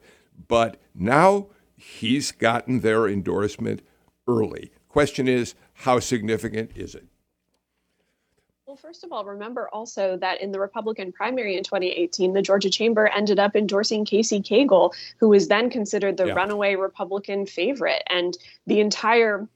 but 0.48 0.76
now 0.94 1.48
he's 1.76 2.32
gotten 2.32 2.80
their 2.80 3.08
endorsement 3.08 3.82
early. 4.28 4.72
Question 4.88 5.26
is, 5.26 5.54
how 5.78 5.98
significant 5.98 6.70
is 6.74 6.94
it? 6.94 7.06
Well, 8.66 8.76
first 8.76 9.04
of 9.04 9.12
all, 9.12 9.26
remember 9.26 9.68
also 9.68 10.16
that 10.18 10.40
in 10.40 10.50
the 10.50 10.58
Republican 10.58 11.12
primary 11.12 11.56
in 11.56 11.64
2018, 11.64 12.32
the 12.32 12.40
Georgia 12.40 12.70
Chamber 12.70 13.06
ended 13.08 13.38
up 13.38 13.54
endorsing 13.54 14.06
Casey 14.06 14.40
Cagle, 14.40 14.94
who 15.18 15.28
was 15.28 15.48
then 15.48 15.68
considered 15.68 16.16
the 16.16 16.28
yeah. 16.28 16.32
runaway 16.32 16.74
Republican 16.74 17.44
favorite. 17.44 18.02
And 18.08 18.36
the 18.66 18.80
entire 18.80 19.46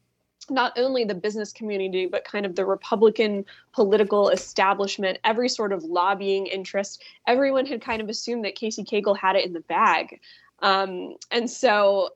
not 0.50 0.78
only 0.78 1.04
the 1.04 1.14
business 1.14 1.52
community, 1.52 2.06
but 2.06 2.24
kind 2.24 2.46
of 2.46 2.54
the 2.54 2.64
Republican 2.64 3.44
political 3.72 4.28
establishment, 4.28 5.18
every 5.24 5.48
sort 5.48 5.72
of 5.72 5.84
lobbying 5.84 6.46
interest, 6.46 7.02
everyone 7.26 7.66
had 7.66 7.80
kind 7.80 8.00
of 8.00 8.08
assumed 8.08 8.44
that 8.44 8.54
Casey 8.54 8.84
Cagle 8.84 9.16
had 9.16 9.36
it 9.36 9.44
in 9.44 9.52
the 9.52 9.60
bag. 9.60 10.20
Um, 10.60 11.16
and 11.30 11.50
so 11.50 12.10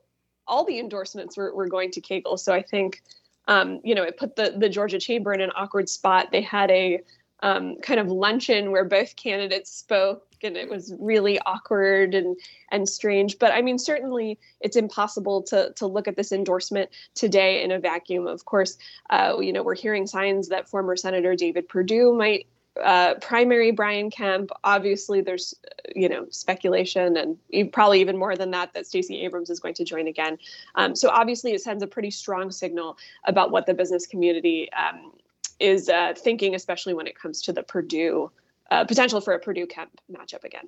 all 0.47 0.65
the 0.65 0.79
endorsements 0.79 1.37
were, 1.37 1.53
were 1.55 1.67
going 1.67 1.91
to 1.91 2.01
Cagle. 2.01 2.37
So 2.39 2.53
I 2.53 2.61
think 2.61 3.01
um, 3.47 3.81
you 3.83 3.95
know, 3.95 4.03
it 4.03 4.17
put 4.17 4.35
the 4.35 4.55
the 4.57 4.69
Georgia 4.69 4.99
Chamber 4.99 5.33
in 5.33 5.41
an 5.41 5.51
awkward 5.55 5.89
spot. 5.89 6.31
They 6.31 6.41
had 6.41 6.71
a 6.71 7.01
um, 7.41 7.75
kind 7.81 7.99
of 7.99 8.07
luncheon 8.07 8.71
where 8.71 8.85
both 8.85 9.17
candidates 9.17 9.69
spoke, 9.69 10.25
and 10.43 10.55
it 10.55 10.69
was 10.69 10.95
really 10.97 11.39
awkward 11.39 12.15
and 12.15 12.37
and 12.71 12.87
strange. 12.87 13.37
But 13.37 13.51
I 13.51 13.61
mean, 13.61 13.77
certainly, 13.77 14.39
it's 14.61 14.77
impossible 14.77 15.43
to 15.43 15.73
to 15.75 15.85
look 15.85 16.07
at 16.07 16.15
this 16.15 16.31
endorsement 16.31 16.89
today 17.15 17.61
in 17.61 17.71
a 17.71 17.79
vacuum. 17.79 18.27
Of 18.27 18.45
course, 18.45 18.77
uh, 19.09 19.37
you 19.39 19.51
know, 19.51 19.61
we're 19.61 19.75
hearing 19.75 20.07
signs 20.07 20.47
that 20.49 20.69
former 20.69 20.95
Senator 20.95 21.35
David 21.35 21.67
Perdue 21.67 22.13
might 22.13 22.47
uh, 22.81 23.15
primary 23.15 23.71
Brian 23.71 24.09
Kemp. 24.09 24.51
Obviously, 24.63 25.21
there's 25.21 25.53
you 25.95 26.09
know 26.09 26.25
speculation 26.29 27.17
and 27.17 27.71
probably 27.71 28.01
even 28.01 28.17
more 28.17 28.35
than 28.35 28.51
that 28.51 28.73
that 28.73 28.87
Stacey 28.87 29.21
Abrams 29.21 29.49
is 29.49 29.59
going 29.59 29.75
to 29.75 29.83
join 29.83 30.07
again. 30.07 30.37
Um, 30.75 30.95
so 30.95 31.09
obviously, 31.09 31.53
it 31.53 31.61
sends 31.61 31.83
a 31.83 31.87
pretty 31.87 32.11
strong 32.11 32.51
signal 32.51 32.97
about 33.25 33.51
what 33.51 33.65
the 33.65 33.73
business 33.73 34.07
community 34.07 34.69
um, 34.73 35.11
is 35.59 35.89
uh, 35.89 36.13
thinking, 36.17 36.55
especially 36.55 36.93
when 36.93 37.07
it 37.07 37.17
comes 37.17 37.41
to 37.43 37.53
the 37.53 37.63
Perdue 37.63 38.31
uh, 38.71 38.85
potential 38.85 39.21
for 39.21 39.33
a 39.33 39.39
Perdue 39.39 39.67
Kemp 39.67 39.91
matchup 40.11 40.43
again. 40.43 40.67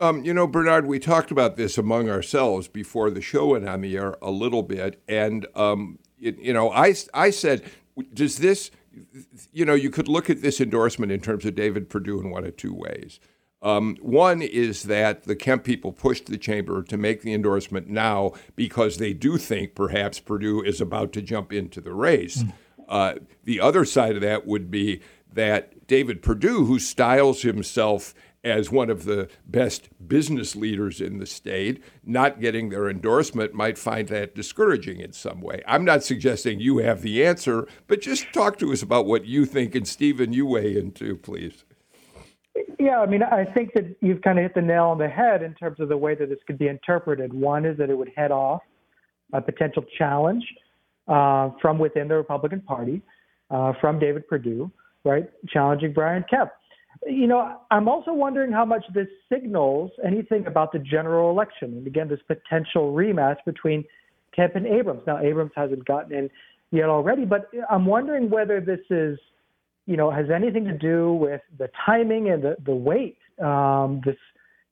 Um, 0.00 0.24
you 0.24 0.32
know, 0.32 0.46
Bernard, 0.46 0.86
we 0.86 0.98
talked 0.98 1.30
about 1.30 1.56
this 1.56 1.76
among 1.76 2.08
ourselves 2.08 2.68
before 2.68 3.10
the 3.10 3.20
show 3.20 3.48
went 3.48 3.68
on 3.68 3.82
the 3.82 3.98
air 3.98 4.16
a 4.22 4.30
little 4.30 4.62
bit, 4.62 5.02
and 5.06 5.46
um, 5.54 5.98
it, 6.18 6.38
you 6.38 6.54
know, 6.54 6.70
I 6.70 6.94
I 7.12 7.28
said, 7.28 7.70
does 8.14 8.38
this 8.38 8.70
you 9.52 9.64
know, 9.64 9.74
you 9.74 9.90
could 9.90 10.08
look 10.08 10.28
at 10.30 10.42
this 10.42 10.60
endorsement 10.60 11.12
in 11.12 11.20
terms 11.20 11.44
of 11.44 11.54
David 11.54 11.88
Perdue 11.88 12.20
in 12.20 12.30
one 12.30 12.44
of 12.44 12.56
two 12.56 12.74
ways. 12.74 13.20
Um, 13.62 13.96
one 14.00 14.40
is 14.40 14.84
that 14.84 15.24
the 15.24 15.36
Kemp 15.36 15.64
people 15.64 15.92
pushed 15.92 16.26
the 16.26 16.38
chamber 16.38 16.82
to 16.84 16.96
make 16.96 17.22
the 17.22 17.34
endorsement 17.34 17.88
now 17.88 18.32
because 18.56 18.96
they 18.96 19.12
do 19.12 19.36
think 19.36 19.74
perhaps 19.74 20.18
Perdue 20.18 20.62
is 20.62 20.80
about 20.80 21.12
to 21.12 21.22
jump 21.22 21.52
into 21.52 21.80
the 21.80 21.92
race. 21.92 22.42
Mm. 22.42 22.52
Uh, 22.88 23.14
the 23.44 23.60
other 23.60 23.84
side 23.84 24.16
of 24.16 24.22
that 24.22 24.46
would 24.46 24.70
be 24.70 25.00
that 25.32 25.86
David 25.86 26.22
Perdue, 26.22 26.64
who 26.64 26.78
styles 26.78 27.42
himself 27.42 28.14
as 28.42 28.70
one 28.70 28.88
of 28.88 29.04
the 29.04 29.28
best 29.46 29.88
business 30.06 30.56
leaders 30.56 31.00
in 31.00 31.18
the 31.18 31.26
state, 31.26 31.82
not 32.04 32.40
getting 32.40 32.70
their 32.70 32.88
endorsement 32.88 33.52
might 33.52 33.76
find 33.76 34.08
that 34.08 34.34
discouraging 34.34 35.00
in 35.00 35.12
some 35.12 35.40
way. 35.40 35.62
I'm 35.66 35.84
not 35.84 36.02
suggesting 36.02 36.58
you 36.58 36.78
have 36.78 37.02
the 37.02 37.24
answer, 37.24 37.66
but 37.86 38.00
just 38.00 38.32
talk 38.32 38.58
to 38.58 38.72
us 38.72 38.82
about 38.82 39.06
what 39.06 39.26
you 39.26 39.44
think. 39.44 39.74
And 39.74 39.86
Stephen, 39.86 40.32
you 40.32 40.46
weigh 40.46 40.76
in 40.76 40.92
too, 40.92 41.16
please. 41.16 41.64
Yeah, 42.78 43.00
I 43.00 43.06
mean, 43.06 43.22
I 43.22 43.44
think 43.44 43.74
that 43.74 43.94
you've 44.00 44.22
kind 44.22 44.38
of 44.38 44.42
hit 44.42 44.54
the 44.54 44.62
nail 44.62 44.86
on 44.86 44.98
the 44.98 45.08
head 45.08 45.42
in 45.42 45.54
terms 45.54 45.78
of 45.80 45.88
the 45.88 45.96
way 45.96 46.14
that 46.14 46.28
this 46.28 46.38
could 46.46 46.58
be 46.58 46.68
interpreted. 46.68 47.32
One 47.32 47.64
is 47.64 47.76
that 47.78 47.90
it 47.90 47.96
would 47.96 48.10
head 48.16 48.32
off 48.32 48.62
a 49.32 49.40
potential 49.40 49.84
challenge 49.98 50.44
uh, 51.06 51.50
from 51.60 51.78
within 51.78 52.08
the 52.08 52.16
Republican 52.16 52.60
Party, 52.62 53.02
uh, 53.50 53.74
from 53.80 53.98
David 53.98 54.26
Perdue, 54.28 54.70
right, 55.04 55.28
challenging 55.48 55.92
Brian 55.92 56.24
Kemp. 56.28 56.50
You 57.06 57.26
know, 57.26 57.60
I'm 57.70 57.88
also 57.88 58.12
wondering 58.12 58.52
how 58.52 58.64
much 58.64 58.84
this 58.94 59.08
signals 59.32 59.90
anything 60.04 60.46
about 60.46 60.72
the 60.72 60.78
general 60.78 61.30
election. 61.30 61.72
And 61.78 61.86
again, 61.86 62.08
this 62.08 62.20
potential 62.26 62.92
rematch 62.92 63.38
between 63.46 63.84
Kemp 64.36 64.54
and 64.54 64.66
Abrams. 64.66 65.02
Now, 65.06 65.18
Abrams 65.18 65.52
hasn't 65.56 65.84
gotten 65.86 66.12
in 66.12 66.30
yet 66.70 66.88
already, 66.88 67.24
but 67.24 67.50
I'm 67.70 67.86
wondering 67.86 68.28
whether 68.28 68.60
this 68.60 68.80
is, 68.90 69.18
you 69.86 69.96
know, 69.96 70.10
has 70.10 70.26
anything 70.34 70.64
to 70.66 70.76
do 70.76 71.14
with 71.14 71.40
the 71.58 71.68
timing 71.86 72.30
and 72.30 72.42
the, 72.42 72.56
the 72.64 72.74
wait, 72.74 73.16
um, 73.42 74.02
this 74.04 74.16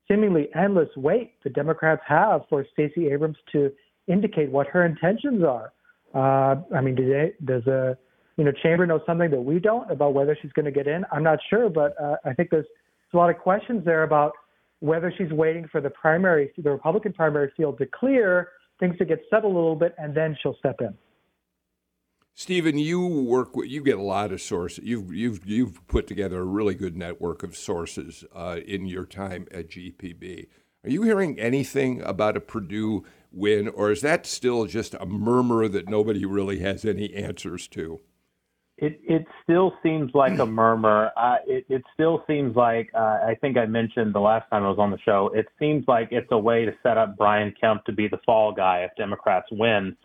seemingly 0.06 0.48
endless 0.54 0.88
wait 0.96 1.34
the 1.44 1.50
Democrats 1.50 2.02
have 2.06 2.42
for 2.48 2.64
Stacey 2.72 3.08
Abrams 3.08 3.36
to 3.52 3.72
indicate 4.06 4.50
what 4.50 4.66
her 4.68 4.84
intentions 4.84 5.42
are. 5.44 5.72
Uh, 6.14 6.60
I 6.74 6.80
mean, 6.80 6.94
do 6.94 7.08
they, 7.08 7.32
does 7.44 7.66
a 7.66 7.96
you 8.38 8.44
know, 8.44 8.53
Chamber 8.53 8.87
knows 8.87 9.01
something 9.05 9.31
that 9.33 9.40
we 9.42 9.59
don't 9.59 9.90
about 9.90 10.14
whether 10.14 10.38
she's 10.40 10.53
going 10.53 10.64
to 10.64 10.70
get 10.70 10.87
in. 10.87 11.05
I'm 11.12 11.24
not 11.24 11.40
sure, 11.51 11.68
but 11.68 12.01
uh, 12.01 12.16
I 12.24 12.33
think 12.33 12.51
there's, 12.51 12.64
there's 12.64 13.14
a 13.14 13.16
lot 13.16 13.31
of 13.31 13.38
questions 13.38 13.85
there 13.85 14.05
about 14.05 14.33
whether 14.79 15.12
she's 15.18 15.33
waiting 15.33 15.66
for 15.70 15.81
the 15.81 15.90
primary, 15.90 16.53
the 16.57 16.70
Republican 16.70 17.12
primary 17.12 17.53
field 17.57 17.79
to 17.79 17.87
clear, 17.87 18.51
things 18.79 18.96
to 18.98 19.05
get 19.05 19.18
settled 19.29 19.53
a 19.53 19.59
little 19.59 19.74
bit, 19.74 19.92
and 19.98 20.16
then 20.16 20.37
she'll 20.40 20.55
step 20.57 20.77
in. 20.81 20.94
Stephen, 22.35 22.79
you 22.79 23.05
work 23.05 23.57
with, 23.57 23.68
you 23.68 23.83
get 23.83 23.98
a 23.98 24.03
lot 24.03 24.31
of 24.31 24.40
sources. 24.40 24.85
You've 24.85 25.12
you've 25.12 25.44
you've 25.44 25.85
put 25.88 26.07
together 26.07 26.38
a 26.38 26.44
really 26.44 26.77
good 26.77 26.96
network 26.96 27.42
of 27.42 27.57
sources 27.57 28.24
uh, 28.33 28.61
in 28.64 28.87
your 28.87 29.05
time 29.05 29.48
at 29.51 29.68
GPB. 29.68 30.46
Are 30.85 30.90
you 30.90 31.03
hearing 31.03 31.40
anything 31.40 32.01
about 32.03 32.37
a 32.37 32.40
Perdue 32.40 33.05
win, 33.33 33.66
or 33.66 33.90
is 33.90 34.03
that 34.03 34.24
still 34.24 34.66
just 34.66 34.94
a 34.94 35.07
murmur 35.07 35.66
that 35.66 35.88
nobody 35.88 36.24
really 36.24 36.61
has 36.61 36.85
any 36.85 37.12
answers 37.12 37.66
to? 37.68 38.01
It 38.80 39.00
it 39.02 39.26
still 39.42 39.74
seems 39.82 40.12
like 40.14 40.38
a 40.38 40.46
murmur. 40.60 41.10
Uh, 41.16 41.36
it 41.46 41.66
it 41.68 41.82
still 41.94 42.24
seems 42.26 42.56
like 42.56 42.90
uh, 42.94 43.18
I 43.26 43.36
think 43.40 43.56
I 43.56 43.66
mentioned 43.66 44.14
the 44.14 44.20
last 44.20 44.48
time 44.50 44.64
I 44.64 44.68
was 44.68 44.78
on 44.78 44.90
the 44.90 44.98
show. 45.04 45.30
It 45.34 45.46
seems 45.58 45.84
like 45.88 46.08
it's 46.10 46.28
a 46.30 46.38
way 46.38 46.64
to 46.64 46.72
set 46.82 46.96
up 46.96 47.16
Brian 47.16 47.52
Kemp 47.60 47.84
to 47.86 47.92
be 47.92 48.08
the 48.08 48.18
fall 48.24 48.52
guy 48.52 48.86
if 48.88 48.90
Democrats 48.96 49.46
win 49.50 49.96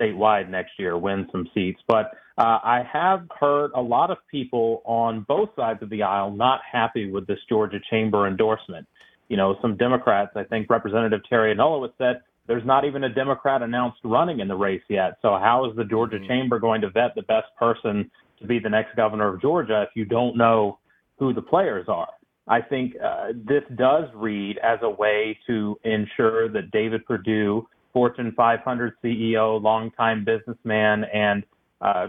statewide 0.00 0.48
next 0.50 0.72
year, 0.78 0.96
win 0.96 1.28
some 1.32 1.48
seats. 1.54 1.80
But 1.86 2.12
uh, 2.38 2.58
I 2.62 2.82
have 2.90 3.26
heard 3.38 3.70
a 3.74 3.80
lot 3.80 4.10
of 4.10 4.18
people 4.30 4.82
on 4.84 5.24
both 5.26 5.50
sides 5.56 5.82
of 5.82 5.90
the 5.90 6.02
aisle 6.02 6.30
not 6.30 6.60
happy 6.70 7.10
with 7.10 7.26
this 7.26 7.38
Georgia 7.48 7.78
chamber 7.90 8.26
endorsement. 8.26 8.86
You 9.28 9.36
know, 9.36 9.56
some 9.60 9.76
Democrats, 9.76 10.32
I 10.36 10.44
think 10.44 10.70
Representative 10.70 11.20
Teri 11.30 11.54
Anulewicz 11.56 11.92
said 11.98 12.20
there's 12.46 12.64
not 12.64 12.84
even 12.84 13.04
a 13.04 13.08
Democrat 13.08 13.62
announced 13.62 13.98
running 14.04 14.40
in 14.40 14.48
the 14.48 14.54
race 14.54 14.82
yet. 14.88 15.18
So 15.22 15.30
how 15.40 15.68
is 15.68 15.76
the 15.76 15.84
Georgia 15.84 16.16
mm-hmm. 16.16 16.28
chamber 16.28 16.58
going 16.58 16.80
to 16.82 16.90
vet 16.90 17.14
the 17.14 17.22
best 17.22 17.46
person 17.58 18.10
to 18.40 18.46
be 18.46 18.58
the 18.58 18.68
next 18.68 18.96
governor 18.96 19.34
of 19.34 19.40
Georgia 19.40 19.82
if 19.82 19.90
you 19.94 20.04
don't 20.04 20.36
know 20.36 20.78
who 21.18 21.32
the 21.32 21.42
players 21.42 21.86
are? 21.88 22.08
I 22.48 22.60
think 22.60 22.94
uh, 23.04 23.32
this 23.34 23.64
does 23.76 24.04
read 24.14 24.58
as 24.58 24.78
a 24.82 24.90
way 24.90 25.36
to 25.48 25.78
ensure 25.84 26.48
that 26.50 26.70
David 26.70 27.04
Perdue, 27.04 27.66
Fortune 27.92 28.32
500 28.36 28.94
CEO, 29.02 29.60
longtime 29.60 30.24
businessman, 30.24 31.04
and 31.12 31.44
uh, 31.80 32.08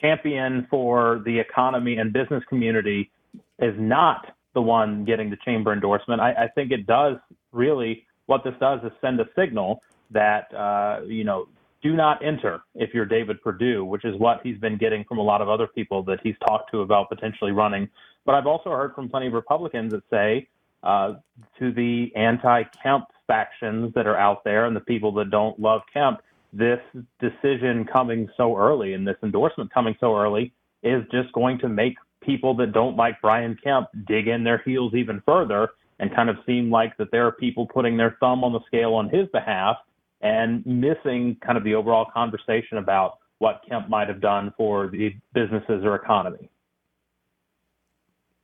champion 0.00 0.66
for 0.70 1.22
the 1.26 1.38
economy 1.38 1.96
and 1.96 2.12
business 2.12 2.42
community, 2.48 3.10
is 3.58 3.74
not 3.78 4.34
the 4.54 4.62
one 4.62 5.04
getting 5.04 5.28
the 5.28 5.36
chamber 5.44 5.72
endorsement. 5.72 6.20
I, 6.20 6.32
I 6.32 6.48
think 6.54 6.70
it 6.72 6.86
does 6.86 7.16
really 7.52 8.06
what 8.26 8.44
this 8.44 8.54
does 8.60 8.80
is 8.84 8.92
send 9.00 9.20
a 9.20 9.26
signal 9.36 9.82
that 10.10 10.52
uh, 10.54 11.00
you 11.06 11.24
know 11.24 11.46
do 11.82 11.94
not 11.94 12.24
enter 12.24 12.62
if 12.74 12.94
you're 12.94 13.04
David 13.04 13.42
Perdue, 13.42 13.84
which 13.84 14.04
is 14.04 14.18
what 14.18 14.40
he's 14.42 14.58
been 14.58 14.78
getting 14.78 15.04
from 15.04 15.18
a 15.18 15.22
lot 15.22 15.42
of 15.42 15.50
other 15.50 15.66
people 15.66 16.02
that 16.04 16.18
he's 16.22 16.36
talked 16.46 16.70
to 16.70 16.80
about 16.80 17.10
potentially 17.10 17.52
running. 17.52 17.88
But 18.24 18.34
I've 18.34 18.46
also 18.46 18.70
heard 18.70 18.94
from 18.94 19.10
plenty 19.10 19.26
of 19.26 19.34
Republicans 19.34 19.92
that 19.92 20.02
say 20.08 20.48
uh, 20.82 21.14
to 21.58 21.72
the 21.72 22.10
anti-Kemp 22.16 23.04
factions 23.26 23.92
that 23.94 24.06
are 24.06 24.16
out 24.16 24.44
there 24.44 24.64
and 24.64 24.74
the 24.74 24.80
people 24.80 25.12
that 25.14 25.30
don't 25.30 25.58
love 25.60 25.82
Kemp, 25.92 26.20
this 26.54 26.80
decision 27.20 27.84
coming 27.84 28.28
so 28.36 28.56
early 28.56 28.94
and 28.94 29.06
this 29.06 29.16
endorsement 29.22 29.72
coming 29.72 29.94
so 30.00 30.16
early 30.16 30.54
is 30.82 31.02
just 31.10 31.32
going 31.32 31.58
to 31.58 31.68
make 31.68 31.96
people 32.22 32.54
that 32.56 32.72
don't 32.72 32.96
like 32.96 33.20
Brian 33.20 33.58
Kemp 33.62 33.88
dig 34.06 34.28
in 34.28 34.44
their 34.44 34.62
heels 34.64 34.94
even 34.94 35.22
further 35.26 35.70
and 35.98 36.14
kind 36.14 36.28
of 36.28 36.36
seem 36.46 36.70
like 36.70 36.96
that 36.96 37.10
there 37.10 37.26
are 37.26 37.32
people 37.32 37.66
putting 37.66 37.96
their 37.96 38.16
thumb 38.20 38.44
on 38.44 38.52
the 38.52 38.60
scale 38.66 38.94
on 38.94 39.08
his 39.08 39.28
behalf 39.28 39.76
and 40.20 40.64
missing 40.66 41.36
kind 41.44 41.58
of 41.58 41.64
the 41.64 41.74
overall 41.74 42.06
conversation 42.12 42.78
about 42.78 43.18
what 43.38 43.62
Kemp 43.68 43.88
might 43.88 44.08
have 44.08 44.20
done 44.20 44.52
for 44.56 44.88
the 44.88 45.14
businesses 45.34 45.84
or 45.84 45.94
economy. 45.94 46.48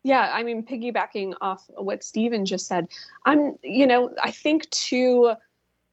Yeah, 0.02 0.30
I 0.32 0.42
mean, 0.42 0.64
piggybacking 0.64 1.34
off 1.40 1.68
what 1.76 2.02
Stephen 2.02 2.46
just 2.46 2.66
said, 2.66 2.88
I'm, 3.26 3.56
you 3.62 3.86
know, 3.86 4.14
I 4.22 4.30
think 4.30 4.68
to 4.70 5.34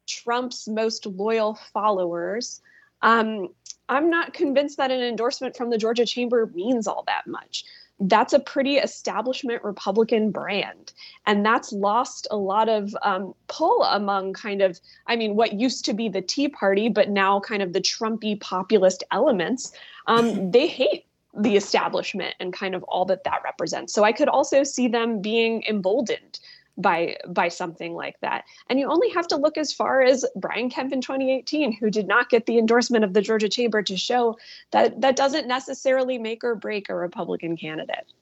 Trump's 0.08 0.68
most 0.68 1.06
loyal 1.06 1.56
followers, 1.74 2.62
um, 3.02 3.50
I'm 3.90 4.10
not 4.10 4.34
convinced 4.34 4.78
that 4.78 4.92
an 4.92 5.02
endorsement 5.02 5.56
from 5.56 5.70
the 5.70 5.78
Georgia 5.78 6.06
Chamber 6.06 6.50
means 6.54 6.88
all 6.88 7.04
that 7.08 7.28
much 7.28 7.66
that's 8.00 8.34
a 8.34 8.40
pretty 8.40 8.78
establishment 8.78 9.64
Republican 9.64 10.32
brand. 10.32 10.94
And 11.26 11.46
that's 11.46 11.72
lost 11.72 12.28
a 12.30 12.38
lot 12.38 12.70
of 12.70 12.96
um, 13.02 13.34
pull 13.48 13.84
among 13.84 14.34
kind 14.34 14.62
of, 14.62 14.80
I 15.08 15.16
mean, 15.16 15.36
what 15.36 15.54
used 15.54 15.84
to 15.86 15.94
be 15.94 16.08
the 16.08 16.22
Tea 16.22 16.48
Party, 16.48 16.90
but 16.90 17.10
now 17.10 17.40
kind 17.40 17.64
of 17.64 17.74
the 17.74 17.82
Trumpy 17.82 18.40
populist 18.40 19.04
elements. 19.12 19.72
Um, 20.06 20.52
they 20.52 20.68
hate 20.68 21.06
the 21.36 21.56
establishment 21.56 22.36
and 22.40 22.54
kind 22.54 22.76
of 22.76 22.84
all 22.84 23.06
that 23.06 23.24
that 23.24 23.42
represents. 23.44 23.94
So 23.94 24.04
I 24.04 24.12
could 24.12 24.28
also 24.28 24.64
see 24.64 24.88
them 24.88 25.22
being 25.22 25.64
emboldened 25.68 26.40
by 26.78 27.18
by 27.28 27.48
something 27.48 27.94
like 27.94 28.20
that. 28.22 28.46
And 28.70 28.80
you 28.80 28.88
only 28.90 29.10
have 29.10 29.28
to 29.30 29.38
look 29.38 29.58
as 29.58 29.74
far 29.74 30.02
as 30.02 30.26
Brian 30.36 30.70
Kemp 30.70 30.94
in 30.94 31.02
2018, 31.02 31.74
who 31.74 31.90
did 31.90 32.08
not 32.08 32.30
get 32.30 32.46
the 32.46 32.58
endorsement 32.58 33.04
of 33.04 33.14
the 33.14 33.22
Georgia 33.22 33.50
Chamber 33.50 33.82
to 33.84 33.98
show 33.98 34.38
that 34.72 35.02
that 35.02 35.16
doesn't 35.16 35.48
necessarily 35.48 36.18
make 36.18 36.44
or 36.44 36.56
break 36.56 36.90
a 36.90 36.96
Republican 36.96 37.58
candidate. 37.58 38.14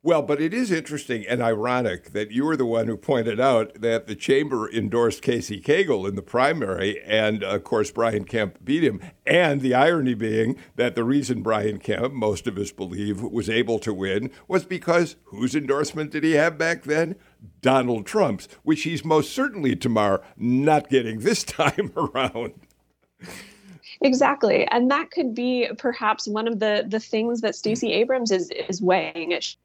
Well, 0.00 0.22
but 0.22 0.40
it 0.40 0.54
is 0.54 0.70
interesting 0.70 1.26
and 1.26 1.42
ironic 1.42 2.12
that 2.12 2.30
you 2.30 2.44
were 2.44 2.56
the 2.56 2.64
one 2.64 2.86
who 2.86 2.96
pointed 2.96 3.40
out 3.40 3.80
that 3.80 4.06
the 4.06 4.14
chamber 4.14 4.70
endorsed 4.70 5.22
Casey 5.22 5.60
Cagle 5.60 6.08
in 6.08 6.14
the 6.14 6.22
primary, 6.22 7.02
and 7.02 7.42
of 7.42 7.64
course, 7.64 7.90
Brian 7.90 8.22
Kemp 8.22 8.64
beat 8.64 8.84
him. 8.84 9.00
And 9.26 9.60
the 9.60 9.74
irony 9.74 10.14
being 10.14 10.56
that 10.76 10.94
the 10.94 11.02
reason 11.02 11.42
Brian 11.42 11.78
Kemp, 11.78 12.14
most 12.14 12.46
of 12.46 12.56
us 12.58 12.70
believe, 12.70 13.20
was 13.22 13.50
able 13.50 13.80
to 13.80 13.92
win 13.92 14.30
was 14.46 14.64
because 14.64 15.16
whose 15.24 15.56
endorsement 15.56 16.12
did 16.12 16.22
he 16.22 16.32
have 16.32 16.56
back 16.56 16.84
then? 16.84 17.16
Donald 17.60 18.06
Trump's, 18.06 18.48
which 18.62 18.82
he's 18.82 19.04
most 19.04 19.32
certainly, 19.32 19.76
tomorrow 19.76 20.22
not 20.36 20.88
getting 20.88 21.20
this 21.20 21.44
time 21.44 21.92
around. 21.96 22.54
Exactly. 24.00 24.66
And 24.68 24.90
that 24.90 25.10
could 25.10 25.34
be 25.34 25.68
perhaps 25.76 26.28
one 26.28 26.46
of 26.46 26.60
the 26.60 26.84
the 26.86 27.00
things 27.00 27.40
that 27.40 27.56
Stacey 27.56 27.88
mm. 27.88 27.96
Abrams 27.96 28.30
is 28.30 28.50
is 28.68 28.80
weighing 28.80 29.32
it 29.32 29.56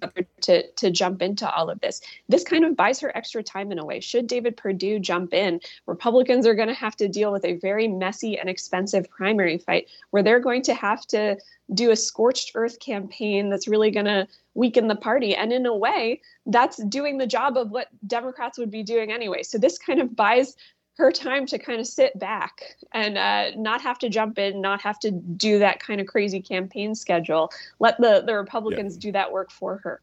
whether 0.00 0.26
to 0.42 0.70
to 0.72 0.90
jump 0.90 1.22
into 1.22 1.50
all 1.50 1.68
of 1.68 1.80
this. 1.80 2.00
This 2.28 2.44
kind 2.44 2.64
of 2.64 2.76
buys 2.76 3.00
her 3.00 3.16
extra 3.16 3.42
time 3.42 3.72
in 3.72 3.78
a 3.78 3.84
way. 3.84 4.00
Should 4.00 4.26
David 4.26 4.56
Perdue 4.56 4.98
jump 4.98 5.34
in, 5.34 5.60
Republicans 5.86 6.46
are 6.46 6.54
going 6.54 6.68
to 6.68 6.74
have 6.74 6.96
to 6.96 7.08
deal 7.08 7.32
with 7.32 7.44
a 7.44 7.54
very 7.54 7.88
messy 7.88 8.38
and 8.38 8.48
expensive 8.48 9.10
primary 9.10 9.58
fight 9.58 9.88
where 10.10 10.22
they're 10.22 10.40
going 10.40 10.62
to 10.62 10.74
have 10.74 11.06
to 11.08 11.36
do 11.74 11.90
a 11.90 11.96
scorched 11.96 12.52
earth 12.54 12.78
campaign 12.80 13.50
that's 13.50 13.68
really 13.68 13.90
going 13.90 14.06
to 14.06 14.26
weaken 14.54 14.88
the 14.88 14.96
party. 14.96 15.34
And 15.34 15.52
in 15.52 15.66
a 15.66 15.74
way, 15.74 16.20
that's 16.46 16.82
doing 16.84 17.18
the 17.18 17.26
job 17.26 17.56
of 17.56 17.70
what 17.70 17.88
Democrats 18.06 18.58
would 18.58 18.70
be 18.70 18.82
doing 18.82 19.12
anyway. 19.12 19.42
So 19.42 19.58
this 19.58 19.78
kind 19.78 20.00
of 20.00 20.14
buys 20.14 20.56
her 20.98 21.10
time 21.10 21.46
to 21.46 21.58
kind 21.58 21.80
of 21.80 21.86
sit 21.86 22.18
back 22.18 22.76
and 22.92 23.16
uh, 23.16 23.50
not 23.56 23.80
have 23.80 23.98
to 24.00 24.10
jump 24.10 24.38
in, 24.38 24.60
not 24.60 24.82
have 24.82 24.98
to 25.00 25.10
do 25.10 25.58
that 25.58 25.80
kind 25.80 26.00
of 26.00 26.06
crazy 26.06 26.40
campaign 26.40 26.94
schedule. 26.94 27.50
Let 27.78 27.98
the, 27.98 28.22
the 28.26 28.34
Republicans 28.34 28.96
yeah. 28.96 29.00
do 29.00 29.12
that 29.12 29.32
work 29.32 29.50
for 29.50 29.78
her. 29.84 30.00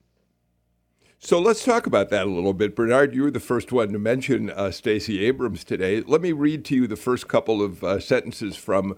So 1.21 1.37
let's 1.39 1.65
talk 1.65 1.85
about 1.85 2.09
that 2.09 2.27
a 2.27 2.29
little 2.29 2.53
bit. 2.53 2.75
Bernard, 2.75 3.13
you 3.13 3.23
were 3.23 3.31
the 3.31 3.41
first 3.41 3.73
one 3.73 3.91
to 3.91 3.99
mention 3.99 4.49
uh, 4.49 4.71
Stacey 4.71 5.25
Abrams 5.25 5.65
today. 5.65 6.01
Let 6.01 6.21
me 6.21 6.31
read 6.31 6.63
to 6.65 6.75
you 6.75 6.87
the 6.87 6.95
first 6.95 7.27
couple 7.27 7.61
of 7.61 7.83
uh, 7.83 7.99
sentences 7.99 8.55
from 8.55 8.95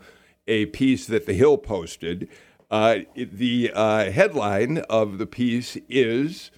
a 0.47 0.67
piece 0.67 1.07
that 1.07 1.25
The 1.25 1.33
Hill 1.33 1.57
posted. 1.57 2.29
Uh, 2.71 2.99
the 3.15 3.71
uh, 3.75 4.09
headline 4.11 4.79
of 4.89 5.19
the 5.19 5.27
piece 5.27 5.77
is 5.87 6.49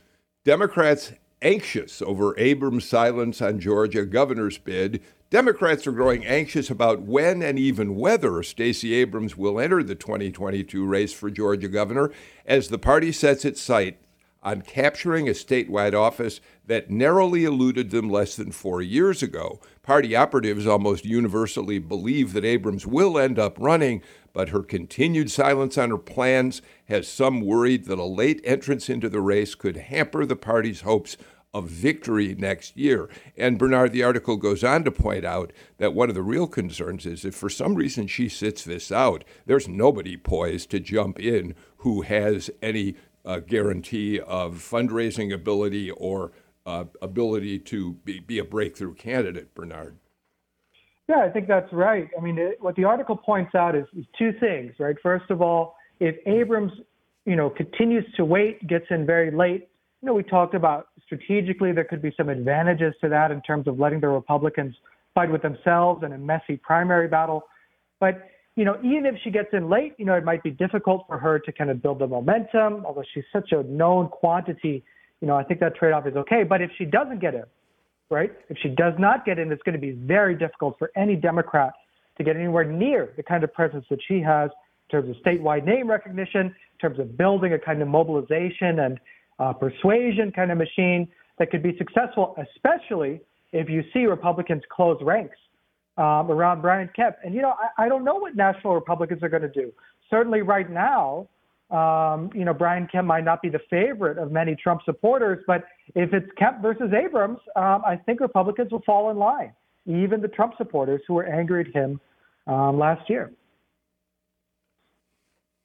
Democrats 0.45 1.11
anxious 1.41 2.01
over 2.01 2.37
Abrams' 2.39 2.85
silence 2.85 3.41
on 3.41 3.59
Georgia 3.59 4.05
governor's 4.05 4.57
bid 4.57 5.01
Democrats 5.33 5.87
are 5.87 5.91
growing 5.91 6.23
anxious 6.27 6.69
about 6.69 7.01
when 7.01 7.41
and 7.41 7.57
even 7.57 7.95
whether 7.95 8.43
Stacey 8.43 8.93
Abrams 8.93 9.35
will 9.35 9.59
enter 9.59 9.81
the 9.81 9.95
2022 9.95 10.85
race 10.85 11.11
for 11.11 11.31
Georgia 11.31 11.67
governor 11.67 12.11
as 12.45 12.67
the 12.67 12.77
party 12.77 13.11
sets 13.11 13.43
its 13.43 13.59
sight 13.59 13.97
on 14.43 14.61
capturing 14.61 15.27
a 15.27 15.31
statewide 15.31 15.95
office 15.95 16.39
that 16.67 16.91
narrowly 16.91 17.45
eluded 17.45 17.89
them 17.89 18.11
less 18.11 18.35
than 18.35 18.51
four 18.51 18.79
years 18.79 19.23
ago. 19.23 19.59
Party 19.81 20.15
operatives 20.15 20.67
almost 20.67 21.03
universally 21.03 21.79
believe 21.79 22.33
that 22.33 22.45
Abrams 22.45 22.85
will 22.85 23.17
end 23.17 23.39
up 23.39 23.57
running, 23.59 24.03
but 24.33 24.49
her 24.49 24.63
continued 24.63 25.31
silence 25.31 25.77
on 25.77 25.91
her 25.91 25.97
plans 25.97 26.61
has 26.85 27.07
some 27.07 27.41
worried 27.41 27.85
that 27.85 27.99
a 27.99 28.03
late 28.03 28.41
entrance 28.43 28.89
into 28.89 29.07
the 29.07 29.21
race 29.21 29.55
could 29.55 29.77
hamper 29.77 30.25
the 30.25 30.35
party's 30.35 30.81
hopes 30.81 31.15
of 31.53 31.69
victory 31.69 32.33
next 32.35 32.75
year. 32.75 33.07
And 33.37 33.59
Bernard, 33.59 33.91
the 33.91 34.03
article 34.03 34.37
goes 34.37 34.63
on 34.63 34.83
to 34.85 34.91
point 34.91 35.23
out 35.23 35.53
that 35.77 35.93
one 35.93 36.09
of 36.09 36.15
the 36.15 36.23
real 36.23 36.47
concerns 36.47 37.05
is 37.05 37.23
if 37.23 37.35
for 37.35 37.49
some 37.49 37.75
reason 37.75 38.07
she 38.07 38.27
sits 38.27 38.63
this 38.63 38.91
out, 38.91 39.23
there's 39.45 39.67
nobody 39.67 40.17
poised 40.17 40.71
to 40.71 40.79
jump 40.79 41.19
in 41.19 41.53
who 41.77 42.01
has 42.01 42.49
any 42.61 42.95
uh, 43.23 43.39
guarantee 43.39 44.19
of 44.19 44.55
fundraising 44.55 45.31
ability 45.31 45.91
or 45.91 46.31
uh, 46.65 46.85
ability 47.01 47.59
to 47.59 47.93
be, 48.05 48.19
be 48.19 48.39
a 48.39 48.43
breakthrough 48.43 48.95
candidate, 48.95 49.53
Bernard. 49.53 49.97
Yeah, 51.09 51.19
I 51.19 51.29
think 51.29 51.47
that's 51.47 51.71
right. 51.73 52.09
I 52.17 52.21
mean, 52.21 52.37
it, 52.37 52.57
what 52.61 52.75
the 52.75 52.85
article 52.85 53.17
points 53.17 53.55
out 53.55 53.75
is, 53.75 53.85
is 53.97 54.05
two 54.17 54.31
things, 54.39 54.73
right? 54.79 54.95
First 55.03 55.29
of 55.29 55.41
all, 55.41 55.75
if 55.99 56.15
Abrams, 56.25 56.71
you 57.25 57.35
know, 57.35 57.49
continues 57.49 58.05
to 58.15 58.25
wait, 58.25 58.65
gets 58.67 58.85
in 58.89 59.05
very 59.05 59.29
late, 59.29 59.67
you 60.01 60.07
know, 60.07 60.13
we 60.13 60.23
talked 60.23 60.53
about 60.53 60.87
strategically 61.05 61.71
there 61.71 61.83
could 61.83 62.01
be 62.01 62.13
some 62.17 62.29
advantages 62.29 62.93
to 63.01 63.09
that 63.09 63.31
in 63.31 63.41
terms 63.41 63.67
of 63.67 63.79
letting 63.79 63.99
the 64.01 64.07
Republicans 64.07 64.75
fight 65.13 65.31
with 65.31 65.41
themselves 65.41 66.03
in 66.03 66.13
a 66.13 66.17
messy 66.17 66.57
primary 66.57 67.07
battle. 67.07 67.43
But, 67.99 68.29
you 68.55 68.65
know, 68.65 68.77
even 68.83 69.05
if 69.05 69.15
she 69.23 69.31
gets 69.31 69.49
in 69.53 69.69
late, 69.69 69.93
you 69.97 70.05
know, 70.05 70.13
it 70.15 70.25
might 70.25 70.43
be 70.43 70.51
difficult 70.51 71.05
for 71.07 71.17
her 71.17 71.39
to 71.39 71.51
kind 71.51 71.69
of 71.69 71.81
build 71.81 71.99
the 71.99 72.07
momentum, 72.07 72.85
although 72.85 73.03
she's 73.13 73.23
such 73.31 73.51
a 73.51 73.63
known 73.63 74.09
quantity. 74.09 74.83
You 75.21 75.27
know, 75.27 75.35
I 75.35 75.43
think 75.43 75.59
that 75.61 75.75
trade 75.75 75.93
off 75.93 76.05
is 76.05 76.15
okay. 76.15 76.43
But 76.43 76.61
if 76.61 76.71
she 76.77 76.85
doesn't 76.85 77.19
get 77.19 77.33
in, 77.33 77.43
right, 78.09 78.31
if 78.49 78.57
she 78.61 78.69
does 78.69 78.93
not 78.99 79.25
get 79.25 79.39
in, 79.39 79.51
it's 79.51 79.63
going 79.63 79.73
to 79.73 79.81
be 79.81 79.91
very 79.91 80.35
difficult 80.35 80.75
for 80.77 80.91
any 80.95 81.15
Democrat 81.15 81.73
to 82.17 82.23
get 82.23 82.35
anywhere 82.35 82.63
near 82.63 83.13
the 83.17 83.23
kind 83.23 83.43
of 83.43 83.53
presence 83.53 83.85
that 83.89 83.99
she 84.07 84.19
has 84.21 84.49
in 84.89 85.01
terms 85.01 85.09
of 85.09 85.23
statewide 85.23 85.65
name 85.65 85.89
recognition, 85.89 86.47
in 86.47 86.77
terms 86.79 86.99
of 86.99 87.17
building 87.17 87.53
a 87.53 87.59
kind 87.59 87.81
of 87.81 87.87
mobilization 87.87 88.79
and 88.79 88.99
uh, 89.39 89.53
persuasion 89.53 90.31
kind 90.31 90.51
of 90.51 90.57
machine 90.57 91.07
that 91.39 91.49
could 91.49 91.63
be 91.63 91.75
successful, 91.77 92.35
especially 92.37 93.19
if 93.51 93.69
you 93.69 93.83
see 93.93 94.05
Republicans 94.05 94.61
close 94.69 94.97
ranks 95.01 95.37
um, 95.97 96.29
around 96.29 96.61
Brian 96.61 96.89
Kemp. 96.95 97.15
And, 97.23 97.33
you 97.33 97.41
know, 97.41 97.53
I, 97.77 97.85
I 97.85 97.89
don't 97.89 98.03
know 98.03 98.15
what 98.15 98.35
national 98.35 98.75
Republicans 98.75 99.23
are 99.23 99.29
going 99.29 99.41
to 99.43 99.49
do. 99.49 99.71
Certainly 100.09 100.41
right 100.41 100.69
now, 100.69 101.27
um, 101.71 102.29
you 102.35 102.45
know, 102.45 102.53
Brian 102.53 102.87
Kemp 102.91 103.07
might 103.07 103.23
not 103.23 103.41
be 103.41 103.49
the 103.49 103.61
favorite 103.69 104.17
of 104.17 104.31
many 104.31 104.55
Trump 104.55 104.81
supporters, 104.85 105.43
but 105.47 105.63
if 105.95 106.13
it's 106.13 106.29
Kemp 106.37 106.61
versus 106.61 106.91
Abrams, 106.93 107.39
um, 107.55 107.81
I 107.85 107.99
think 108.05 108.19
Republicans 108.19 108.71
will 108.71 108.81
fall 108.85 109.09
in 109.11 109.17
line, 109.17 109.53
even 109.85 110.21
the 110.21 110.27
Trump 110.27 110.53
supporters 110.57 111.01
who 111.07 111.15
were 111.15 111.25
angry 111.25 111.61
at 111.61 111.75
him 111.75 111.99
um, 112.47 112.77
last 112.77 113.09
year. 113.09 113.31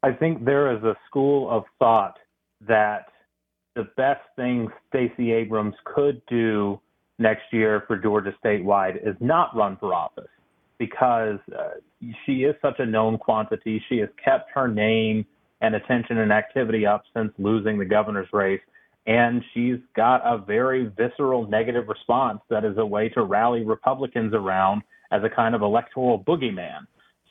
I 0.03 0.13
think 0.13 0.45
there 0.45 0.77
is 0.77 0.83
a 0.85 0.95
school 1.09 1.51
of 1.51 1.65
thought 1.79 2.19
that 2.67 3.07
the 3.75 3.85
best 3.97 4.21
thing 4.37 4.69
Stacey 4.89 5.33
Abrams 5.33 5.75
could 5.85 6.23
do 6.29 6.81
next 7.19 7.53
year 7.53 7.85
for 7.87 7.97
Georgia 7.97 8.33
statewide 8.45 8.97
is 9.07 9.17
not 9.21 9.55
run 9.57 9.77
for 9.79 9.95
office 9.95 10.29
because 10.79 11.39
uh, 11.57 11.71
she 12.25 12.45
is 12.45 12.55
such 12.63 12.79
a 12.79 12.87
known 12.87 13.19
quantity. 13.19 13.83
She 13.89 13.99
has 13.99 14.09
kept 14.23 14.51
her 14.55 14.69
name 14.69 15.27
and 15.61 15.75
attention 15.75 16.19
and 16.19 16.33
activity 16.33 16.87
up 16.87 17.03
since 17.15 17.33
losing 17.39 17.79
the 17.79 17.85
governor's 17.85 18.29
race. 18.33 18.61
And 19.09 19.43
she's 19.55 19.79
got 19.97 20.21
a 20.23 20.37
very 20.37 20.93
visceral 20.95 21.49
negative 21.49 21.89
response 21.89 22.41
that 22.51 22.63
is 22.63 22.77
a 22.77 22.85
way 22.85 23.09
to 23.11 23.23
rally 23.23 23.65
Republicans 23.65 24.35
around 24.35 24.83
as 25.11 25.23
a 25.25 25.35
kind 25.35 25.55
of 25.55 25.63
electoral 25.63 26.23
boogeyman. 26.23 26.81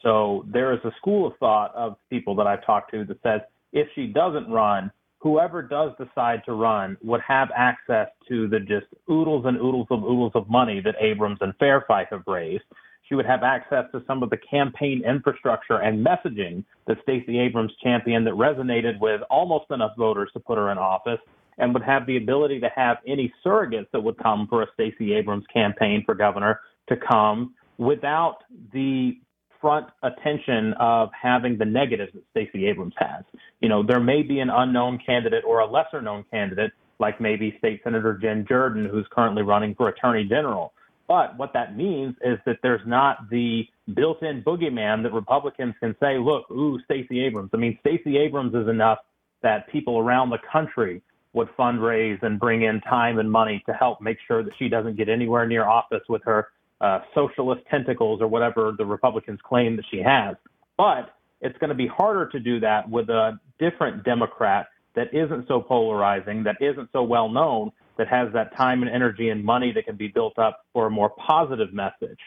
So 0.01 0.43
there 0.51 0.73
is 0.73 0.79
a 0.85 0.91
school 0.97 1.27
of 1.27 1.33
thought 1.39 1.75
of 1.75 1.95
people 2.09 2.35
that 2.37 2.47
I've 2.47 2.65
talked 2.65 2.91
to 2.93 3.05
that 3.05 3.21
says 3.21 3.41
if 3.73 3.87
she 3.93 4.07
doesn't 4.07 4.49
run, 4.49 4.91
whoever 5.19 5.61
does 5.61 5.91
decide 5.99 6.41
to 6.45 6.53
run 6.53 6.97
would 7.03 7.21
have 7.21 7.49
access 7.55 8.07
to 8.27 8.47
the 8.47 8.59
just 8.59 8.87
oodles 9.07 9.45
and 9.45 9.57
oodles 9.57 9.87
of 9.91 10.03
oodles 10.03 10.31
of 10.33 10.49
money 10.49 10.81
that 10.83 10.95
Abrams 10.99 11.37
and 11.41 11.53
Fair 11.59 11.85
Fight 11.87 12.07
have 12.09 12.23
raised. 12.25 12.63
She 13.07 13.13
would 13.13 13.27
have 13.27 13.43
access 13.43 13.85
to 13.91 14.01
some 14.07 14.23
of 14.23 14.31
the 14.31 14.37
campaign 14.37 15.03
infrastructure 15.07 15.77
and 15.77 16.03
messaging 16.03 16.63
that 16.87 16.97
Stacey 17.03 17.37
Abrams 17.37 17.71
championed 17.83 18.25
that 18.25 18.33
resonated 18.33 18.99
with 18.99 19.21
almost 19.29 19.65
enough 19.69 19.91
voters 19.95 20.31
to 20.33 20.39
put 20.39 20.57
her 20.57 20.71
in 20.71 20.79
office 20.79 21.19
and 21.57 21.73
would 21.73 21.83
have 21.83 22.05
the 22.05 22.17
ability 22.17 22.59
to 22.59 22.69
have 22.75 22.97
any 23.07 23.33
surrogates 23.45 23.87
that 23.91 24.01
would 24.01 24.17
come 24.17 24.47
for 24.47 24.63
a 24.63 24.67
Stacey 24.73 25.13
Abrams 25.13 25.45
campaign 25.53 26.03
for 26.05 26.15
governor 26.15 26.59
to 26.89 26.95
come 26.95 27.55
without 27.77 28.37
the 28.73 29.17
front 29.59 29.87
attention 30.03 30.73
of 30.79 31.09
having 31.19 31.57
the 31.57 31.65
negatives 31.65 32.11
that 32.13 32.23
Stacey 32.31 32.67
Abrams 32.67 32.93
has. 32.97 33.23
You 33.59 33.69
know, 33.69 33.83
there 33.83 33.99
may 33.99 34.21
be 34.21 34.39
an 34.39 34.49
unknown 34.49 34.99
candidate 35.03 35.43
or 35.45 35.59
a 35.59 35.65
lesser 35.65 36.01
known 36.01 36.25
candidate, 36.31 36.71
like 36.99 37.19
maybe 37.19 37.55
State 37.57 37.81
Senator 37.83 38.13
Jen 38.21 38.45
Jordan, 38.47 38.87
who's 38.89 39.07
currently 39.11 39.43
running 39.43 39.75
for 39.75 39.89
Attorney 39.89 40.25
General. 40.25 40.73
But 41.07 41.37
what 41.37 41.53
that 41.53 41.77
means 41.77 42.15
is 42.21 42.37
that 42.45 42.57
there's 42.61 42.85
not 42.85 43.29
the 43.29 43.63
built 43.95 44.21
in 44.23 44.43
boogeyman 44.43 45.03
that 45.03 45.13
Republicans 45.13 45.73
can 45.79 45.95
say, 46.01 46.17
look, 46.17 46.49
ooh, 46.51 46.79
Stacey 46.83 47.21
Abrams. 47.21 47.49
I 47.53 47.57
mean, 47.57 47.77
Stacey 47.79 48.17
Abrams 48.17 48.53
is 48.53 48.67
enough 48.67 48.99
that 49.41 49.69
people 49.71 49.99
around 49.99 50.29
the 50.29 50.39
country 50.51 51.01
would 51.37 51.47
fundraise 51.57 52.21
and 52.23 52.39
bring 52.39 52.63
in 52.63 52.81
time 52.81 53.19
and 53.19 53.31
money 53.31 53.63
to 53.65 53.73
help 53.73 54.01
make 54.01 54.17
sure 54.27 54.43
that 54.43 54.53
she 54.59 54.67
doesn't 54.67 54.97
get 54.97 55.07
anywhere 55.07 55.47
near 55.47 55.65
office 55.65 56.03
with 56.09 56.21
her 56.25 56.49
uh, 56.81 56.99
socialist 57.15 57.61
tentacles 57.71 58.21
or 58.21 58.27
whatever 58.27 58.73
the 58.77 58.85
Republicans 58.85 59.39
claim 59.43 59.75
that 59.77 59.85
she 59.89 59.99
has. 59.99 60.35
But 60.77 61.15
it's 61.41 61.57
going 61.59 61.69
to 61.69 61.75
be 61.75 61.87
harder 61.87 62.27
to 62.29 62.39
do 62.39 62.59
that 62.59 62.89
with 62.89 63.09
a 63.09 63.39
different 63.59 64.03
Democrat 64.03 64.67
that 64.95 65.13
isn't 65.13 65.47
so 65.47 65.61
polarizing, 65.61 66.43
that 66.43 66.57
isn't 66.59 66.89
so 66.91 67.03
well 67.03 67.29
known, 67.29 67.71
that 67.97 68.07
has 68.07 68.31
that 68.33 68.55
time 68.55 68.81
and 68.81 68.91
energy 68.91 69.29
and 69.29 69.43
money 69.43 69.71
that 69.71 69.85
can 69.85 69.95
be 69.95 70.07
built 70.07 70.37
up 70.37 70.65
for 70.73 70.87
a 70.87 70.89
more 70.89 71.09
positive 71.11 71.73
message. 71.73 72.19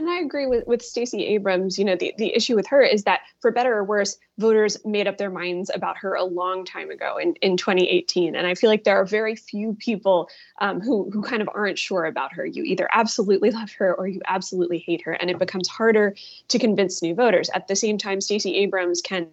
And 0.00 0.08
I 0.08 0.20
agree 0.20 0.46
with, 0.46 0.66
with 0.66 0.80
Stacey 0.80 1.26
Abrams. 1.26 1.78
You 1.78 1.84
know, 1.84 1.94
the, 1.94 2.14
the 2.16 2.34
issue 2.34 2.56
with 2.56 2.66
her 2.68 2.80
is 2.80 3.04
that, 3.04 3.20
for 3.40 3.50
better 3.50 3.76
or 3.76 3.84
worse, 3.84 4.16
voters 4.38 4.82
made 4.82 5.06
up 5.06 5.18
their 5.18 5.28
minds 5.28 5.70
about 5.74 5.98
her 5.98 6.14
a 6.14 6.24
long 6.24 6.64
time 6.64 6.90
ago 6.90 7.18
in, 7.18 7.34
in 7.42 7.58
2018. 7.58 8.34
And 8.34 8.46
I 8.46 8.54
feel 8.54 8.70
like 8.70 8.84
there 8.84 8.98
are 8.98 9.04
very 9.04 9.36
few 9.36 9.74
people 9.74 10.30
um, 10.62 10.80
who, 10.80 11.10
who 11.10 11.20
kind 11.20 11.42
of 11.42 11.50
aren't 11.54 11.78
sure 11.78 12.06
about 12.06 12.32
her. 12.32 12.46
You 12.46 12.62
either 12.62 12.88
absolutely 12.90 13.50
love 13.50 13.72
her 13.72 13.94
or 13.94 14.08
you 14.08 14.22
absolutely 14.26 14.78
hate 14.78 15.02
her. 15.02 15.12
And 15.12 15.28
it 15.28 15.38
becomes 15.38 15.68
harder 15.68 16.16
to 16.48 16.58
convince 16.58 17.02
new 17.02 17.14
voters. 17.14 17.50
At 17.50 17.68
the 17.68 17.76
same 17.76 17.98
time, 17.98 18.22
Stacey 18.22 18.56
Abrams 18.56 19.02
can 19.02 19.28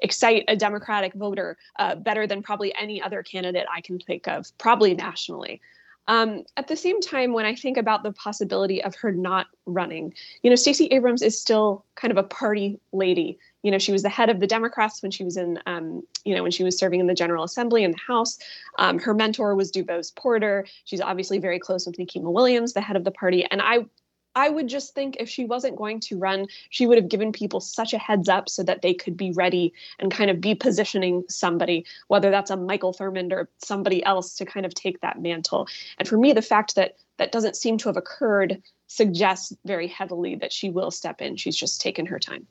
excite 0.00 0.44
a 0.48 0.54
Democratic 0.54 1.14
voter 1.14 1.56
uh, 1.78 1.94
better 1.94 2.26
than 2.26 2.42
probably 2.42 2.74
any 2.78 3.00
other 3.00 3.22
candidate 3.22 3.66
I 3.74 3.80
can 3.80 3.98
think 3.98 4.28
of, 4.28 4.52
probably 4.58 4.92
nationally. 4.92 5.62
Um, 6.10 6.42
at 6.56 6.66
the 6.66 6.74
same 6.74 7.00
time, 7.00 7.32
when 7.32 7.46
I 7.46 7.54
think 7.54 7.76
about 7.76 8.02
the 8.02 8.10
possibility 8.10 8.82
of 8.82 8.96
her 8.96 9.12
not 9.12 9.46
running, 9.64 10.12
you 10.42 10.50
know, 10.50 10.56
Stacey 10.56 10.86
Abrams 10.86 11.22
is 11.22 11.40
still 11.40 11.84
kind 11.94 12.10
of 12.10 12.18
a 12.18 12.24
party 12.24 12.80
lady. 12.92 13.38
You 13.62 13.70
know, 13.70 13.78
she 13.78 13.92
was 13.92 14.02
the 14.02 14.08
head 14.08 14.28
of 14.28 14.40
the 14.40 14.46
Democrats 14.48 15.02
when 15.02 15.12
she 15.12 15.22
was 15.22 15.36
in, 15.36 15.60
um, 15.66 16.02
you 16.24 16.34
know, 16.34 16.42
when 16.42 16.50
she 16.50 16.64
was 16.64 16.76
serving 16.76 16.98
in 16.98 17.06
the 17.06 17.14
General 17.14 17.44
Assembly 17.44 17.84
in 17.84 17.92
the 17.92 17.98
House. 18.08 18.38
Um, 18.76 18.98
her 18.98 19.14
mentor 19.14 19.54
was 19.54 19.70
DuBose 19.70 20.12
Porter. 20.16 20.66
She's 20.84 21.00
obviously 21.00 21.38
very 21.38 21.60
close 21.60 21.86
with 21.86 21.96
Nikema 21.96 22.32
Williams, 22.32 22.72
the 22.72 22.80
head 22.80 22.96
of 22.96 23.04
the 23.04 23.12
party. 23.12 23.46
And 23.48 23.62
I 23.62 23.86
I 24.34 24.48
would 24.48 24.68
just 24.68 24.94
think 24.94 25.16
if 25.18 25.28
she 25.28 25.44
wasn't 25.44 25.76
going 25.76 26.00
to 26.00 26.18
run, 26.18 26.46
she 26.70 26.86
would 26.86 26.98
have 26.98 27.08
given 27.08 27.32
people 27.32 27.60
such 27.60 27.92
a 27.92 27.98
heads 27.98 28.28
up 28.28 28.48
so 28.48 28.62
that 28.62 28.82
they 28.82 28.94
could 28.94 29.16
be 29.16 29.32
ready 29.32 29.72
and 29.98 30.10
kind 30.10 30.30
of 30.30 30.40
be 30.40 30.54
positioning 30.54 31.24
somebody, 31.28 31.84
whether 32.08 32.30
that's 32.30 32.50
a 32.50 32.56
Michael 32.56 32.92
Thurmond 32.92 33.32
or 33.32 33.48
somebody 33.58 34.04
else 34.04 34.36
to 34.36 34.44
kind 34.44 34.64
of 34.64 34.74
take 34.74 35.00
that 35.00 35.20
mantle. 35.20 35.66
And 35.98 36.06
for 36.06 36.16
me, 36.16 36.32
the 36.32 36.42
fact 36.42 36.76
that 36.76 36.96
that 37.16 37.32
doesn't 37.32 37.56
seem 37.56 37.76
to 37.78 37.88
have 37.88 37.96
occurred 37.96 38.62
suggests 38.86 39.52
very 39.64 39.88
heavily 39.88 40.36
that 40.36 40.52
she 40.52 40.70
will 40.70 40.90
step 40.90 41.20
in. 41.20 41.36
She's 41.36 41.56
just 41.56 41.80
taken 41.80 42.06
her 42.06 42.18
time. 42.18 42.46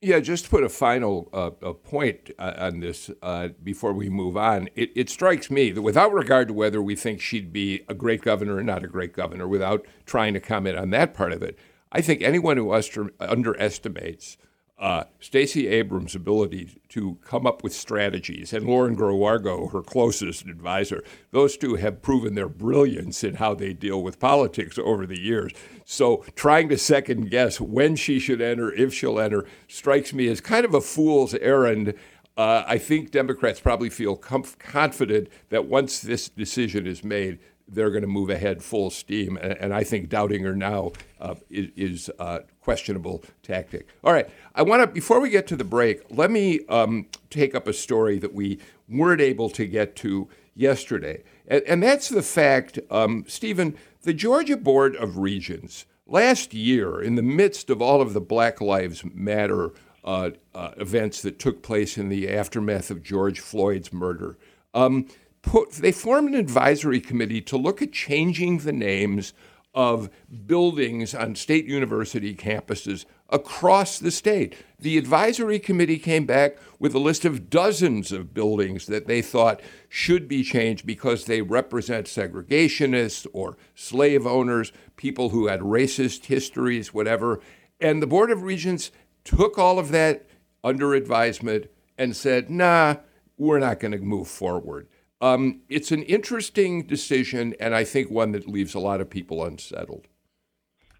Yeah, 0.00 0.20
just 0.20 0.44
to 0.44 0.50
put 0.50 0.62
a 0.62 0.68
final 0.68 1.28
uh, 1.32 1.50
a 1.60 1.74
point 1.74 2.30
uh, 2.38 2.54
on 2.56 2.78
this 2.78 3.10
uh, 3.20 3.48
before 3.64 3.92
we 3.92 4.08
move 4.08 4.36
on, 4.36 4.68
it, 4.76 4.92
it, 4.94 5.10
strikes 5.10 5.50
me 5.50 5.72
that 5.72 5.82
without 5.82 6.12
regard 6.12 6.46
to 6.48 6.54
whether 6.54 6.80
we 6.80 6.94
think 6.94 7.20
she'd 7.20 7.52
be 7.52 7.84
a 7.88 7.94
great 7.94 8.22
governor 8.22 8.56
or 8.56 8.62
not 8.62 8.84
a 8.84 8.86
great 8.86 9.12
governor, 9.12 9.48
without 9.48 9.84
trying 10.06 10.34
to 10.34 10.40
comment 10.40 10.78
on 10.78 10.90
that 10.90 11.14
part 11.14 11.32
of 11.32 11.42
it, 11.42 11.58
I 11.90 12.00
think 12.00 12.22
anyone 12.22 12.56
who 12.58 12.72
underestimates 13.18 14.36
uh, 14.78 15.04
Stacey 15.18 15.66
Abrams' 15.66 16.14
ability 16.14 16.77
to 16.90 17.18
come 17.22 17.46
up 17.46 17.62
with 17.62 17.74
strategies, 17.74 18.52
and 18.52 18.66
Lauren 18.66 18.96
Groh-Wargo, 18.96 19.70
her 19.72 19.82
closest 19.82 20.46
advisor, 20.46 21.04
those 21.30 21.56
two 21.56 21.74
have 21.76 22.00
proven 22.00 22.34
their 22.34 22.48
brilliance 22.48 23.22
in 23.22 23.34
how 23.34 23.54
they 23.54 23.72
deal 23.72 24.02
with 24.02 24.18
politics 24.18 24.78
over 24.78 25.06
the 25.06 25.20
years. 25.20 25.52
So 25.84 26.24
trying 26.34 26.68
to 26.70 26.78
second 26.78 27.30
guess 27.30 27.60
when 27.60 27.96
she 27.96 28.18
should 28.18 28.40
enter, 28.40 28.72
if 28.72 28.94
she'll 28.94 29.20
enter, 29.20 29.46
strikes 29.68 30.12
me 30.14 30.28
as 30.28 30.40
kind 30.40 30.64
of 30.64 30.74
a 30.74 30.80
fool's 30.80 31.34
errand. 31.34 31.94
Uh, 32.36 32.64
I 32.66 32.78
think 32.78 33.10
Democrats 33.10 33.60
probably 33.60 33.90
feel 33.90 34.16
comf- 34.16 34.58
confident 34.58 35.28
that 35.50 35.66
once 35.66 36.00
this 36.00 36.28
decision 36.28 36.86
is 36.86 37.04
made, 37.04 37.38
they're 37.68 37.90
going 37.90 38.02
to 38.02 38.08
move 38.08 38.30
ahead 38.30 38.62
full 38.62 38.90
steam. 38.90 39.36
And, 39.36 39.74
I 39.74 39.84
think 39.84 40.08
doubting 40.08 40.42
her 40.44 40.56
now 40.56 40.92
uh, 41.20 41.34
is, 41.50 41.68
is 41.76 42.10
uh, 42.18 42.40
questionable 42.60 43.22
tactic. 43.42 43.86
All 44.02 44.12
right, 44.12 44.28
I 44.54 44.62
want 44.62 44.82
to 44.82 44.86
before 44.86 45.20
we 45.20 45.30
get 45.30 45.46
to 45.48 45.56
the 45.56 45.64
break, 45.64 46.02
let 46.10 46.30
me 46.30 46.60
um, 46.68 47.06
take 47.30 47.54
up 47.54 47.68
a 47.68 47.72
story 47.72 48.18
that 48.18 48.34
we 48.34 48.58
weren't 48.88 49.20
able 49.20 49.50
to 49.50 49.66
get 49.66 49.94
to 49.96 50.28
yesterday, 50.54 51.22
and, 51.46 51.62
and 51.64 51.82
that's 51.82 52.08
the 52.08 52.22
fact, 52.22 52.78
um, 52.90 53.24
Stephen, 53.28 53.76
the 54.02 54.14
Georgia 54.14 54.56
Board 54.56 54.96
of 54.96 55.18
Regents 55.18 55.84
last 56.06 56.54
year, 56.54 57.00
in 57.00 57.14
the 57.14 57.22
midst 57.22 57.70
of 57.70 57.82
all 57.82 58.00
of 58.00 58.14
the 58.14 58.20
Black 58.20 58.60
Lives 58.60 59.04
Matter 59.04 59.72
uh, 60.04 60.30
uh 60.54 60.70
events 60.78 61.20
that 61.22 61.38
took 61.38 61.62
place 61.62 61.98
in 61.98 62.08
the 62.08 62.30
aftermath 62.30 62.90
of 62.90 63.02
George 63.02 63.40
Floyd's 63.40 63.92
murder. 63.92 64.38
Um, 64.72 65.08
put, 65.48 65.72
they 65.72 65.92
formed 65.92 66.28
an 66.28 66.34
advisory 66.34 67.00
committee 67.00 67.40
to 67.40 67.56
look 67.56 67.80
at 67.80 67.90
changing 67.90 68.58
the 68.58 68.72
names 68.72 69.32
of 69.72 70.10
buildings 70.46 71.14
on 71.14 71.34
state 71.34 71.64
university 71.64 72.34
campuses 72.34 73.06
across 73.30 73.98
the 73.98 74.10
state. 74.10 74.54
The 74.78 74.98
advisory 74.98 75.58
committee 75.58 75.98
came 75.98 76.26
back 76.26 76.58
with 76.78 76.94
a 76.94 76.98
list 76.98 77.24
of 77.24 77.48
dozens 77.48 78.12
of 78.12 78.34
buildings 78.34 78.86
that 78.86 79.06
they 79.06 79.22
thought 79.22 79.62
should 79.88 80.28
be 80.28 80.42
changed 80.42 80.84
because 80.84 81.24
they 81.24 81.40
represent 81.40 82.06
segregationists 82.06 83.26
or 83.32 83.56
slave 83.74 84.26
owners, 84.26 84.70
people 84.96 85.30
who 85.30 85.46
had 85.46 85.60
racist 85.60 86.26
histories, 86.26 86.92
whatever. 86.92 87.40
And 87.80 88.02
the 88.02 88.06
Board 88.06 88.30
of 88.30 88.42
Regents 88.42 88.90
took 89.24 89.58
all 89.58 89.78
of 89.78 89.92
that 89.92 90.26
under 90.62 90.94
advisement 90.94 91.70
and 91.96 92.14
said, 92.14 92.50
nah, 92.50 92.96
we're 93.38 93.58
not 93.58 93.80
going 93.80 93.92
to 93.92 93.98
move 93.98 94.28
forward. 94.28 94.88
Um, 95.20 95.62
it's 95.68 95.90
an 95.90 96.02
interesting 96.04 96.84
decision, 96.84 97.54
and 97.58 97.74
I 97.74 97.84
think 97.84 98.10
one 98.10 98.32
that 98.32 98.46
leaves 98.46 98.74
a 98.74 98.78
lot 98.78 99.00
of 99.00 99.10
people 99.10 99.44
unsettled. 99.44 100.06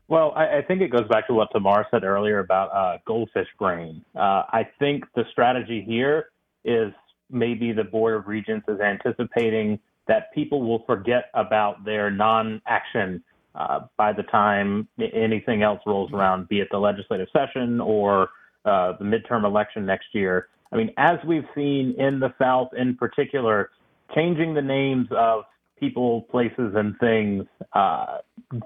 Well, 0.08 0.32
I, 0.34 0.58
I 0.58 0.62
think 0.62 0.80
it 0.80 0.90
goes 0.90 1.06
back 1.08 1.26
to 1.28 1.34
what 1.34 1.48
Tamar 1.52 1.86
said 1.90 2.02
earlier 2.02 2.40
about 2.40 2.72
uh, 2.74 2.98
goldfish 3.06 3.48
brain. 3.58 4.04
Uh, 4.16 4.42
I 4.50 4.66
think 4.78 5.04
the 5.14 5.24
strategy 5.30 5.84
here 5.86 6.30
is 6.64 6.92
maybe 7.30 7.72
the 7.72 7.84
Board 7.84 8.14
of 8.14 8.26
Regents 8.26 8.66
is 8.68 8.80
anticipating 8.80 9.78
that 10.08 10.32
people 10.34 10.62
will 10.62 10.82
forget 10.86 11.26
about 11.34 11.84
their 11.84 12.10
non 12.10 12.62
action 12.66 13.22
uh, 13.54 13.80
by 13.96 14.12
the 14.12 14.22
time 14.24 14.88
anything 14.98 15.62
else 15.62 15.80
rolls 15.86 16.10
around, 16.12 16.48
be 16.48 16.60
it 16.60 16.68
the 16.70 16.78
legislative 16.78 17.28
session 17.32 17.80
or 17.80 18.30
uh, 18.64 18.94
the 18.98 19.04
midterm 19.04 19.44
election 19.44 19.84
next 19.84 20.06
year. 20.12 20.48
I 20.72 20.76
mean, 20.76 20.90
as 20.96 21.18
we've 21.26 21.46
seen 21.54 21.94
in 21.98 22.18
the 22.18 22.32
South 22.38 22.68
in 22.76 22.96
particular, 22.96 23.70
changing 24.14 24.54
the 24.54 24.62
names 24.62 25.06
of 25.10 25.44
people, 25.78 26.22
places, 26.30 26.72
and 26.74 26.98
things 26.98 27.44
uh, 27.72 28.18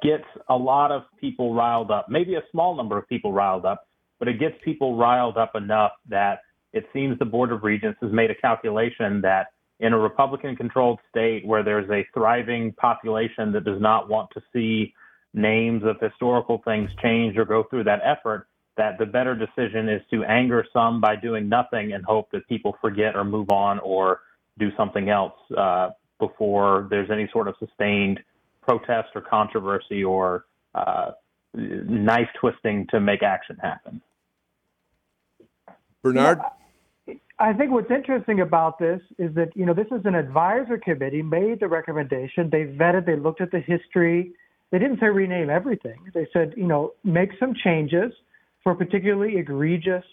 gets 0.03 0.25
a 0.49 0.57
lot 0.57 0.91
of 0.91 1.03
people 1.21 1.55
riled 1.55 1.91
up. 1.91 2.07
Maybe 2.09 2.35
a 2.35 2.43
small 2.51 2.77
number 2.77 2.99
of 2.99 3.09
people 3.09 3.33
riled 3.33 3.65
up, 3.65 3.87
but 4.19 4.29
it 4.29 4.39
gets 4.39 4.55
people 4.65 4.97
riled 4.97 5.37
up 5.37 5.55
enough 5.55 5.93
that 6.09 6.41
it 6.73 6.87
seems 6.93 7.19
the 7.19 7.25
Board 7.25 7.53
of 7.53 7.65
Regents 7.65 7.99
has 8.03 8.13
made 8.13 8.31
a 8.31 8.35
calculation 8.35 9.21
that 9.23 9.49
in 9.81 9.93
a 9.93 9.99
Republican 9.99 10.57
controlled 10.57 11.01
state 11.11 11.45
where 11.45 11.63
there's 11.63 11.91
a 11.91 12.07
thriving 12.15 12.73
population 12.73 13.53
that 13.53 13.65
does 13.65 13.81
not 13.81 14.09
want 14.09 14.31
to 14.33 14.41
see 14.53 14.95
names 15.35 15.83
of 15.85 15.97
historical 16.01 16.63
things 16.65 16.89
change 17.03 17.37
or 17.37 17.45
go 17.45 17.65
through 17.69 17.85
that 17.85 18.01
effort, 18.05 18.47
that 18.77 18.99
the 18.99 19.07
better 19.07 19.35
decision 19.35 19.89
is 19.89 20.01
to 20.11 20.25
anger 20.25 20.65
some 20.73 21.01
by 21.01 21.17
doing 21.17 21.49
nothing 21.49 21.93
and 21.93 22.05
hope 22.05 22.31
that 22.31 22.47
people 22.49 22.77
forget 22.81 23.17
or 23.17 23.25
move 23.25 23.51
on 23.51 23.79
or 23.81 24.21
do 24.59 24.71
something 24.77 25.09
else 25.09 25.35
uh, 25.57 25.91
before 26.19 26.87
there's 26.91 27.11
any 27.11 27.29
sort 27.33 27.49
of 27.49 27.55
sustained 27.59 28.21
protest 28.63 29.09
or 29.15 29.21
controversy 29.21 30.05
or 30.05 30.45
uh, 30.75 31.11
knife 31.55 32.29
twisting 32.41 32.87
to 32.91 33.01
make 33.01 33.23
action 33.23 33.57
happen. 33.61 34.01
Bernard? 36.03 36.39
I 37.39 37.53
think 37.53 37.73
what's 37.73 37.91
interesting 37.91 38.41
about 38.41 38.79
this 38.79 39.01
is 39.19 39.35
that, 39.35 39.57
you 39.57 39.67
know, 39.67 39.75
this 39.75 39.89
is 39.91 40.05
an 40.05 40.15
advisor 40.15 40.79
committee, 40.79 41.23
made 41.23 41.59
the 41.61 41.69
recommendation, 41.69 42.51
they 42.51 42.65
vetted, 42.65 43.05
they 43.05 43.17
looked 43.17 43.41
at 43.41 43.51
the 43.51 43.59
history. 43.59 44.33
They 44.71 44.79
didn't 44.79 45.01
say 45.01 45.07
rename 45.07 45.51
everything. 45.51 45.99
They 46.15 46.27
said, 46.33 46.55
you 46.57 46.67
know, 46.67 46.93
make 47.05 47.31
some 47.41 47.53
changes 47.55 48.13
for 48.63 48.75
particularly 48.75 49.37
egregious, 49.37 50.05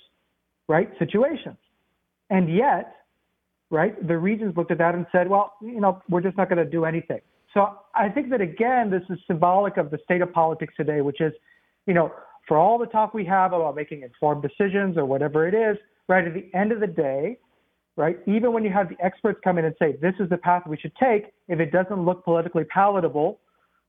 right, 0.67 0.89
situations. 0.97 1.57
And 2.29 2.53
yet, 2.53 2.95
right? 3.69 4.07
The 4.07 4.17
regents 4.17 4.57
looked 4.57 4.71
at 4.71 4.77
that 4.79 4.95
and 4.95 5.05
said, 5.11 5.29
well, 5.29 5.53
you 5.61 5.79
know, 5.79 6.01
we're 6.09 6.21
just 6.21 6.37
not 6.37 6.49
going 6.49 6.63
to 6.63 6.69
do 6.69 6.85
anything. 6.85 7.21
So 7.53 7.77
I 7.95 8.09
think 8.09 8.29
that 8.29 8.41
again, 8.41 8.89
this 8.89 9.03
is 9.09 9.19
symbolic 9.27 9.77
of 9.77 9.91
the 9.91 9.99
state 10.03 10.21
of 10.21 10.31
politics 10.31 10.73
today, 10.77 11.01
which 11.01 11.21
is, 11.21 11.33
you 11.87 11.93
know, 11.93 12.11
for 12.47 12.57
all 12.57 12.77
the 12.77 12.85
talk 12.85 13.13
we 13.13 13.25
have 13.25 13.53
about 13.53 13.75
making 13.75 14.01
informed 14.03 14.43
decisions 14.43 14.97
or 14.97 15.05
whatever 15.05 15.47
it 15.47 15.53
is, 15.53 15.77
right? 16.07 16.25
At 16.25 16.33
the 16.33 16.49
end 16.53 16.71
of 16.71 16.79
the 16.79 16.87
day, 16.87 17.37
right? 17.95 18.17
Even 18.27 18.53
when 18.53 18.63
you 18.63 18.71
have 18.71 18.89
the 18.89 18.95
experts 19.03 19.39
come 19.43 19.57
in 19.57 19.65
and 19.65 19.75
say 19.79 19.97
this 20.01 20.13
is 20.19 20.29
the 20.29 20.37
path 20.37 20.63
we 20.67 20.77
should 20.77 20.95
take, 20.95 21.33
if 21.47 21.59
it 21.59 21.71
doesn't 21.71 22.05
look 22.05 22.23
politically 22.23 22.63
palatable, 22.65 23.39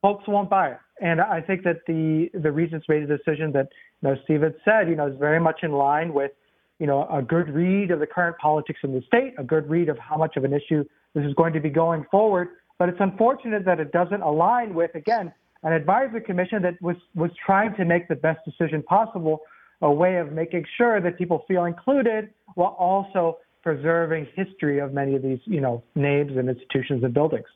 folks 0.03 0.25
won't 0.27 0.51
buy 0.51 0.71
it. 0.71 0.79
And 1.01 1.21
I 1.21 1.41
think 1.41 1.63
that 1.65 1.79
the 1.87 2.31
the 2.35 2.53
regents 2.53 2.87
made 2.89 3.03
a 3.03 3.07
decision 3.07 3.53
that, 3.53 3.69
you 4.03 4.11
know, 4.11 4.17
Steve 4.25 4.43
had 4.43 4.55
said, 4.65 4.89
you 4.89 4.97
know, 4.97 5.07
is 5.07 5.19
very 5.19 5.41
much 5.41 5.61
in 5.63 5.73
line 5.73 6.13
with 6.13 6.33
you 6.81 6.87
know, 6.87 7.07
a 7.13 7.23
good 7.23 7.51
read 7.51 7.91
of 7.91 8.01
the 8.01 8.07
current 8.07 8.37
politics 8.39 8.81
in 8.83 8.93
the 8.93 9.03
state, 9.03 9.35
a 9.39 9.45
good 9.45 9.69
read 9.69 9.91
of 9.91 9.99
how 9.99 10.17
much 10.17 10.37
of 10.37 10.45
an 10.45 10.53
issue 10.55 10.83
this 11.15 11.25
is 11.25 11.35
going 11.35 11.53
to 11.53 11.61
be 11.61 11.69
going 11.69 12.05
forward. 12.11 12.49
But 12.79 12.89
it's 12.89 12.99
unfortunate 13.01 13.67
that 13.67 13.79
it 13.79 13.93
doesn't 13.93 14.23
align 14.23 14.75
with, 14.75 14.95
again, 14.95 15.33
an 15.63 15.75
advisory 15.75 16.23
commission 16.23 16.63
that 16.63 16.81
was, 16.81 16.97
was 17.15 17.31
trying 17.45 17.77
to 17.77 17.85
make 17.85 18.09
the 18.09 18.17
best 18.17 18.41
decision 18.47 18.83
possible, 18.83 19.43
a 19.83 19.93
way 19.93 20.17
of 20.17 20.33
making 20.33 20.65
sure 20.79 21.01
that 21.03 21.19
people 21.19 21.45
feel 21.47 21.67
included 21.67 22.31
while 22.55 22.75
also 22.79 23.37
preserving 23.63 24.27
history 24.35 24.79
of 24.79 24.95
many 24.95 25.15
of 25.15 25.23
these, 25.23 25.39
you 25.45 25.61
know, 25.61 25.83
names 25.95 26.33
and 26.35 26.49
institutions 26.49 27.05
and 27.05 27.13
buildings. 27.13 27.47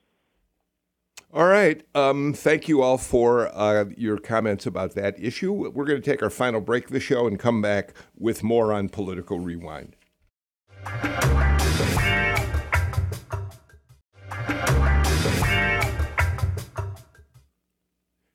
All 1.35 1.47
right. 1.47 1.85
Um, 1.97 2.33
thank 2.33 2.69
you 2.69 2.81
all 2.81 2.97
for 2.97 3.49
uh, 3.53 3.87
your 3.97 4.19
comments 4.19 4.67
about 4.67 4.95
that 4.95 5.19
issue. 5.19 5.53
We're 5.53 5.85
going 5.85 6.01
to 6.01 6.11
take 6.11 6.23
our 6.23 6.31
final 6.31 6.61
break 6.61 6.85
of 6.85 6.93
the 6.93 7.01
show 7.01 7.27
and 7.27 7.41
come 7.41 7.61
back 7.61 7.93
with 8.17 8.45
more 8.45 8.73
on 8.73 8.89
Political 8.89 9.41
Rewind. 9.41 9.97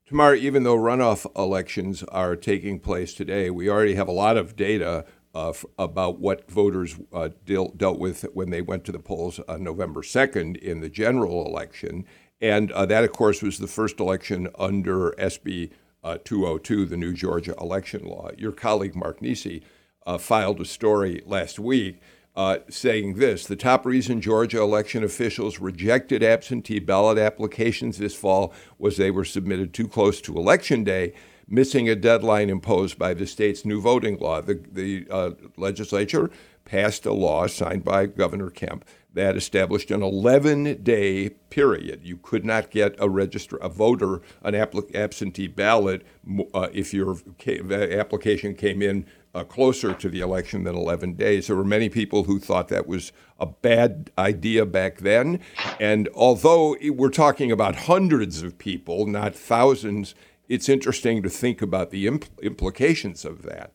Tamar, 0.06 0.36
even 0.36 0.64
though 0.64 0.76
runoff 0.76 1.26
elections 1.38 2.04
are 2.04 2.36
taking 2.36 2.82
place 2.82 3.14
today, 3.14 3.50
we 3.50 3.70
already 3.70 3.96
have 3.96 4.10
a 4.10 4.12
lot 4.12 4.36
of 4.36 4.58
data 4.58 5.06
uh, 5.34 5.52
f- 5.52 5.64
about 5.78 6.20
what 6.20 6.52
voters 6.52 7.00
uh, 7.14 7.30
deal- 7.46 7.72
dealt 7.78 7.98
with 8.00 8.24
when 8.34 8.50
they 8.50 8.62
went 8.62 8.84
to 8.84 8.92
the 8.92 9.00
polls 9.00 9.40
on 9.48 9.64
November 9.64 10.02
2nd 10.02 10.58
in 10.58 10.82
the 10.82 10.90
general 10.90 11.46
election. 11.46 12.04
And 12.42 12.72
uh, 12.72 12.86
that, 12.86 13.04
of 13.04 13.12
course, 13.12 13.42
was 13.42 13.58
the 13.58 13.68
first 13.68 14.00
election 14.00 14.48
under 14.58 15.12
SB 15.12 15.72
uh, 16.04 16.18
202, 16.24 16.86
the 16.86 16.98
new 16.98 17.14
Georgia 17.14 17.54
election 17.60 18.06
law. 18.06 18.30
Your 18.38 18.52
colleague, 18.52 18.96
Mark 18.96 19.22
Niesse, 19.22 19.62
uh, 20.06 20.18
filed 20.18 20.62
a 20.62 20.66
story 20.66 21.22
last 21.26 21.60
week 21.60 22.02
uh, 22.36 22.60
saying 22.70 23.16
this 23.16 23.46
The 23.46 23.58
top 23.58 23.86
reason 23.86 24.22
Georgia 24.22 24.62
election 24.62 25.04
officials 25.04 25.60
rejected 25.60 26.24
absentee 26.24 26.80
ballot 26.80 27.18
applications 27.18 27.98
this 27.98 28.16
fall 28.16 28.54
was 28.78 28.96
they 28.96 29.12
were 29.12 29.26
submitted 29.26 29.74
too 29.74 29.88
close 29.88 30.22
to 30.22 30.38
Election 30.38 30.86
Day, 30.86 31.14
missing 31.50 31.90
a 31.90 31.96
deadline 31.96 32.50
imposed 32.50 32.98
by 32.98 33.14
the 33.14 33.26
state's 33.26 33.66
new 33.66 33.82
voting 33.82 34.18
law. 34.20 34.42
The, 34.42 34.62
the 34.72 35.08
uh, 35.10 35.32
legislature 35.58 36.30
passed 36.66 37.06
a 37.06 37.14
law 37.14 37.48
signed 37.48 37.84
by 37.84 38.06
Governor 38.06 38.50
Kemp 38.50 38.86
that 39.14 39.36
established 39.36 39.90
an 39.90 40.04
11 40.04 40.84
day 40.84 41.30
period. 41.50 42.02
You 42.04 42.18
could 42.18 42.46
not 42.46 42.70
get 42.70 42.96
a 43.00 43.10
register, 43.10 43.58
a 43.58 43.68
voter, 43.68 44.22
an 44.44 44.54
absentee 44.54 45.48
ballot 45.48 46.06
uh, 46.54 46.68
if 46.72 46.94
your 46.94 47.18
application 47.48 48.54
came 48.54 48.84
in 48.84 49.08
uh, 49.34 49.44
closer 49.44 49.94
to 49.94 50.10
the 50.10 50.20
election 50.20 50.64
than 50.64 50.76
11 50.76 51.14
days. 51.14 51.48
There 51.48 51.56
were 51.56 51.64
many 51.64 51.90
people 51.90 52.24
who 52.24 52.40
thought 52.40 52.68
that 52.70 52.88
was 52.88 53.12
a 53.40 53.46
bad 53.46 54.12
idea 54.18 54.66
back 54.66 55.00
then. 55.00 55.40
And 55.80 56.08
although 56.14 56.76
we're 56.82 57.10
talking 57.10 57.52
about 57.52 57.76
hundreds 57.76 58.44
of 58.44 58.58
people, 58.58 59.06
not 59.08 59.36
thousands, 59.36 60.14
it's 60.50 60.68
interesting 60.68 61.24
to 61.24 61.30
think 61.30 61.62
about 61.62 61.92
the 61.92 62.08
impl- 62.08 62.42
implications 62.42 63.24
of 63.24 63.44
that. 63.44 63.74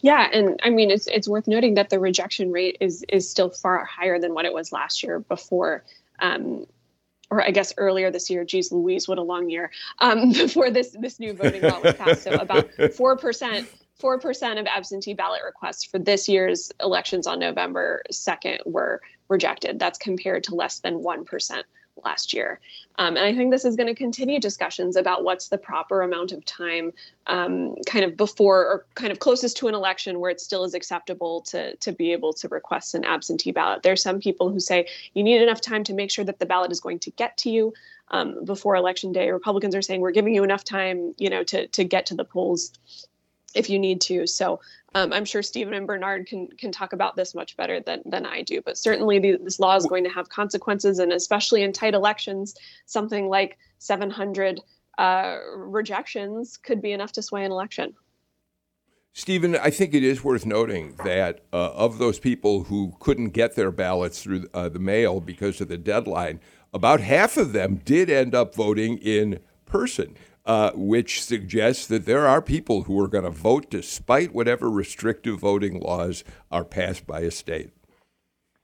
Yeah, 0.00 0.28
and 0.32 0.60
I 0.62 0.70
mean 0.70 0.90
it's 0.90 1.06
it's 1.06 1.26
worth 1.26 1.48
noting 1.48 1.74
that 1.74 1.88
the 1.88 1.98
rejection 1.98 2.52
rate 2.52 2.76
is 2.80 3.04
is 3.08 3.28
still 3.28 3.48
far 3.48 3.84
higher 3.84 4.18
than 4.18 4.34
what 4.34 4.44
it 4.44 4.52
was 4.52 4.70
last 4.70 5.02
year 5.02 5.20
before 5.20 5.82
um, 6.18 6.66
or 7.32 7.42
I 7.42 7.50
guess 7.50 7.72
earlier 7.78 8.10
this 8.10 8.28
year, 8.28 8.44
geez 8.44 8.70
Louise, 8.70 9.08
what 9.08 9.16
a 9.16 9.22
long 9.22 9.48
year, 9.48 9.70
um, 10.00 10.32
before 10.32 10.70
this 10.70 10.94
this 11.00 11.18
new 11.18 11.32
voting 11.32 11.62
law 11.62 11.80
was 11.80 11.94
passed. 11.94 12.24
So 12.24 12.32
about 12.32 12.68
four 12.94 13.16
percent, 13.16 13.66
four 13.98 14.18
percent 14.18 14.58
of 14.58 14.66
absentee 14.66 15.14
ballot 15.14 15.40
requests 15.44 15.82
for 15.82 15.98
this 15.98 16.28
year's 16.28 16.70
elections 16.80 17.26
on 17.26 17.38
November 17.38 18.02
second 18.10 18.58
were 18.66 19.00
rejected. 19.28 19.78
That's 19.78 19.98
compared 19.98 20.44
to 20.44 20.54
less 20.54 20.80
than 20.80 21.02
one 21.02 21.24
percent 21.24 21.64
last 22.04 22.32
year. 22.32 22.60
Um, 22.98 23.16
and 23.16 23.24
I 23.24 23.34
think 23.34 23.50
this 23.50 23.64
is 23.64 23.76
going 23.76 23.88
to 23.88 23.94
continue 23.94 24.38
discussions 24.38 24.96
about 24.96 25.24
what's 25.24 25.48
the 25.48 25.58
proper 25.58 26.02
amount 26.02 26.32
of 26.32 26.44
time 26.44 26.92
um, 27.26 27.76
kind 27.86 28.04
of 28.04 28.16
before 28.16 28.60
or 28.60 28.86
kind 28.94 29.12
of 29.12 29.18
closest 29.18 29.56
to 29.58 29.68
an 29.68 29.74
election 29.74 30.20
where 30.20 30.30
it 30.30 30.40
still 30.40 30.64
is 30.64 30.74
acceptable 30.74 31.42
to, 31.42 31.76
to 31.76 31.92
be 31.92 32.12
able 32.12 32.32
to 32.34 32.48
request 32.48 32.94
an 32.94 33.04
absentee 33.04 33.52
ballot. 33.52 33.82
There's 33.82 34.02
some 34.02 34.20
people 34.20 34.50
who 34.50 34.60
say 34.60 34.86
you 35.14 35.22
need 35.22 35.42
enough 35.42 35.60
time 35.60 35.84
to 35.84 35.94
make 35.94 36.10
sure 36.10 36.24
that 36.24 36.38
the 36.38 36.46
ballot 36.46 36.72
is 36.72 36.80
going 36.80 36.98
to 37.00 37.10
get 37.12 37.36
to 37.38 37.50
you 37.50 37.72
um, 38.10 38.44
before 38.44 38.76
election 38.76 39.12
day. 39.12 39.30
Republicans 39.30 39.74
are 39.74 39.82
saying 39.82 40.00
we're 40.00 40.10
giving 40.10 40.34
you 40.34 40.44
enough 40.44 40.64
time, 40.64 41.14
you 41.18 41.30
know, 41.30 41.42
to, 41.44 41.66
to 41.68 41.84
get 41.84 42.06
to 42.06 42.14
the 42.14 42.24
polls 42.24 42.72
if 43.54 43.70
you 43.70 43.78
need 43.78 44.00
to. 44.02 44.26
So 44.26 44.60
um, 44.94 45.12
I'm 45.12 45.24
sure 45.24 45.42
Stephen 45.42 45.74
and 45.74 45.86
Bernard 45.86 46.26
can 46.26 46.48
can 46.58 46.70
talk 46.72 46.92
about 46.92 47.16
this 47.16 47.34
much 47.34 47.56
better 47.56 47.80
than 47.80 48.02
than 48.04 48.26
I 48.26 48.42
do. 48.42 48.60
But 48.60 48.76
certainly, 48.76 49.18
the, 49.18 49.38
this 49.42 49.58
law 49.58 49.76
is 49.76 49.86
going 49.86 50.04
to 50.04 50.10
have 50.10 50.28
consequences, 50.28 50.98
and 50.98 51.12
especially 51.12 51.62
in 51.62 51.72
tight 51.72 51.94
elections, 51.94 52.54
something 52.86 53.28
like 53.28 53.58
700 53.78 54.60
uh, 54.98 55.38
rejections 55.56 56.56
could 56.56 56.82
be 56.82 56.92
enough 56.92 57.12
to 57.12 57.22
sway 57.22 57.44
an 57.44 57.50
election. 57.50 57.94
Stephen, 59.14 59.56
I 59.56 59.68
think 59.68 59.92
it 59.92 60.02
is 60.02 60.24
worth 60.24 60.46
noting 60.46 60.94
that 61.04 61.40
uh, 61.52 61.72
of 61.72 61.98
those 61.98 62.18
people 62.18 62.64
who 62.64 62.96
couldn't 62.98 63.30
get 63.30 63.56
their 63.56 63.70
ballots 63.70 64.22
through 64.22 64.46
uh, 64.54 64.70
the 64.70 64.78
mail 64.78 65.20
because 65.20 65.60
of 65.60 65.68
the 65.68 65.76
deadline, 65.76 66.40
about 66.72 67.00
half 67.00 67.36
of 67.36 67.52
them 67.52 67.82
did 67.84 68.08
end 68.08 68.34
up 68.34 68.54
voting 68.54 68.96
in 68.98 69.40
person 69.66 70.16
uh, 70.44 70.72
which 70.74 71.22
suggests 71.22 71.86
that 71.86 72.06
there 72.06 72.26
are 72.26 72.42
people 72.42 72.82
who 72.84 73.00
are 73.00 73.08
going 73.08 73.24
to 73.24 73.30
vote 73.30 73.70
despite 73.70 74.34
whatever 74.34 74.70
restrictive 74.70 75.38
voting 75.38 75.80
laws 75.80 76.24
are 76.50 76.64
passed 76.64 77.06
by 77.06 77.20
a 77.20 77.30
state. 77.30 77.70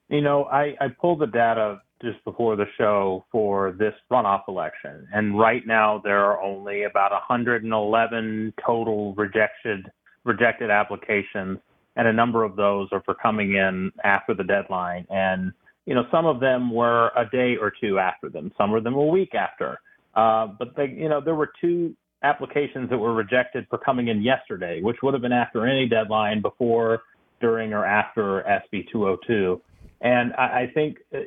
You 0.08 0.22
know, 0.22 0.44
I, 0.44 0.74
I 0.80 0.88
pulled 0.88 1.20
the 1.20 1.26
data 1.26 1.82
just 2.02 2.22
before 2.24 2.56
the 2.56 2.66
show 2.76 3.24
for 3.30 3.72
this 3.72 3.94
runoff 4.10 4.42
election, 4.48 5.06
and 5.12 5.38
right 5.38 5.66
now 5.66 6.00
there 6.02 6.24
are 6.24 6.40
only 6.40 6.84
about 6.84 7.10
111 7.10 8.54
total 8.64 9.14
rejected 9.14 9.86
rejected 10.24 10.70
applications, 10.70 11.58
and 11.96 12.06
a 12.08 12.12
number 12.12 12.44
of 12.44 12.56
those 12.56 12.88
are 12.92 13.02
for 13.02 13.14
coming 13.14 13.54
in 13.54 13.90
after 14.04 14.34
the 14.34 14.44
deadline. 14.44 15.06
And 15.10 15.52
you 15.86 15.94
know, 15.94 16.04
some 16.10 16.26
of 16.26 16.40
them 16.40 16.70
were 16.70 17.10
a 17.16 17.24
day 17.30 17.56
or 17.60 17.72
two 17.80 17.98
after 17.98 18.28
them, 18.28 18.52
some 18.58 18.74
of 18.74 18.84
them 18.84 18.94
a 18.94 19.06
week 19.06 19.34
after. 19.34 19.80
Uh, 20.18 20.48
but 20.58 20.74
they, 20.76 20.86
you 20.86 21.08
know, 21.08 21.20
there 21.20 21.36
were 21.36 21.52
two 21.60 21.94
applications 22.24 22.90
that 22.90 22.98
were 22.98 23.14
rejected 23.14 23.64
for 23.70 23.78
coming 23.78 24.08
in 24.08 24.20
yesterday, 24.20 24.82
which 24.82 24.96
would 25.00 25.14
have 25.14 25.22
been 25.22 25.32
after 25.32 25.64
any 25.64 25.88
deadline 25.88 26.42
before, 26.42 27.02
during, 27.40 27.72
or 27.72 27.84
after 27.84 28.42
SB 28.42 28.90
202. 28.90 29.62
And 30.00 30.32
I, 30.36 30.42
I 30.42 30.70
think 30.74 30.96
uh, 31.14 31.18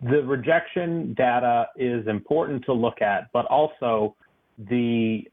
the 0.00 0.22
rejection 0.22 1.12
data 1.12 1.66
is 1.76 2.06
important 2.06 2.64
to 2.64 2.72
look 2.72 3.02
at, 3.02 3.30
but 3.34 3.44
also 3.46 4.16
the 4.56 5.28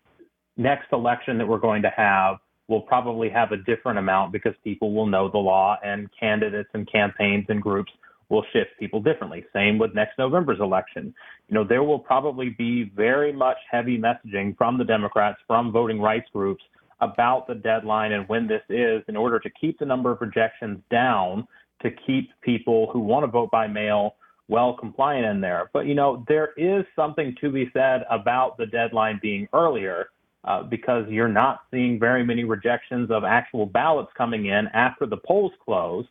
next 0.57 0.88
election 0.91 1.38
that 1.38 1.47
we're 1.47 1.57
going 1.57 1.84
to 1.84 1.93
have 1.95 2.36
will 2.68 2.82
probably 2.82 3.30
have 3.30 3.53
a 3.53 3.57
different 3.57 3.97
amount 3.97 4.34
because 4.34 4.53
people 4.61 4.93
will 4.93 5.05
know 5.05 5.32
the 5.32 5.38
law 5.38 5.78
and 5.86 6.09
candidates 6.20 6.70
and 6.74 6.91
campaigns 6.91 7.45
and 7.47 7.61
groups 7.61 7.93
will 8.30 8.43
shift 8.53 8.71
people 8.80 9.01
differently. 9.01 9.45
Same 9.53 9.78
with 9.78 9.93
next 9.93 10.17
November's 10.17 10.59
election. 10.59 11.13
You 11.47 11.55
know, 11.55 11.63
there 11.63 11.84
will 11.84 11.99
probably 11.99 12.49
be 12.49 12.91
very 12.95 13.32
much 13.32 13.57
heavy 13.69 13.97
messaging 13.97 14.57
from 14.57 14.78
the 14.78 14.84
Democrats, 14.84 15.39
from 15.47 15.71
voting 15.71 16.01
rights 16.01 16.28
groups 16.34 16.63
about 17.01 17.47
the 17.47 17.55
deadline 17.55 18.13
and 18.13 18.28
when 18.30 18.47
this 18.47 18.61
is 18.69 19.03
in 19.07 19.15
order 19.17 19.39
to 19.39 19.49
keep 19.49 19.78
the 19.80 19.86
number 19.86 20.11
of 20.11 20.21
rejections 20.21 20.80
down, 20.89 21.47
to 21.82 21.91
keep 22.07 22.30
people 22.41 22.89
who 22.91 22.99
want 22.99 23.23
to 23.23 23.28
vote 23.28 23.51
by 23.51 23.67
mail 23.67 24.15
well 24.47 24.73
compliant 24.73 25.26
in 25.26 25.41
there. 25.41 25.69
But, 25.73 25.88
you 25.88 25.93
know, 25.95 26.23
there 26.28 26.51
is 26.55 26.86
something 26.95 27.36
to 27.41 27.51
be 27.51 27.69
said 27.73 28.05
about 28.09 28.57
the 28.57 28.65
deadline 28.65 29.19
being 29.21 29.47
earlier. 29.53 30.07
Uh, 30.45 30.61
because 30.61 31.05
you're 31.09 31.28
not 31.28 31.61
seeing 31.71 31.99
very 31.99 32.23
many 32.23 32.43
rejections 32.43 33.09
of 33.09 33.23
actual 33.23 33.65
ballots 33.65 34.11
coming 34.15 34.45
in 34.45 34.67
after 34.76 35.07
the 35.07 35.17
polls 35.17 35.51
close. 35.65 36.05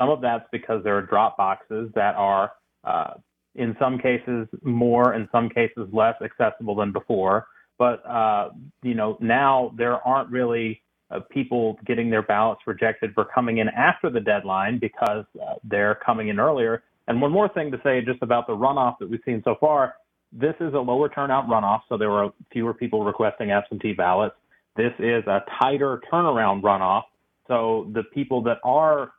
Some 0.00 0.08
of 0.08 0.22
that's 0.22 0.46
because 0.50 0.82
there 0.82 0.96
are 0.96 1.02
drop 1.02 1.36
boxes 1.36 1.90
that 1.94 2.14
are, 2.14 2.52
uh, 2.84 3.14
in 3.54 3.76
some 3.78 3.98
cases, 3.98 4.48
more, 4.62 5.12
in 5.14 5.28
some 5.30 5.50
cases, 5.50 5.88
less 5.92 6.14
accessible 6.22 6.74
than 6.74 6.90
before. 6.90 7.46
But 7.78 8.04
uh, 8.06 8.50
you 8.82 8.94
know, 8.94 9.18
now 9.20 9.72
there 9.76 9.96
aren't 10.06 10.30
really 10.30 10.82
uh, 11.10 11.20
people 11.30 11.78
getting 11.86 12.08
their 12.08 12.22
ballots 12.22 12.62
rejected 12.66 13.12
for 13.14 13.24
coming 13.26 13.58
in 13.58 13.68
after 13.68 14.08
the 14.10 14.20
deadline 14.20 14.78
because 14.78 15.24
uh, 15.42 15.54
they're 15.64 15.96
coming 15.96 16.28
in 16.28 16.40
earlier. 16.40 16.82
And 17.08 17.20
one 17.20 17.32
more 17.32 17.48
thing 17.48 17.70
to 17.72 17.80
say 17.82 18.00
just 18.00 18.22
about 18.22 18.46
the 18.46 18.54
runoff 18.54 18.98
that 19.00 19.10
we've 19.10 19.20
seen 19.24 19.42
so 19.44 19.56
far. 19.60 19.94
This 20.32 20.54
is 20.60 20.72
a 20.74 20.78
lower 20.78 21.08
turnout 21.08 21.48
runoff, 21.48 21.80
so 21.88 21.98
there 21.98 22.10
were 22.10 22.30
fewer 22.52 22.72
people 22.72 23.04
requesting 23.04 23.50
absentee 23.50 23.92
ballots. 23.92 24.36
This 24.76 24.92
is 24.98 25.26
a 25.26 25.40
tighter 25.60 26.00
turnaround 26.10 26.62
runoff, 26.62 27.02
so 27.48 27.90
the 27.92 28.04
people 28.14 28.40
that 28.44 28.58
are 28.62 29.10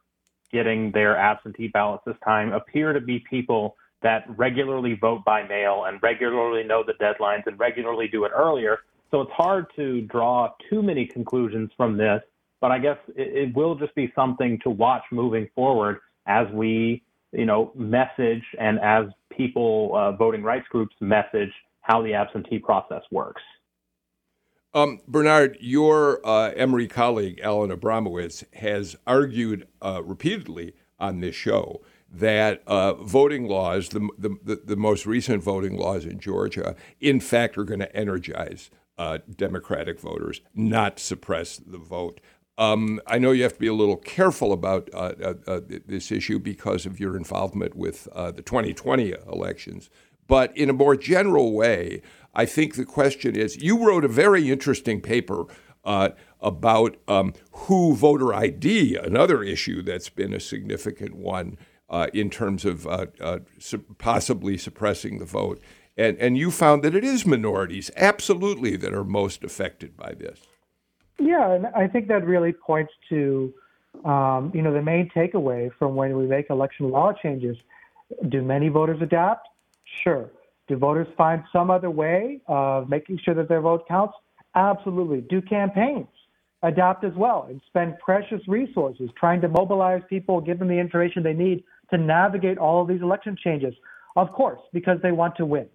getting 0.51 0.91
their 0.91 1.17
absentee 1.17 1.67
ballots 1.67 2.03
this 2.05 2.15
time 2.23 2.53
appear 2.53 2.93
to 2.93 3.01
be 3.01 3.23
people 3.29 3.75
that 4.01 4.25
regularly 4.37 4.95
vote 4.99 5.23
by 5.25 5.43
mail 5.43 5.85
and 5.87 6.01
regularly 6.01 6.63
know 6.63 6.83
the 6.83 6.93
deadlines 6.93 7.45
and 7.45 7.59
regularly 7.59 8.07
do 8.07 8.25
it 8.25 8.31
earlier. 8.35 8.79
So 9.11 9.21
it's 9.21 9.31
hard 9.31 9.67
to 9.75 10.01
draw 10.01 10.51
too 10.69 10.81
many 10.81 11.05
conclusions 11.05 11.69
from 11.75 11.97
this, 11.97 12.21
but 12.61 12.71
I 12.71 12.79
guess 12.79 12.97
it, 13.15 13.49
it 13.49 13.55
will 13.55 13.75
just 13.75 13.93
be 13.93 14.11
something 14.15 14.59
to 14.63 14.69
watch 14.69 15.03
moving 15.11 15.49
forward 15.53 15.99
as 16.25 16.47
we, 16.53 17.03
you 17.31 17.45
know, 17.45 17.71
message 17.75 18.43
and 18.59 18.79
as 18.79 19.05
people, 19.29 19.91
uh, 19.95 20.13
voting 20.13 20.43
rights 20.43 20.67
groups 20.69 20.95
message 21.01 21.51
how 21.81 22.01
the 22.01 22.13
absentee 22.13 22.59
process 22.59 23.01
works. 23.11 23.41
Um, 24.73 25.01
Bernard, 25.07 25.57
your 25.59 26.25
uh, 26.25 26.51
Emory 26.55 26.87
colleague, 26.87 27.41
Alan 27.43 27.71
Abramowitz, 27.71 28.43
has 28.55 28.95
argued 29.05 29.67
uh, 29.81 30.01
repeatedly 30.03 30.73
on 30.97 31.19
this 31.19 31.35
show 31.35 31.81
that 32.09 32.63
uh, 32.67 32.93
voting 32.93 33.47
laws, 33.47 33.89
the, 33.89 34.07
the, 34.17 34.61
the, 34.63 34.75
most 34.75 35.05
recent 35.05 35.43
voting 35.43 35.77
laws 35.77 36.05
in 36.05 36.19
Georgia, 36.19 36.75
in 36.99 37.19
fact, 37.19 37.57
are 37.57 37.63
going 37.63 37.79
to 37.79 37.95
energize 37.95 38.69
uh, 38.97 39.17
Democratic 39.35 39.99
voters, 39.99 40.41
not 40.53 40.99
suppress 40.99 41.57
the 41.57 41.77
vote. 41.77 42.21
Um, 42.57 43.01
I 43.07 43.17
know 43.17 43.31
you 43.31 43.43
have 43.43 43.53
to 43.53 43.59
be 43.59 43.67
a 43.67 43.73
little 43.73 43.97
careful 43.97 44.53
about 44.53 44.89
uh, 44.93 45.33
uh, 45.47 45.61
this 45.67 46.11
issue 46.11 46.37
because 46.37 46.85
of 46.85 46.99
your 46.99 47.17
involvement 47.17 47.75
with 47.75 48.05
the 48.13 48.43
2020 48.45 49.15
elections. 49.27 49.89
But 50.27 50.55
in 50.55 50.69
a 50.69 50.73
more 50.73 50.95
general 50.95 51.51
way, 51.51 52.01
I 52.33 52.45
think 52.45 52.75
the 52.75 52.85
question 52.85 53.35
is 53.35 53.61
you 53.61 53.85
wrote 53.85 54.05
a 54.05 54.09
very 54.09 54.49
interesting 54.49 55.01
paper 55.01 55.45
uh, 55.83 56.09
about 56.39 56.97
um, 57.07 57.33
who 57.51 57.95
voter 57.95 58.33
ID, 58.33 58.95
another 58.95 59.43
issue 59.43 59.81
that's 59.81 60.09
been 60.09 60.33
a 60.33 60.39
significant 60.39 61.15
one 61.15 61.57
uh, 61.89 62.07
in 62.13 62.29
terms 62.29 62.65
of 62.65 62.87
uh, 62.87 63.07
uh, 63.19 63.39
su- 63.59 63.83
possibly 63.97 64.57
suppressing 64.57 65.19
the 65.19 65.25
vote. 65.25 65.61
And, 65.97 66.17
and 66.17 66.37
you 66.37 66.51
found 66.51 66.83
that 66.83 66.95
it 66.95 67.03
is 67.03 67.25
minorities, 67.25 67.91
absolutely, 67.97 68.77
that 68.77 68.93
are 68.93 69.03
most 69.03 69.43
affected 69.43 69.97
by 69.97 70.13
this. 70.13 70.39
Yeah, 71.19 71.51
and 71.51 71.67
I 71.67 71.87
think 71.87 72.07
that 72.07 72.25
really 72.25 72.53
points 72.53 72.93
to, 73.09 73.53
um, 74.05 74.51
you 74.55 74.61
know, 74.61 74.73
the 74.73 74.81
main 74.81 75.09
takeaway 75.13 75.69
from 75.77 75.95
when 75.95 76.17
we 76.17 76.25
make 76.25 76.49
election 76.49 76.89
law 76.89 77.11
changes. 77.11 77.57
Do 78.29 78.41
many 78.41 78.69
voters 78.69 79.01
adapt? 79.01 79.49
Sure. 80.03 80.29
Do 80.71 80.77
voters 80.77 81.07
find 81.17 81.43
some 81.51 81.69
other 81.69 81.91
way 81.91 82.39
of 82.47 82.87
making 82.87 83.19
sure 83.25 83.33
that 83.33 83.49
their 83.49 83.59
vote 83.59 83.85
counts? 83.89 84.13
Absolutely. 84.55 85.19
Do 85.19 85.41
campaigns 85.41 86.07
adapt 86.63 87.03
as 87.03 87.11
well 87.17 87.47
and 87.49 87.59
spend 87.67 87.99
precious 87.99 88.39
resources 88.47 89.09
trying 89.19 89.41
to 89.41 89.49
mobilize 89.49 90.01
people, 90.09 90.39
give 90.39 90.59
them 90.59 90.69
the 90.69 90.79
information 90.79 91.23
they 91.23 91.33
need 91.33 91.65
to 91.89 91.97
navigate 91.97 92.57
all 92.57 92.81
of 92.81 92.87
these 92.87 93.01
election 93.01 93.35
changes? 93.43 93.73
Of 94.15 94.31
course, 94.31 94.61
because 94.71 94.97
they 95.03 95.11
want 95.11 95.35
to 95.37 95.45
win. 95.45 95.67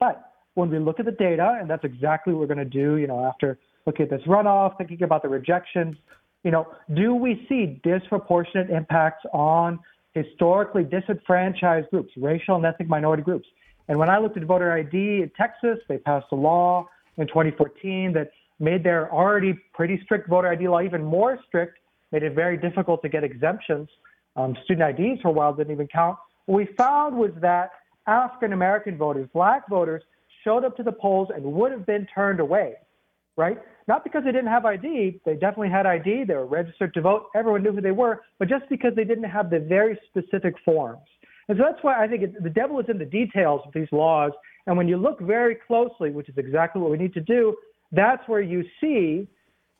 But 0.00 0.32
when 0.54 0.70
we 0.70 0.78
look 0.78 0.98
at 0.98 1.04
the 1.04 1.12
data, 1.12 1.58
and 1.60 1.68
that's 1.68 1.84
exactly 1.84 2.32
what 2.32 2.40
we're 2.40 2.54
going 2.54 2.56
to 2.56 2.64
do, 2.64 2.96
you 2.96 3.06
know, 3.06 3.22
after 3.22 3.58
looking 3.84 4.04
at 4.04 4.10
this 4.10 4.22
runoff, 4.26 4.78
thinking 4.78 5.02
about 5.02 5.20
the 5.20 5.28
rejections, 5.28 5.94
you 6.42 6.50
know, 6.50 6.66
do 6.94 7.14
we 7.14 7.44
see 7.50 7.82
disproportionate 7.84 8.70
impacts 8.70 9.26
on 9.34 9.78
historically 10.14 10.84
disenfranchised 10.84 11.90
groups, 11.90 12.12
racial 12.16 12.56
and 12.56 12.64
ethnic 12.64 12.88
minority 12.88 13.22
groups? 13.22 13.46
And 13.88 13.98
when 13.98 14.10
I 14.10 14.18
looked 14.18 14.36
at 14.36 14.42
voter 14.44 14.72
ID 14.72 15.22
in 15.22 15.30
Texas, 15.36 15.78
they 15.88 15.98
passed 15.98 16.26
a 16.32 16.34
law 16.34 16.88
in 17.18 17.26
2014 17.28 18.12
that 18.14 18.30
made 18.58 18.82
their 18.82 19.12
already 19.12 19.54
pretty 19.74 20.00
strict 20.04 20.28
voter 20.28 20.48
ID 20.48 20.68
law 20.68 20.80
even 20.80 21.04
more 21.04 21.38
strict, 21.46 21.78
made 22.12 22.22
it 22.22 22.34
very 22.34 22.56
difficult 22.56 23.02
to 23.02 23.08
get 23.08 23.22
exemptions. 23.24 23.88
Um, 24.34 24.56
student 24.64 24.98
IDs 24.98 25.22
for 25.22 25.28
a 25.28 25.32
while 25.32 25.52
didn't 25.54 25.72
even 25.72 25.88
count. 25.88 26.18
What 26.46 26.56
we 26.56 26.66
found 26.74 27.16
was 27.16 27.30
that 27.40 27.70
African 28.06 28.52
American 28.52 28.96
voters, 28.96 29.28
black 29.32 29.68
voters, 29.68 30.02
showed 30.44 30.64
up 30.64 30.76
to 30.76 30.82
the 30.82 30.92
polls 30.92 31.28
and 31.34 31.44
would 31.44 31.72
have 31.72 31.86
been 31.86 32.06
turned 32.14 32.40
away, 32.40 32.74
right? 33.36 33.58
Not 33.88 34.04
because 34.04 34.24
they 34.24 34.32
didn't 34.32 34.50
have 34.50 34.64
ID, 34.64 35.20
they 35.24 35.34
definitely 35.34 35.70
had 35.70 35.86
ID, 35.86 36.24
they 36.24 36.34
were 36.34 36.46
registered 36.46 36.94
to 36.94 37.00
vote, 37.00 37.26
everyone 37.34 37.62
knew 37.62 37.72
who 37.72 37.80
they 37.80 37.92
were, 37.92 38.22
but 38.38 38.48
just 38.48 38.68
because 38.68 38.92
they 38.94 39.04
didn't 39.04 39.24
have 39.24 39.50
the 39.50 39.60
very 39.60 39.98
specific 40.08 40.54
forms. 40.64 41.02
And 41.48 41.58
so 41.58 41.64
that's 41.64 41.82
why 41.82 42.02
I 42.02 42.08
think 42.08 42.22
it, 42.22 42.42
the 42.42 42.50
devil 42.50 42.80
is 42.80 42.86
in 42.88 42.98
the 42.98 43.04
details 43.04 43.60
of 43.66 43.72
these 43.72 43.88
laws. 43.92 44.32
And 44.66 44.76
when 44.76 44.88
you 44.88 44.96
look 44.96 45.20
very 45.20 45.54
closely, 45.54 46.10
which 46.10 46.28
is 46.28 46.36
exactly 46.36 46.82
what 46.82 46.90
we 46.90 46.98
need 46.98 47.14
to 47.14 47.20
do, 47.20 47.56
that's 47.92 48.26
where 48.28 48.40
you 48.40 48.64
see, 48.80 49.28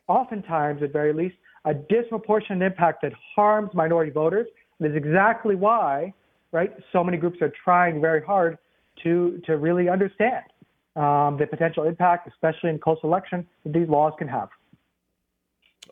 oftentimes 0.06 0.82
at 0.82 0.92
very 0.92 1.12
least, 1.12 1.36
a 1.64 1.74
disproportionate 1.74 2.62
impact 2.62 3.02
that 3.02 3.12
harms 3.34 3.70
minority 3.74 4.12
voters. 4.12 4.46
And 4.78 4.88
is 4.88 4.96
exactly 4.96 5.56
why, 5.56 6.12
right, 6.52 6.72
so 6.92 7.02
many 7.02 7.16
groups 7.16 7.40
are 7.40 7.52
trying 7.64 8.00
very 8.00 8.22
hard 8.22 8.58
to, 9.02 9.40
to 9.46 9.56
really 9.56 9.88
understand 9.88 10.44
um, 10.94 11.36
the 11.38 11.46
potential 11.48 11.84
impact, 11.84 12.28
especially 12.28 12.70
in 12.70 12.78
close 12.78 12.98
election, 13.02 13.46
that 13.64 13.72
these 13.72 13.88
laws 13.88 14.12
can 14.18 14.28
have. 14.28 14.48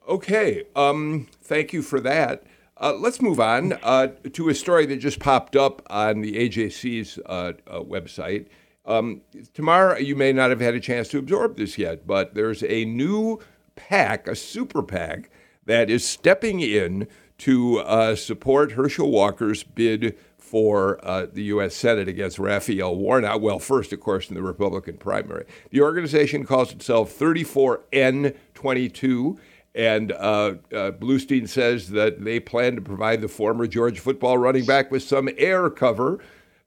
Okay, 0.08 0.64
um, 0.76 1.28
thank 1.42 1.72
you 1.72 1.82
for 1.82 1.98
that. 2.00 2.44
Uh, 2.80 2.94
let's 2.94 3.22
move 3.22 3.38
on 3.38 3.74
uh, 3.82 4.08
to 4.32 4.48
a 4.48 4.54
story 4.54 4.86
that 4.86 4.96
just 4.96 5.20
popped 5.20 5.54
up 5.54 5.80
on 5.88 6.22
the 6.22 6.34
AJC's 6.34 7.20
uh, 7.26 7.52
uh, 7.68 7.80
website. 7.80 8.46
Um, 8.84 9.20
Tamar, 9.54 10.00
you 10.00 10.16
may 10.16 10.32
not 10.32 10.50
have 10.50 10.60
had 10.60 10.74
a 10.74 10.80
chance 10.80 11.06
to 11.08 11.18
absorb 11.18 11.56
this 11.56 11.78
yet, 11.78 12.06
but 12.06 12.34
there's 12.34 12.62
a 12.64 12.84
new 12.84 13.38
PAC, 13.76 14.26
a 14.26 14.34
super 14.34 14.82
PAC, 14.82 15.30
that 15.66 15.88
is 15.88 16.04
stepping 16.06 16.60
in 16.60 17.06
to 17.38 17.78
uh, 17.80 18.14
support 18.16 18.72
Herschel 18.72 19.10
Walker's 19.10 19.62
bid 19.62 20.18
for 20.36 21.02
uh, 21.04 21.26
the 21.32 21.44
U.S. 21.44 21.74
Senate 21.74 22.08
against 22.08 22.38
Raphael 22.38 22.94
Warnock. 22.94 23.40
Well, 23.40 23.58
first, 23.58 23.90
of 23.92 24.00
course, 24.00 24.28
in 24.28 24.34
the 24.34 24.42
Republican 24.42 24.98
primary. 24.98 25.46
The 25.70 25.80
organization 25.80 26.44
calls 26.44 26.70
itself 26.72 27.18
34N22 27.18 29.38
and 29.74 30.12
uh, 30.12 30.54
uh, 30.72 30.92
Bluestein 30.92 31.48
says 31.48 31.90
that 31.90 32.24
they 32.24 32.38
plan 32.38 32.76
to 32.76 32.82
provide 32.82 33.20
the 33.20 33.28
former 33.28 33.66
Georgia 33.66 34.00
football 34.00 34.38
running 34.38 34.64
back 34.64 34.90
with 34.90 35.02
some 35.02 35.28
air 35.36 35.68
cover 35.68 36.20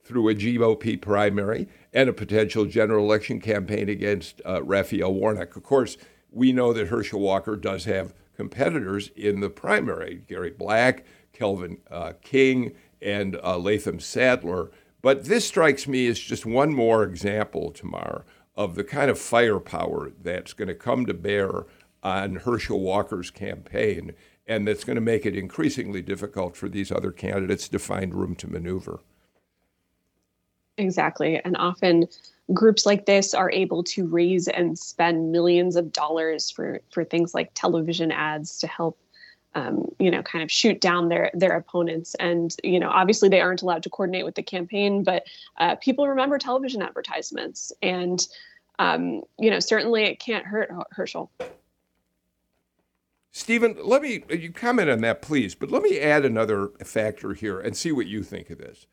through 0.04 0.30
a 0.30 0.36
GOP 0.36 1.00
primary 1.02 1.68
and 1.94 2.10
a 2.10 2.14
potential 2.14 2.66
general 2.66 3.06
election 3.06 3.40
campaign 3.40 3.90
against 3.90 4.42
uh, 4.46 4.62
Raphael 4.64 5.14
Warnock. 5.14 5.56
Of 5.56 5.64
course, 5.64 5.98
we 6.32 6.52
know 6.52 6.74
that 6.74 6.88
Herschel 6.88 7.20
Walker 7.20 7.56
does 7.56 7.86
have 7.86 8.14
competitors 8.36 9.10
in 9.16 9.40
the 9.40 9.50
primary 9.50 10.24
Gary 10.28 10.52
Black, 10.52 11.06
Kelvin 11.34 11.78
uh, 11.90 12.14
King, 12.22 12.74
and 13.02 13.40
uh, 13.44 13.58
Latham 13.58 14.00
Saddler. 14.00 14.70
But 15.02 15.26
this 15.26 15.48
strikes 15.48 15.88
me 15.88 16.08
as 16.08 16.20
just 16.20 16.46
one 16.46 16.74
more 16.74 17.04
example, 17.04 17.72
Tamar, 17.72 18.26
of 18.56 18.76
the 18.76 18.84
kind 18.84 19.10
of 19.10 19.20
firepower 19.20 20.12
that's 20.22 20.54
going 20.54 20.68
to 20.68 20.76
come 20.76 21.06
to 21.06 21.14
bear 21.14 21.66
on 22.08 22.36
Herschel 22.36 22.80
Walker's 22.80 23.32
campaign, 23.32 24.14
and 24.48 24.68
that's 24.68 24.84
going 24.84 24.96
to 24.96 25.02
make 25.02 25.26
it 25.26 25.36
increasingly 25.36 26.02
difficult 26.02 26.56
for 26.56 26.70
these 26.70 26.92
other 26.92 27.12
candidates 27.12 27.68
to 27.70 27.80
find 27.80 28.16
room 28.16 28.36
to 28.36 28.48
maneuver. 28.48 29.00
Exactly. 30.78 31.42
And 31.44 31.58
often 31.58 32.08
groups 32.54 32.86
like 32.86 33.06
this 33.06 33.34
are 33.34 33.52
able 33.52 33.84
to 33.84 34.08
raise 34.08 34.48
and 34.48 34.78
spend 34.78 35.32
millions 35.32 35.76
of 35.76 35.92
dollars 35.92 36.50
for, 36.50 36.82
for 36.92 37.04
things 37.04 37.34
like 37.34 37.52
television 37.56 38.12
ads 38.12 38.60
to 38.60 38.68
help 38.68 38.98
um, 39.56 39.88
you 39.98 40.12
know, 40.12 40.22
kind 40.22 40.44
of 40.44 40.52
shoot 40.52 40.80
down 40.80 41.10
their 41.10 41.32
their 41.34 41.56
opponents. 41.58 42.16
And 42.16 42.56
you 42.64 42.80
know, 42.80 42.90
obviously 42.90 43.28
they 43.28 43.42
aren't 43.42 43.64
allowed 43.64 43.82
to 43.84 43.90
coordinate 43.90 44.24
with 44.24 44.36
the 44.36 44.44
campaign, 44.44 45.04
but 45.04 45.24
uh, 45.58 45.76
people 45.76 46.08
remember 46.08 46.38
television 46.38 46.84
advertisements, 46.84 47.72
and 47.82 48.26
um, 48.78 49.24
you 49.40 49.50
know, 49.50 49.60
certainly 49.60 50.04
it 50.04 50.20
can't 50.20 50.46
hurt 50.46 50.70
Herschel. 50.92 51.32
Stephen, 53.32 53.78
let 53.84 54.02
me 54.02 54.24
you 54.30 54.52
comment 54.52 54.90
on 54.90 55.02
that, 55.02 55.22
please. 55.22 55.56
But 55.56 55.72
let 55.72 55.84
me 55.84 56.00
add 56.00 56.26
another 56.26 56.70
factor 56.84 57.34
here 57.34 57.60
and 57.60 57.76
see 57.76 57.92
what 57.92 58.08
you 58.08 58.24
think 58.24 58.50
of 58.50 58.58
this. 58.58 58.88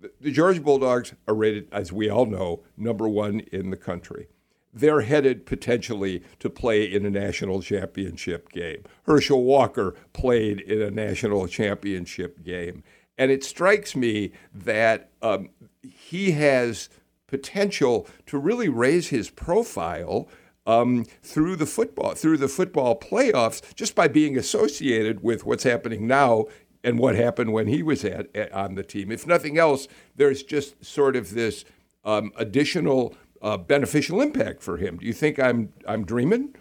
The, 0.00 0.10
the 0.20 0.30
Georgia 0.30 0.60
Bulldogs 0.60 1.14
are 1.26 1.34
rated, 1.34 1.68
as 1.72 1.92
we 1.92 2.08
all 2.08 2.26
know, 2.26 2.62
number 2.76 3.08
one 3.08 3.40
in 3.52 3.70
the 3.70 3.76
country. 3.76 4.28
They're 4.72 5.00
headed 5.00 5.46
potentially 5.46 6.22
to 6.38 6.50
play 6.50 6.84
in 6.84 7.06
a 7.06 7.10
national 7.10 7.62
championship 7.62 8.50
game. 8.50 8.84
Herschel 9.04 9.42
Walker 9.42 9.94
played 10.12 10.60
in 10.60 10.82
a 10.82 10.90
national 10.90 11.48
championship 11.48 12.44
game. 12.44 12.84
And 13.16 13.30
it 13.32 13.42
strikes 13.42 13.96
me 13.96 14.32
that 14.54 15.10
um, 15.22 15.50
he 15.82 16.32
has 16.32 16.88
potential 17.26 18.06
to 18.26 18.38
really 18.38 18.68
raise 18.68 19.08
his 19.08 19.30
profile 19.30 20.28
um, 20.68 21.06
through 21.22 21.56
the 21.56 21.66
football 21.66 22.14
through 22.14 22.36
the 22.36 22.46
football 22.46 22.94
playoffs 22.94 23.74
just 23.74 23.94
by 23.94 24.06
being 24.06 24.36
associated 24.36 25.22
with 25.22 25.44
what's 25.44 25.64
happening 25.64 26.06
now 26.06 26.44
and 26.84 26.98
what 26.98 27.16
happened 27.16 27.52
when 27.52 27.66
he 27.66 27.82
was 27.82 28.04
at, 28.04 28.34
at 28.36 28.52
on 28.52 28.76
the 28.76 28.84
team. 28.84 29.10
If 29.10 29.26
nothing 29.26 29.58
else, 29.58 29.88
there's 30.14 30.44
just 30.44 30.84
sort 30.84 31.16
of 31.16 31.30
this 31.30 31.64
um, 32.04 32.30
additional 32.36 33.16
uh, 33.42 33.56
beneficial 33.56 34.20
impact 34.20 34.62
for 34.62 34.76
him. 34.76 34.98
Do 34.98 35.06
you 35.06 35.12
think 35.12 35.40
I'm 35.40 35.72
I'm 35.86 36.04
dreaming? 36.04 36.54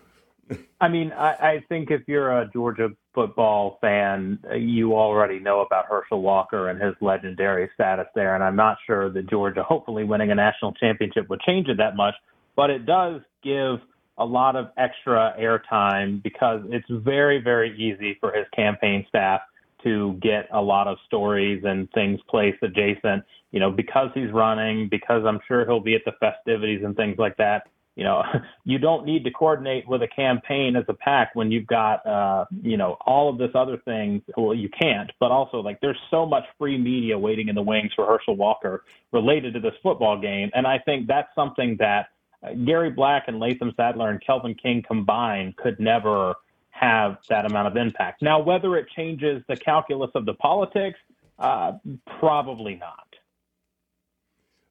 I 0.82 0.88
mean, 0.88 1.12
I, 1.12 1.32
I 1.34 1.64
think 1.68 1.92
if 1.92 2.02
you're 2.08 2.32
a 2.42 2.50
Georgia 2.52 2.90
football 3.14 3.78
fan, 3.82 4.40
you 4.56 4.96
already 4.96 5.40
know 5.40 5.60
about 5.60 5.86
Herschel 5.88 6.22
Walker 6.22 6.70
and 6.70 6.82
his 6.82 6.94
legendary 7.02 7.70
status 7.74 8.06
there. 8.16 8.36
And 8.36 8.44
I'm 8.44 8.56
not 8.56 8.78
sure 8.86 9.10
that 9.10 9.30
Georgia, 9.30 9.64
hopefully 9.64 10.06
winning 10.06 10.32
a 10.32 10.36
national 10.36 10.72
championship, 10.74 11.28
would 11.30 11.42
change 11.42 11.68
it 11.68 11.78
that 11.78 11.98
much. 11.98 12.14
But 12.56 12.70
it 12.70 12.86
does 12.86 13.22
give 13.44 13.80
a 14.18 14.26
lot 14.26 14.56
of 14.56 14.70
extra 14.78 15.36
airtime 15.40 16.22
because 16.24 16.62
it's 16.70 16.88
very, 16.90 17.42
very 17.42 17.76
easy 17.78 18.18
for 18.20 18.32
his 18.32 18.46
campaign 18.56 19.06
staff 19.10 19.42
to 19.84 20.18
get 20.22 20.48
a 20.54 20.62
lot 20.62 20.88
of 20.88 20.98
stories 21.06 21.64
and 21.66 21.90
things 21.92 22.20
placed 22.30 22.62
adjacent, 22.64 23.24
you 23.52 23.60
know, 23.60 23.72
because 23.72 24.10
he's 24.14 24.32
running, 24.32 24.88
because 24.90 25.24
I'm 25.26 25.40
sure 25.48 25.66
he'll 25.66 25.80
be 25.80 25.96
at 25.96 26.02
the 26.06 26.14
festivities 26.20 26.82
and 26.84 26.96
things 26.96 27.18
like 27.18 27.38
that. 27.38 27.68
You 27.96 28.04
know, 28.04 28.24
you 28.66 28.80
don't 28.80 29.06
need 29.06 29.24
to 29.26 29.32
coordinate 29.32 29.88
with 29.88 30.02
a 30.02 30.08
campaign 30.08 30.76
as 30.76 30.86
a 30.88 30.94
PAC 30.94 31.32
when 31.36 31.52
you've 31.52 31.68
got, 31.68 32.06
uh, 32.06 32.46
you 32.62 32.78
know, 32.78 32.98
all 33.06 33.30
of 33.30 33.38
this 33.38 33.52
other 33.54 33.78
things. 33.86 34.24
Well, 34.36 34.56
you 34.56 34.70
can't, 34.70 35.12
but 35.20 35.32
also 35.32 35.58
like 35.58 35.80
there's 35.82 36.00
so 36.10 36.26
much 36.26 36.44
free 36.58 36.78
media 36.78 37.18
waiting 37.18 37.50
in 37.50 37.56
the 37.56 37.62
wings 37.62 37.92
for 37.96 38.06
Herschel 38.06 38.36
Walker 38.36 38.84
related 39.12 39.54
to 39.54 39.60
this 39.60 39.74
football 39.84 40.20
game. 40.20 40.50
And 40.54 40.66
I 40.66 40.80
think 40.80 41.08
that's 41.08 41.30
something 41.36 41.78
that 41.80 42.08
uh, 42.44 42.54
Gary 42.66 42.90
Black 42.90 43.26
and 43.28 43.40
Latham 43.40 43.74
Saddler 43.76 44.10
and 44.10 44.22
Kelvin 44.22 44.56
King 44.56 44.84
combined 44.88 45.56
could 45.58 45.80
never 45.80 46.36
have 46.70 47.18
that 47.30 47.46
amount 47.46 47.68
of 47.68 47.76
impact. 47.76 48.22
Now, 48.22 48.40
whether 48.40 48.78
it 48.78 48.88
changes 48.96 49.42
the 49.48 49.56
calculus 49.56 50.12
of 50.14 50.26
the 50.26 50.36
politics, 50.36 51.00
uh, 51.40 51.74
probably 52.20 52.76
not. 52.76 53.08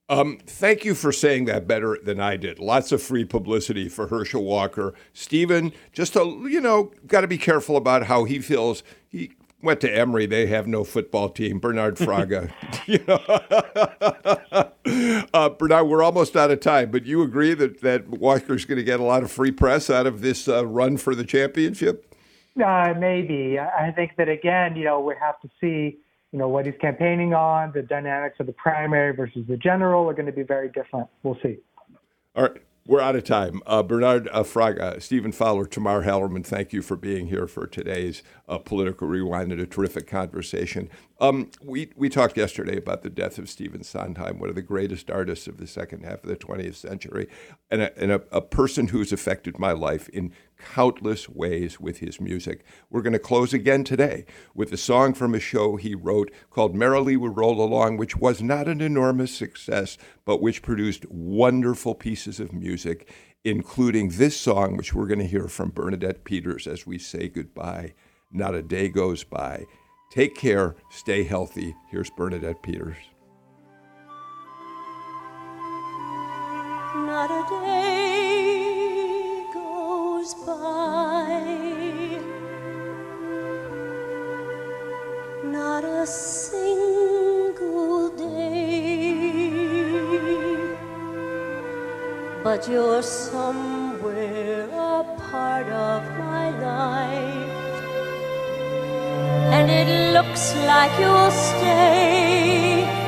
Um, 0.08 0.38
thank 0.46 0.84
you 0.84 0.94
for 0.94 1.10
saying 1.10 1.46
that 1.46 1.66
better 1.66 1.98
than 2.00 2.20
I 2.20 2.36
did. 2.36 2.60
Lots 2.60 2.92
of 2.92 3.02
free 3.02 3.24
publicity 3.24 3.88
for 3.88 4.06
Herschel 4.06 4.44
walker. 4.44 4.94
Stephen, 5.12 5.72
just 5.92 6.14
a, 6.14 6.20
you 6.20 6.60
know, 6.60 6.92
got 7.08 7.22
to 7.22 7.26
be 7.26 7.38
careful 7.38 7.76
about 7.76 8.04
how 8.04 8.22
he 8.22 8.38
feels. 8.38 8.84
He 9.08 9.32
went 9.66 9.80
to 9.82 9.94
Emory. 9.94 10.24
They 10.24 10.46
have 10.46 10.66
no 10.66 10.84
football 10.84 11.28
team. 11.28 11.58
Bernard 11.58 11.96
Fraga. 11.96 12.50
you 12.86 13.04
know, 13.06 13.20
uh, 15.34 15.50
Bernard, 15.50 15.88
we're 15.88 16.02
almost 16.02 16.36
out 16.36 16.50
of 16.50 16.60
time, 16.60 16.90
but 16.90 17.04
you 17.04 17.22
agree 17.22 17.52
that 17.52 17.82
that 17.82 18.08
Walker's 18.08 18.64
going 18.64 18.78
to 18.78 18.84
get 18.84 19.00
a 19.00 19.04
lot 19.04 19.22
of 19.22 19.30
free 19.30 19.50
press 19.50 19.90
out 19.90 20.06
of 20.06 20.22
this 20.22 20.48
uh, 20.48 20.66
run 20.66 20.96
for 20.96 21.14
the 21.14 21.24
championship? 21.24 22.14
Uh, 22.64 22.94
maybe. 22.96 23.58
I 23.58 23.92
think 23.94 24.12
that 24.16 24.30
again, 24.30 24.76
you 24.76 24.84
know, 24.84 25.00
we 25.00 25.14
have 25.20 25.38
to 25.42 25.50
see, 25.60 25.98
you 26.32 26.38
know, 26.38 26.48
what 26.48 26.64
he's 26.64 26.74
campaigning 26.80 27.34
on. 27.34 27.72
The 27.74 27.82
dynamics 27.82 28.36
of 28.40 28.46
the 28.46 28.52
primary 28.52 29.14
versus 29.14 29.44
the 29.46 29.58
general 29.58 30.08
are 30.08 30.14
going 30.14 30.26
to 30.26 30.32
be 30.32 30.42
very 30.42 30.68
different. 30.70 31.08
We'll 31.22 31.38
see. 31.42 31.58
All 32.34 32.44
right. 32.44 32.62
We're 32.89 33.01
out 33.01 33.16
of 33.16 33.24
time. 33.24 33.62
Uh, 33.66 33.82
Bernard 33.82 34.28
uh, 34.30 34.45
Fraga, 34.45 35.03
Stephen 35.03 35.32
Fowler, 35.32 35.66
Tamar 35.66 36.05
Hallerman, 36.05 36.47
thank 36.47 36.72
you 36.72 36.82
for 36.82 36.95
being 36.95 37.26
here 37.26 37.49
for 37.49 37.66
today's 37.66 38.22
uh, 38.49 38.59
Political 38.59 39.09
Rewind 39.09 39.51
and 39.51 39.61
a 39.61 39.66
terrific 39.66 40.07
conversation. 40.07 40.89
Um, 41.18 41.51
we, 41.61 41.91
we 41.97 42.09
talked 42.09 42.37
yesterday 42.37 42.76
about 42.76 43.03
the 43.03 43.11
death 43.11 43.39
of 43.39 43.51
Stephen 43.51 43.82
Sondheim, 43.82 44.39
one 44.39 44.51
of 44.51 44.55
the 44.55 44.62
greatest 44.62 45.11
artists 45.11 45.49
of 45.49 45.57
the 45.57 45.66
second 45.66 46.05
half 46.05 46.22
of 46.22 46.28
the 46.28 46.37
20th 46.37 46.76
century, 46.76 47.26
and 47.72 47.82
a, 47.82 47.99
and 47.99 48.12
a, 48.12 48.22
a 48.30 48.41
person 48.41 48.87
who's 48.87 49.12
affected 49.12 49.59
my 49.59 49.72
life 49.72 50.09
in 50.11 50.32
countless 50.59 51.28
ways 51.28 51.80
with 51.80 51.98
his 51.98 52.20
music. 52.20 52.64
We're 52.90 53.02
going 53.02 53.12
to 53.12 53.18
close 53.18 53.52
again 53.52 53.84
today 53.84 54.24
with 54.54 54.72
a 54.72 54.76
song 54.76 55.14
from 55.14 55.34
a 55.34 55.40
show 55.40 55.76
he 55.76 55.94
wrote 55.94 56.30
called 56.50 56.74
Merrily 56.74 57.16
We 57.16 57.28
Roll 57.28 57.61
Along, 57.61 57.96
which 57.96 58.16
was 58.16 58.42
not 58.42 58.68
an 58.68 58.80
enormous 58.80 59.34
success, 59.34 59.98
but 60.24 60.40
which 60.40 60.62
produced 60.62 61.07
wonderful 61.11 61.94
pieces 61.94 62.40
of 62.40 62.52
music, 62.52 63.12
including 63.44 64.11
this 64.11 64.38
song, 64.38 64.76
which 64.76 64.94
we're 64.94 65.07
going 65.07 65.20
to 65.20 65.26
hear 65.26 65.48
from 65.48 65.70
Bernadette 65.70 66.24
Peters 66.24 66.66
as 66.66 66.86
we 66.86 66.98
say 66.98 67.28
goodbye. 67.28 67.94
Not 68.30 68.54
a 68.54 68.62
day 68.62 68.88
goes 68.88 69.24
by. 69.24 69.64
Take 70.11 70.34
care, 70.34 70.76
stay 70.90 71.24
healthy. 71.24 71.74
Here's 71.90 72.11
Bernadette 72.11 72.62
Peters. 72.62 72.96
Not 76.94 77.30
a 77.30 77.48
day 77.50 77.95
goes 80.26 80.34
by, 80.46 81.40
not 85.44 85.84
a 85.84 86.06
single 86.06 88.08
day, 88.10 89.58
but 92.42 92.68
you're 92.68 93.02
somewhere 93.02 94.68
a 94.72 95.04
part 95.30 95.68
of 95.68 96.02
my 96.18 96.50
life. 96.50 97.52
And 99.52 99.70
it 99.70 100.12
looks 100.12 100.56
like 100.66 100.90
you'll 100.98 101.30
stay 101.30 103.05